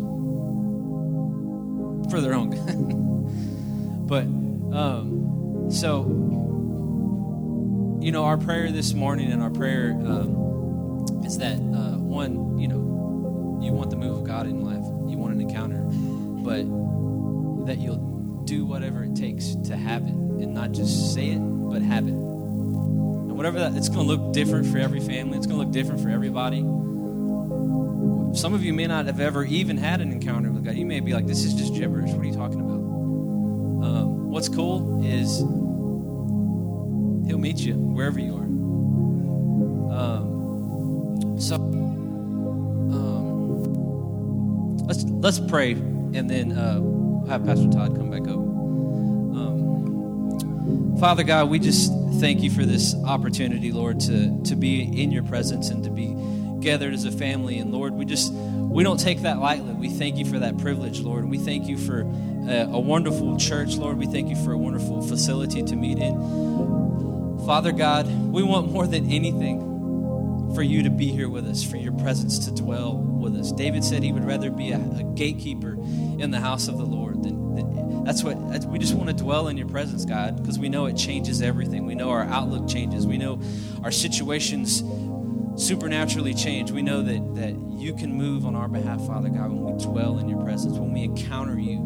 for 2.10 2.20
their 2.20 2.34
own 2.34 2.50
good. 2.50 4.06
but, 4.06 4.24
um, 4.76 5.70
so, 5.70 6.04
you 8.04 8.12
know, 8.12 8.24
our 8.24 8.36
prayer 8.36 8.70
this 8.70 8.92
morning 8.92 9.32
and 9.32 9.42
our 9.42 9.48
prayer. 9.48 9.92
Um, 9.92 10.44
is 11.24 11.38
that 11.38 11.56
uh, 11.56 11.96
one, 11.96 12.58
you 12.58 12.68
know, 12.68 13.58
you 13.62 13.72
want 13.72 13.88
the 13.88 13.96
move 13.96 14.18
of 14.18 14.24
God 14.24 14.46
in 14.46 14.62
life, 14.62 14.84
you 15.10 15.16
want 15.16 15.32
an 15.32 15.40
encounter, 15.40 15.80
but 16.44 16.66
that 17.66 17.78
you'll 17.78 18.42
do 18.44 18.66
whatever 18.66 19.02
it 19.02 19.16
takes 19.16 19.54
to 19.64 19.76
have 19.76 20.02
it, 20.02 20.12
and 20.12 20.52
not 20.52 20.72
just 20.72 21.14
say 21.14 21.30
it, 21.30 21.38
but 21.38 21.80
have 21.80 22.06
it. 22.06 22.25
Whatever 23.36 23.58
that, 23.58 23.76
it's 23.76 23.88
going 23.90 24.06
to 24.06 24.14
look 24.14 24.32
different 24.32 24.66
for 24.66 24.78
every 24.78 25.00
family. 25.00 25.36
It's 25.36 25.46
going 25.46 25.60
to 25.60 25.64
look 25.64 25.72
different 25.72 26.00
for 26.00 26.08
everybody. 26.08 26.60
Some 28.34 28.54
of 28.54 28.64
you 28.64 28.72
may 28.72 28.86
not 28.86 29.04
have 29.06 29.20
ever 29.20 29.44
even 29.44 29.76
had 29.76 30.00
an 30.00 30.10
encounter 30.10 30.50
with 30.50 30.64
God. 30.64 30.74
You 30.74 30.86
may 30.86 31.00
be 31.00 31.12
like, 31.12 31.26
this 31.26 31.44
is 31.44 31.54
just 31.54 31.74
gibberish. 31.74 32.10
What 32.12 32.20
are 32.20 32.24
you 32.24 32.34
talking 32.34 32.60
about? 32.60 32.80
Um, 33.86 34.30
what's 34.30 34.48
cool 34.48 35.04
is 35.04 35.38
He'll 37.26 37.38
meet 37.38 37.58
you 37.58 37.74
wherever 37.74 38.20
you 38.20 38.36
are. 38.36 38.44
Um, 39.98 41.36
so 41.40 41.56
um, 41.56 43.16
let's 44.86 45.02
let's 45.04 45.40
pray, 45.40 45.72
and 45.72 46.30
then 46.30 46.52
uh, 46.52 46.80
have 47.26 47.44
Pastor 47.44 47.68
Todd 47.68 47.96
come 47.96 48.10
back 48.10 48.28
up. 48.28 48.36
Um, 49.36 50.96
Father 51.00 51.24
God, 51.24 51.50
we 51.50 51.58
just 51.58 51.90
thank 52.20 52.42
you 52.42 52.50
for 52.50 52.64
this 52.64 52.94
opportunity, 53.04 53.72
Lord, 53.72 54.00
to 54.00 54.42
to 54.44 54.56
be 54.56 54.82
in 54.82 55.10
your 55.12 55.22
presence 55.22 55.70
and 55.70 55.84
to 55.84 55.90
be 55.90 56.16
gathered 56.60 56.94
as 56.94 57.04
a 57.04 57.12
family. 57.12 57.58
And 57.58 57.72
Lord, 57.72 57.92
we 57.92 58.04
just 58.04 58.32
we 58.32 58.82
don't 58.82 58.98
take 58.98 59.22
that 59.22 59.38
lightly. 59.38 59.72
We 59.72 59.88
thank 59.90 60.16
you 60.16 60.24
for 60.24 60.38
that 60.38 60.58
privilege, 60.58 61.00
Lord, 61.00 61.22
and 61.22 61.30
we 61.30 61.38
thank 61.38 61.68
you 61.68 61.76
for 61.78 62.00
a, 62.00 62.68
a 62.72 62.80
wonderful 62.80 63.36
church, 63.36 63.76
Lord. 63.76 63.98
We 63.98 64.06
thank 64.06 64.28
you 64.28 64.36
for 64.44 64.52
a 64.52 64.58
wonderful 64.58 65.02
facility 65.02 65.62
to 65.62 65.76
meet 65.76 65.98
in. 65.98 66.16
Father 67.46 67.72
God, 67.72 68.06
we 68.32 68.42
want 68.42 68.72
more 68.72 68.86
than 68.86 69.10
anything 69.10 69.60
for 70.54 70.62
you 70.62 70.82
to 70.82 70.90
be 70.90 71.08
here 71.08 71.28
with 71.28 71.46
us, 71.46 71.62
for 71.62 71.76
your 71.76 71.92
presence 71.92 72.46
to 72.46 72.50
dwell 72.50 72.96
with 72.96 73.36
us. 73.36 73.52
David 73.52 73.84
said 73.84 74.02
he 74.02 74.12
would 74.12 74.24
rather 74.24 74.50
be 74.50 74.72
a, 74.72 74.78
a 74.78 75.02
gatekeeper 75.14 75.74
in 76.18 76.30
the 76.30 76.40
house 76.40 76.66
of 76.66 76.78
the 76.78 76.84
Lord 76.84 77.05
that's 78.06 78.22
what 78.22 78.36
we 78.66 78.78
just 78.78 78.94
want 78.94 79.08
to 79.08 79.16
dwell 79.16 79.48
in 79.48 79.56
your 79.56 79.66
presence, 79.66 80.04
God, 80.04 80.40
because 80.40 80.60
we 80.60 80.68
know 80.68 80.86
it 80.86 80.96
changes 80.96 81.42
everything. 81.42 81.84
We 81.86 81.96
know 81.96 82.10
our 82.10 82.22
outlook 82.22 82.68
changes. 82.68 83.04
We 83.04 83.18
know 83.18 83.40
our 83.82 83.90
situations 83.90 84.84
supernaturally 85.56 86.32
change. 86.32 86.70
We 86.70 86.82
know 86.82 87.02
that 87.02 87.34
that 87.34 87.56
you 87.80 87.94
can 87.94 88.12
move 88.12 88.46
on 88.46 88.54
our 88.54 88.68
behalf, 88.68 89.04
Father 89.06 89.28
God, 89.28 89.50
when 89.50 89.76
we 89.76 89.84
dwell 89.84 90.18
in 90.18 90.28
your 90.28 90.42
presence, 90.44 90.78
when 90.78 90.92
we 90.92 91.02
encounter 91.02 91.58
you. 91.58 91.78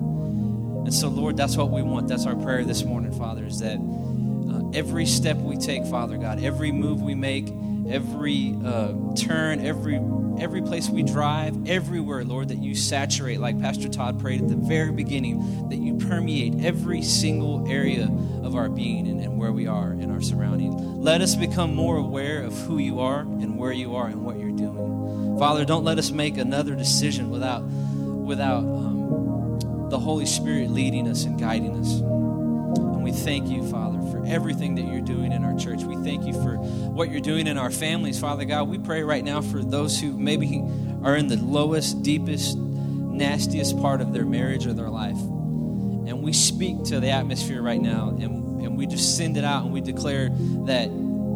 And 0.85 0.93
so, 0.93 1.09
Lord, 1.09 1.39
that's 1.39 1.57
what 1.57 1.71
we 1.71 1.81
want. 1.83 2.09
That's 2.09 2.27
our 2.27 2.37
prayer 2.37 2.64
this 2.64 2.85
morning, 2.85 3.12
Father, 3.12 3.47
is 3.47 3.59
that 3.61 3.79
uh, 3.79 4.71
every 4.79 5.07
step 5.07 5.39
we 5.39 5.57
take, 5.57 5.87
Father 5.87 6.18
God, 6.18 6.43
every 6.43 6.71
move 6.71 7.01
we 7.01 7.14
make, 7.14 7.49
every 7.91 8.57
uh, 8.64 8.93
turn, 9.16 9.64
every 9.64 10.01
every 10.41 10.62
place 10.62 10.88
we 10.88 11.03
drive, 11.03 11.68
everywhere, 11.68 12.24
Lord, 12.24 12.49
that 12.49 12.59
you 12.59 12.74
saturate, 12.74 13.41
like 13.41 13.61
Pastor 13.61 13.88
Todd 13.88 14.18
prayed 14.18 14.41
at 14.41 14.49
the 14.49 14.57
very 14.57 14.91
beginning, 14.91 15.68
that 15.68 15.76
you 15.76 15.99
permeate 15.99 16.64
every 16.64 17.03
single 17.03 17.70
area 17.70 18.05
of 18.43 18.55
our 18.55 18.70
being 18.70 19.07
and, 19.07 19.20
and 19.20 19.38
where 19.38 19.53
we 19.53 19.66
are 19.66 19.93
in 19.93 20.11
our 20.11 20.22
surrounding. 20.22 21.03
Let 21.03 21.20
us 21.20 21.34
become 21.34 21.74
more 21.74 21.99
aware 21.99 22.43
of 22.43 22.57
who 22.62 22.78
you 22.78 23.01
are 23.01 23.20
and 23.20 23.59
where 23.59 23.72
you 23.72 23.97
are 23.97 24.07
and 24.07 24.24
what 24.24 24.38
you're 24.38 24.51
doing. 24.51 25.38
Father, 25.38 25.64
don't 25.64 25.84
let 25.84 25.99
us 25.99 26.11
make 26.11 26.38
another 26.38 26.74
decision 26.74 27.30
without 27.30 27.62
without 27.62 28.61
um, 28.61 29.59
the 29.91 29.99
Holy 29.99 30.26
Spirit 30.26 30.70
leading 30.70 31.09
us 31.09 31.24
and 31.24 31.38
guiding 31.38 31.76
us. 31.78 32.01
And 32.01 33.03
we 33.03 33.12
thank 33.12 33.49
you, 33.49 33.68
Father, 33.68 33.99
for 34.21 34.27
everything 34.27 34.75
that 34.77 34.83
you're 34.83 35.01
doing 35.01 35.33
in 35.33 35.45
our 35.45 35.57
church. 35.59 35.83
We 35.83 35.97
thank 35.97 36.27
you 36.27 36.33
for 36.35 36.57
what 36.57 37.11
you're 37.11 37.21
doing 37.21 37.47
in 37.47 37.59
our 37.59 37.71
families, 37.71 38.18
Father 38.18 38.45
God. 38.45 38.68
We 38.68 38.79
pray 38.79 39.03
right 39.03 39.25
now 39.25 39.41
for 39.41 39.62
those 39.62 40.01
who 40.01 40.16
maybe 40.16 40.62
are 41.03 41.16
in 41.16 41.29
the 41.29 41.37
lowest, 41.37 42.03
deepest, 42.03 42.57
nastiest 42.57 43.79
part 43.81 44.01
of 44.01 44.12
their 44.12 44.25
marriage 44.25 44.66
or 44.66 44.73
their 44.73 44.91
life. 44.91 45.18
And 45.18 46.23
we 46.23 46.33
speak 46.33 46.85
to 46.85 47.01
the 47.01 47.11
atmosphere 47.11 47.62
right 47.62 47.81
now 47.81 48.11
and, 48.11 48.62
and 48.62 48.77
we 48.77 48.87
just 48.87 49.16
send 49.16 49.37
it 49.37 49.45
out 49.45 49.64
and 49.64 49.73
we 49.73 49.81
declare 49.81 50.31
that 50.66 50.91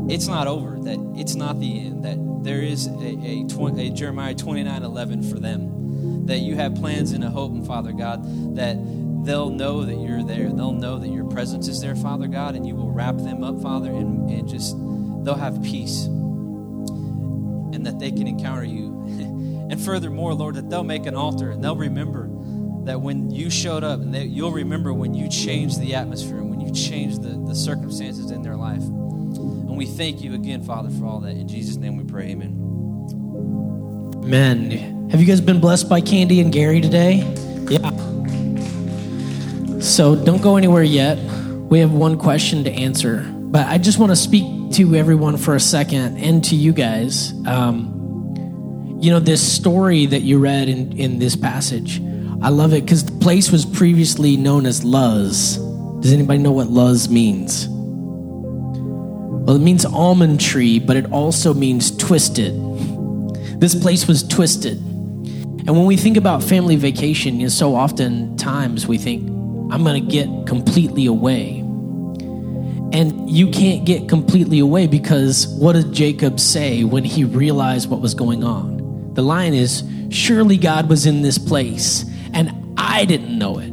it's 0.08 0.26
not 0.26 0.46
over, 0.46 0.78
that 0.80 1.14
it's 1.16 1.34
not 1.34 1.60
the 1.60 1.86
end, 1.86 2.04
that 2.04 2.18
there 2.44 2.60
is 2.60 2.88
a, 2.88 2.90
a, 2.92 3.46
a 3.78 3.90
Jeremiah 3.90 4.34
29 4.34 4.82
11 4.82 5.30
for 5.30 5.38
them, 5.38 6.26
that 6.26 6.38
you 6.38 6.56
have 6.56 6.74
plans 6.74 7.12
and 7.12 7.24
a 7.24 7.30
hope, 7.30 7.52
and 7.52 7.66
Father 7.66 7.92
God, 7.92 8.22
that 8.56 8.76
they'll 9.24 9.50
know 9.50 9.84
that 9.84 9.96
you're 9.96 10.22
there. 10.22 10.50
They'll 10.50 10.72
know 10.72 10.98
that 10.98 11.08
your 11.08 11.24
presence 11.24 11.68
is 11.68 11.80
there, 11.80 11.96
Father 11.96 12.26
God, 12.26 12.54
and 12.54 12.66
you 12.66 12.74
will 12.76 12.90
wrap 12.90 13.16
them 13.16 13.42
up, 13.42 13.60
Father, 13.62 13.90
and, 13.90 14.30
and 14.30 14.48
just 14.48 14.76
they'll 15.24 15.34
have 15.34 15.62
peace 15.62 16.04
and 16.04 17.84
that 17.86 17.98
they 17.98 18.10
can 18.10 18.26
encounter 18.26 18.64
you. 18.64 18.86
and 19.70 19.80
furthermore, 19.80 20.34
Lord, 20.34 20.54
that 20.56 20.70
they'll 20.70 20.84
make 20.84 21.06
an 21.06 21.14
altar 21.14 21.50
and 21.50 21.62
they'll 21.62 21.76
remember 21.76 22.28
that 22.84 23.00
when 23.00 23.30
you 23.30 23.50
showed 23.50 23.82
up, 23.82 24.00
and 24.00 24.14
they, 24.14 24.24
you'll 24.24 24.52
remember 24.52 24.92
when 24.92 25.14
you 25.14 25.28
changed 25.28 25.80
the 25.80 25.94
atmosphere 25.94 26.38
and 26.38 26.50
when 26.50 26.60
you 26.60 26.72
changed 26.72 27.22
the, 27.22 27.30
the 27.48 27.54
circumstances 27.54 28.30
in 28.30 28.42
their 28.42 28.56
life. 28.56 28.82
And 28.82 29.76
we 29.76 29.86
thank 29.86 30.22
you 30.22 30.34
again, 30.34 30.62
Father, 30.62 30.90
for 30.90 31.06
all 31.06 31.20
that. 31.20 31.30
In 31.30 31.48
Jesus' 31.48 31.76
name 31.76 31.96
we 31.96 32.04
pray, 32.04 32.30
amen. 32.30 32.60
Amen. 34.22 35.08
Have 35.10 35.20
you 35.20 35.26
guys 35.26 35.40
been 35.40 35.60
blessed 35.60 35.88
by 35.88 36.00
Candy 36.00 36.40
and 36.40 36.52
Gary 36.52 36.80
today? 36.80 37.16
Yeah. 37.68 38.13
So 39.84 40.16
don't 40.16 40.40
go 40.40 40.56
anywhere 40.56 40.82
yet. 40.82 41.18
We 41.18 41.80
have 41.80 41.92
one 41.92 42.16
question 42.16 42.64
to 42.64 42.72
answer. 42.72 43.20
But 43.28 43.66
I 43.66 43.76
just 43.76 43.98
want 43.98 44.12
to 44.12 44.16
speak 44.16 44.72
to 44.72 44.94
everyone 44.94 45.36
for 45.36 45.54
a 45.54 45.60
second 45.60 46.16
and 46.16 46.42
to 46.44 46.56
you 46.56 46.72
guys. 46.72 47.34
Um, 47.46 48.98
you 48.98 49.10
know, 49.10 49.20
this 49.20 49.42
story 49.46 50.06
that 50.06 50.22
you 50.22 50.38
read 50.38 50.70
in, 50.70 50.98
in 50.98 51.18
this 51.18 51.36
passage, 51.36 52.00
I 52.40 52.48
love 52.48 52.72
it 52.72 52.86
because 52.86 53.04
the 53.04 53.18
place 53.20 53.52
was 53.52 53.66
previously 53.66 54.38
known 54.38 54.64
as 54.64 54.82
Luz. 54.84 55.58
Does 56.00 56.14
anybody 56.14 56.38
know 56.38 56.52
what 56.52 56.68
Luz 56.68 57.10
means? 57.10 57.68
Well, 57.68 59.56
it 59.56 59.62
means 59.62 59.84
almond 59.84 60.40
tree, 60.40 60.78
but 60.78 60.96
it 60.96 61.12
also 61.12 61.52
means 61.52 61.94
twisted. 61.94 62.54
This 63.60 63.74
place 63.74 64.08
was 64.08 64.26
twisted. 64.26 64.78
And 64.78 65.68
when 65.68 65.84
we 65.84 65.98
think 65.98 66.16
about 66.16 66.42
family 66.42 66.76
vacation, 66.76 67.36
you 67.36 67.42
know, 67.42 67.48
so 67.50 67.74
often 67.74 68.38
times 68.38 68.86
we 68.86 68.96
think, 68.96 69.33
I'm 69.74 69.82
going 69.82 70.00
to 70.00 70.08
get 70.08 70.46
completely 70.46 71.06
away. 71.06 71.58
And 72.92 73.28
you 73.28 73.50
can't 73.50 73.84
get 73.84 74.08
completely 74.08 74.60
away 74.60 74.86
because 74.86 75.48
what 75.48 75.72
did 75.72 75.92
Jacob 75.92 76.38
say 76.38 76.84
when 76.84 77.02
he 77.02 77.24
realized 77.24 77.90
what 77.90 78.00
was 78.00 78.14
going 78.14 78.44
on? 78.44 79.12
The 79.14 79.22
line 79.22 79.52
is, 79.52 79.82
Surely 80.10 80.58
God 80.58 80.88
was 80.88 81.06
in 81.06 81.22
this 81.22 81.38
place, 81.38 82.04
and 82.32 82.52
I 82.78 83.04
didn't 83.04 83.36
know 83.36 83.58
it. 83.58 83.70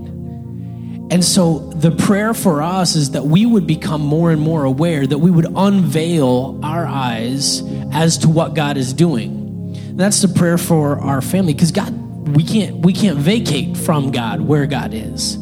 And 1.14 1.24
so 1.24 1.60
the 1.60 1.91
prayer 1.91 2.34
for 2.34 2.64
us 2.64 2.95
is 2.95 3.12
that 3.12 3.26
we 3.26 3.45
would 3.45 3.68
become 3.68 4.02
more 4.02 4.32
and 4.32 4.41
more 4.41 4.64
aware, 4.64 5.06
that 5.06 5.20
we 5.20 5.30
would 5.30 5.45
unveil 5.56 6.60
our 6.64 6.88
eyes 6.88 7.62
as 7.91 8.18
to 8.20 8.28
what 8.28 8.56
God 8.56 8.76
is 8.76 8.91
doing. 8.91 9.76
And 9.76 9.99
that's 9.99 10.24
the 10.24 10.30
prayer 10.30 10.58
for 10.58 10.97
our 10.99 11.22
family 11.22 11.54
because 11.54 11.72
God, 11.72 11.91
we 12.36 12.43
can't 12.43 12.78
we 12.78 12.91
can't 12.91 13.20
vacate 13.20 13.78
from 13.78 14.10
God 14.10 14.41
where 14.41 14.66
God 14.66 14.95
is. 14.95 15.38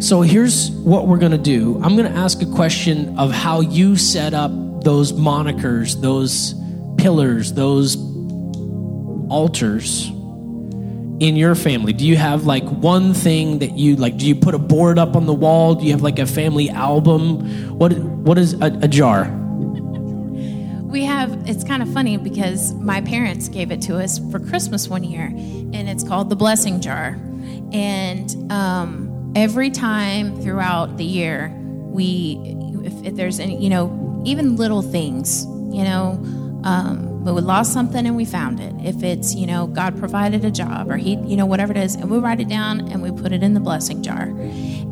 So 0.00 0.22
here's 0.22 0.70
what 0.70 1.06
we're 1.06 1.18
going 1.18 1.32
to 1.32 1.38
do 1.38 1.80
I'm 1.82 1.96
going 1.96 2.10
to 2.10 2.18
ask 2.18 2.42
a 2.42 2.46
question 2.46 3.18
of 3.18 3.32
how 3.32 3.60
you 3.60 3.96
set 3.96 4.34
up 4.34 4.50
those 4.84 5.12
monikers, 5.12 6.00
those 6.00 6.54
pillars, 6.98 7.52
those 7.52 7.96
altars 9.30 10.10
in 11.20 11.36
your 11.36 11.54
family? 11.54 11.92
Do 11.92 12.06
you 12.06 12.16
have 12.16 12.44
like 12.44 12.64
one 12.64 13.14
thing 13.14 13.58
that 13.60 13.78
you 13.78 13.96
like? 13.96 14.16
Do 14.16 14.26
you 14.26 14.34
put 14.34 14.54
a 14.54 14.58
board 14.58 14.98
up 14.98 15.16
on 15.16 15.26
the 15.26 15.34
wall? 15.34 15.74
Do 15.74 15.84
you 15.84 15.92
have 15.92 16.02
like 16.02 16.18
a 16.18 16.26
family 16.26 16.68
album? 16.70 17.78
What 17.78 17.98
what 17.98 18.38
is 18.38 18.54
a, 18.54 18.66
a 18.82 18.88
jar? 18.88 19.30
We 20.84 21.04
have. 21.04 21.48
It's 21.48 21.64
kind 21.64 21.82
of 21.82 21.92
funny 21.92 22.16
because 22.16 22.74
my 22.74 23.00
parents 23.00 23.48
gave 23.48 23.70
it 23.70 23.82
to 23.82 23.98
us 23.98 24.18
for 24.30 24.38
Christmas 24.38 24.88
one 24.88 25.04
year, 25.04 25.26
and 25.26 25.88
it's 25.88 26.04
called 26.04 26.30
the 26.30 26.36
Blessing 26.36 26.80
Jar. 26.80 27.18
And 27.72 28.52
um, 28.52 29.05
every 29.36 29.70
time 29.70 30.40
throughout 30.40 30.96
the 30.96 31.04
year, 31.04 31.54
we, 31.60 32.38
if, 32.84 33.08
if 33.08 33.16
there's 33.16 33.38
any, 33.38 33.62
you 33.62 33.68
know, 33.68 34.22
even 34.24 34.56
little 34.56 34.80
things, 34.80 35.44
you 35.44 35.84
know, 35.84 36.18
um, 36.64 37.22
but 37.22 37.34
we 37.34 37.42
lost 37.42 37.72
something 37.72 38.06
and 38.06 38.16
we 38.16 38.24
found 38.24 38.60
it. 38.60 38.74
If 38.82 39.02
it's, 39.02 39.34
you 39.34 39.46
know, 39.46 39.66
God 39.66 39.98
provided 39.98 40.44
a 40.44 40.50
job 40.50 40.90
or 40.90 40.96
He, 40.96 41.16
you 41.16 41.36
know, 41.36 41.44
whatever 41.44 41.72
it 41.72 41.76
is, 41.76 41.96
and 41.96 42.10
we 42.10 42.18
write 42.18 42.40
it 42.40 42.48
down 42.48 42.88
and 42.90 43.02
we 43.02 43.12
put 43.12 43.32
it 43.32 43.42
in 43.42 43.52
the 43.52 43.60
blessing 43.60 44.02
jar. 44.02 44.22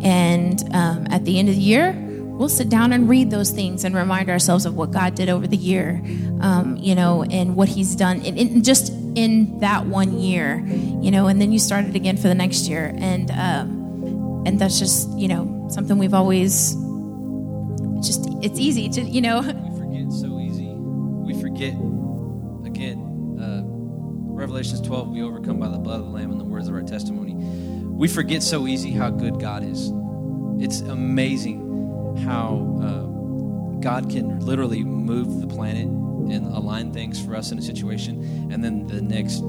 And 0.03 0.63
um, 0.75 1.07
at 1.11 1.25
the 1.25 1.39
end 1.39 1.49
of 1.49 1.55
the 1.55 1.61
year, 1.63 1.95
we'll 2.37 2.51
sit 2.51 2.69
down 2.69 2.93
and 2.93 3.09
read 3.09 3.31
those 3.31 3.51
things 3.51 3.83
and 3.85 3.95
remind 3.95 4.29
ourselves 4.29 4.67
of 4.67 4.75
what 4.75 4.91
God 4.91 5.15
did 5.15 5.31
over 5.31 5.47
the 5.47 5.57
year, 5.57 6.03
um, 6.41 6.77
you 6.79 6.95
know, 6.95 7.23
and 7.23 7.57
what 7.57 7.69
He's 7.69 7.97
done 7.97 8.21
in, 8.21 8.63
just 8.63 8.93
in 9.15 9.59
that 9.61 9.87
one 9.87 10.19
year, 10.19 10.63
you 10.67 11.11
know, 11.11 11.29
and 11.29 11.41
then 11.41 11.51
you 11.51 11.59
start 11.59 11.87
it 11.87 11.95
again 11.95 12.19
for 12.19 12.29
the 12.29 12.35
next 12.35 12.69
year. 12.69 12.95
And, 12.99 13.31
um, 13.31 13.84
and 14.47 14.59
that's 14.59 14.79
just 14.79 15.11
you 15.19 15.29
know 15.29 15.67
something 15.71 15.99
we've 15.99 16.15
always 16.15 16.75
just 18.05 18.27
it's 18.43 18.59
easy 18.59 18.89
to 18.89 19.03
you 19.03 19.21
know. 19.21 19.41
We 19.41 19.79
forget 19.79 20.13
so 20.13 20.39
easy. 20.39 20.69
We 20.69 21.41
forget 21.41 21.75
again 22.67 23.39
uh, 23.41 23.63
revelations 23.65 24.81
12 24.81 25.09
we 25.09 25.23
overcome 25.23 25.59
by 25.59 25.69
the 25.69 25.79
blood 25.79 26.01
of 26.01 26.07
the 26.07 26.13
lamb 26.13 26.31
and 26.31 26.41
the 26.41 26.45
words 26.45 26.69
of 26.69 26.75
our 26.75 26.83
testimony. 26.83 27.35
We 27.35 28.09
forget 28.09 28.43
so 28.43 28.67
easy 28.67 28.91
how 28.91 29.11
good 29.11 29.41
god 29.41 29.65
is. 29.65 29.93
It's 30.61 30.81
amazing 30.81 32.17
how 32.25 32.79
uh, 32.83 33.81
God 33.81 34.11
can 34.11 34.41
literally 34.41 34.85
move 34.85 35.41
the 35.41 35.47
planet 35.47 35.87
and 35.87 36.47
align 36.47 36.93
things 36.93 37.25
for 37.25 37.35
us 37.35 37.51
in 37.53 37.59
a 37.59 37.63
situation, 37.63 38.51
and 38.53 38.63
then 38.65 38.87
the 38.87 39.03
next 39.03 39.43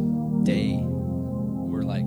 day 0.43 0.77
we're 0.81 1.83
like, 1.83 2.05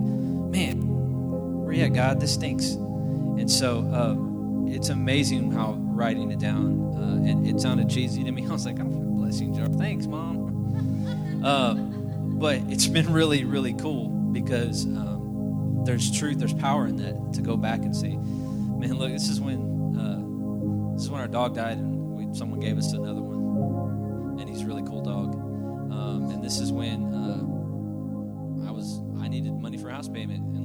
at, 1.73 1.93
God? 1.93 2.19
This 2.19 2.33
stinks. 2.33 2.71
And 2.71 3.49
so 3.49 3.79
uh, 3.93 4.73
it's 4.73 4.89
amazing 4.89 5.51
how 5.51 5.73
writing 5.73 6.31
it 6.31 6.39
down, 6.39 6.93
uh, 6.95 7.29
and 7.29 7.47
it 7.47 7.59
sounded 7.59 7.89
cheesy 7.89 8.23
to 8.23 8.31
me. 8.31 8.45
I 8.49 8.51
was 8.51 8.65
like, 8.65 8.79
I'm 8.79 9.15
blessing 9.15 9.55
jar. 9.55 9.67
Thanks, 9.67 10.05
Mom. 10.07 11.41
Uh, 11.43 11.73
but 11.73 12.57
it's 12.67 12.87
been 12.87 13.11
really, 13.11 13.43
really 13.45 13.73
cool 13.73 14.09
because 14.09 14.85
um, 14.85 15.81
there's 15.85 16.11
truth, 16.17 16.39
there's 16.39 16.53
power 16.53 16.87
in 16.87 16.97
that 16.97 17.33
to 17.33 17.41
go 17.41 17.57
back 17.57 17.79
and 17.79 17.95
say, 17.95 18.15
man, 18.17 18.93
look, 18.97 19.11
this 19.11 19.29
is 19.29 19.39
when 19.39 19.95
uh, 19.97 20.93
this 20.95 21.03
is 21.03 21.09
when 21.09 21.21
our 21.21 21.27
dog 21.27 21.55
died, 21.55 21.77
and 21.77 22.15
we, 22.15 22.33
someone 22.35 22.59
gave 22.59 22.77
us 22.77 22.93
another 22.93 23.21
one, 23.21 24.39
and 24.39 24.49
he's 24.49 24.61
a 24.61 24.65
really 24.65 24.83
cool 24.83 25.01
dog. 25.01 25.35
Um, 25.35 26.29
and 26.31 26.43
this 26.43 26.59
is 26.59 26.71
when 26.71 27.13
uh, 27.13 28.67
I 28.67 28.71
was 28.71 29.01
I 29.21 29.27
needed 29.27 29.53
money 29.53 29.77
for 29.77 29.89
house 29.89 30.07
payment, 30.07 30.57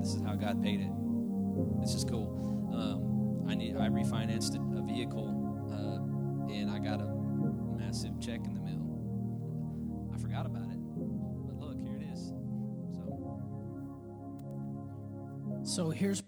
this 0.00 0.14
is 0.14 0.22
how 0.22 0.34
God 0.34 0.62
paid 0.62 0.80
it. 0.80 0.90
This 1.80 1.94
is 1.94 2.04
cool. 2.04 2.36
Um, 2.72 3.48
I 3.48 3.54
need 3.54 3.76
I 3.76 3.88
refinanced 3.88 4.56
a, 4.56 4.82
vehicle, 4.82 5.28
uh, 5.70 6.52
and 6.52 6.70
I 6.70 6.78
got 6.78 7.00
a 7.00 7.06
massive 7.78 8.18
check 8.20 8.40
in 8.44 8.54
the 8.54 8.60
mail. 8.60 10.10
I 10.14 10.18
forgot 10.18 10.46
about 10.46 10.70
it, 10.70 10.78
but 11.46 11.56
look, 11.60 11.78
here 11.80 11.96
it 11.96 12.02
is. 12.12 12.32
So. 12.94 13.40
So 15.62 15.90
here's 15.90 16.22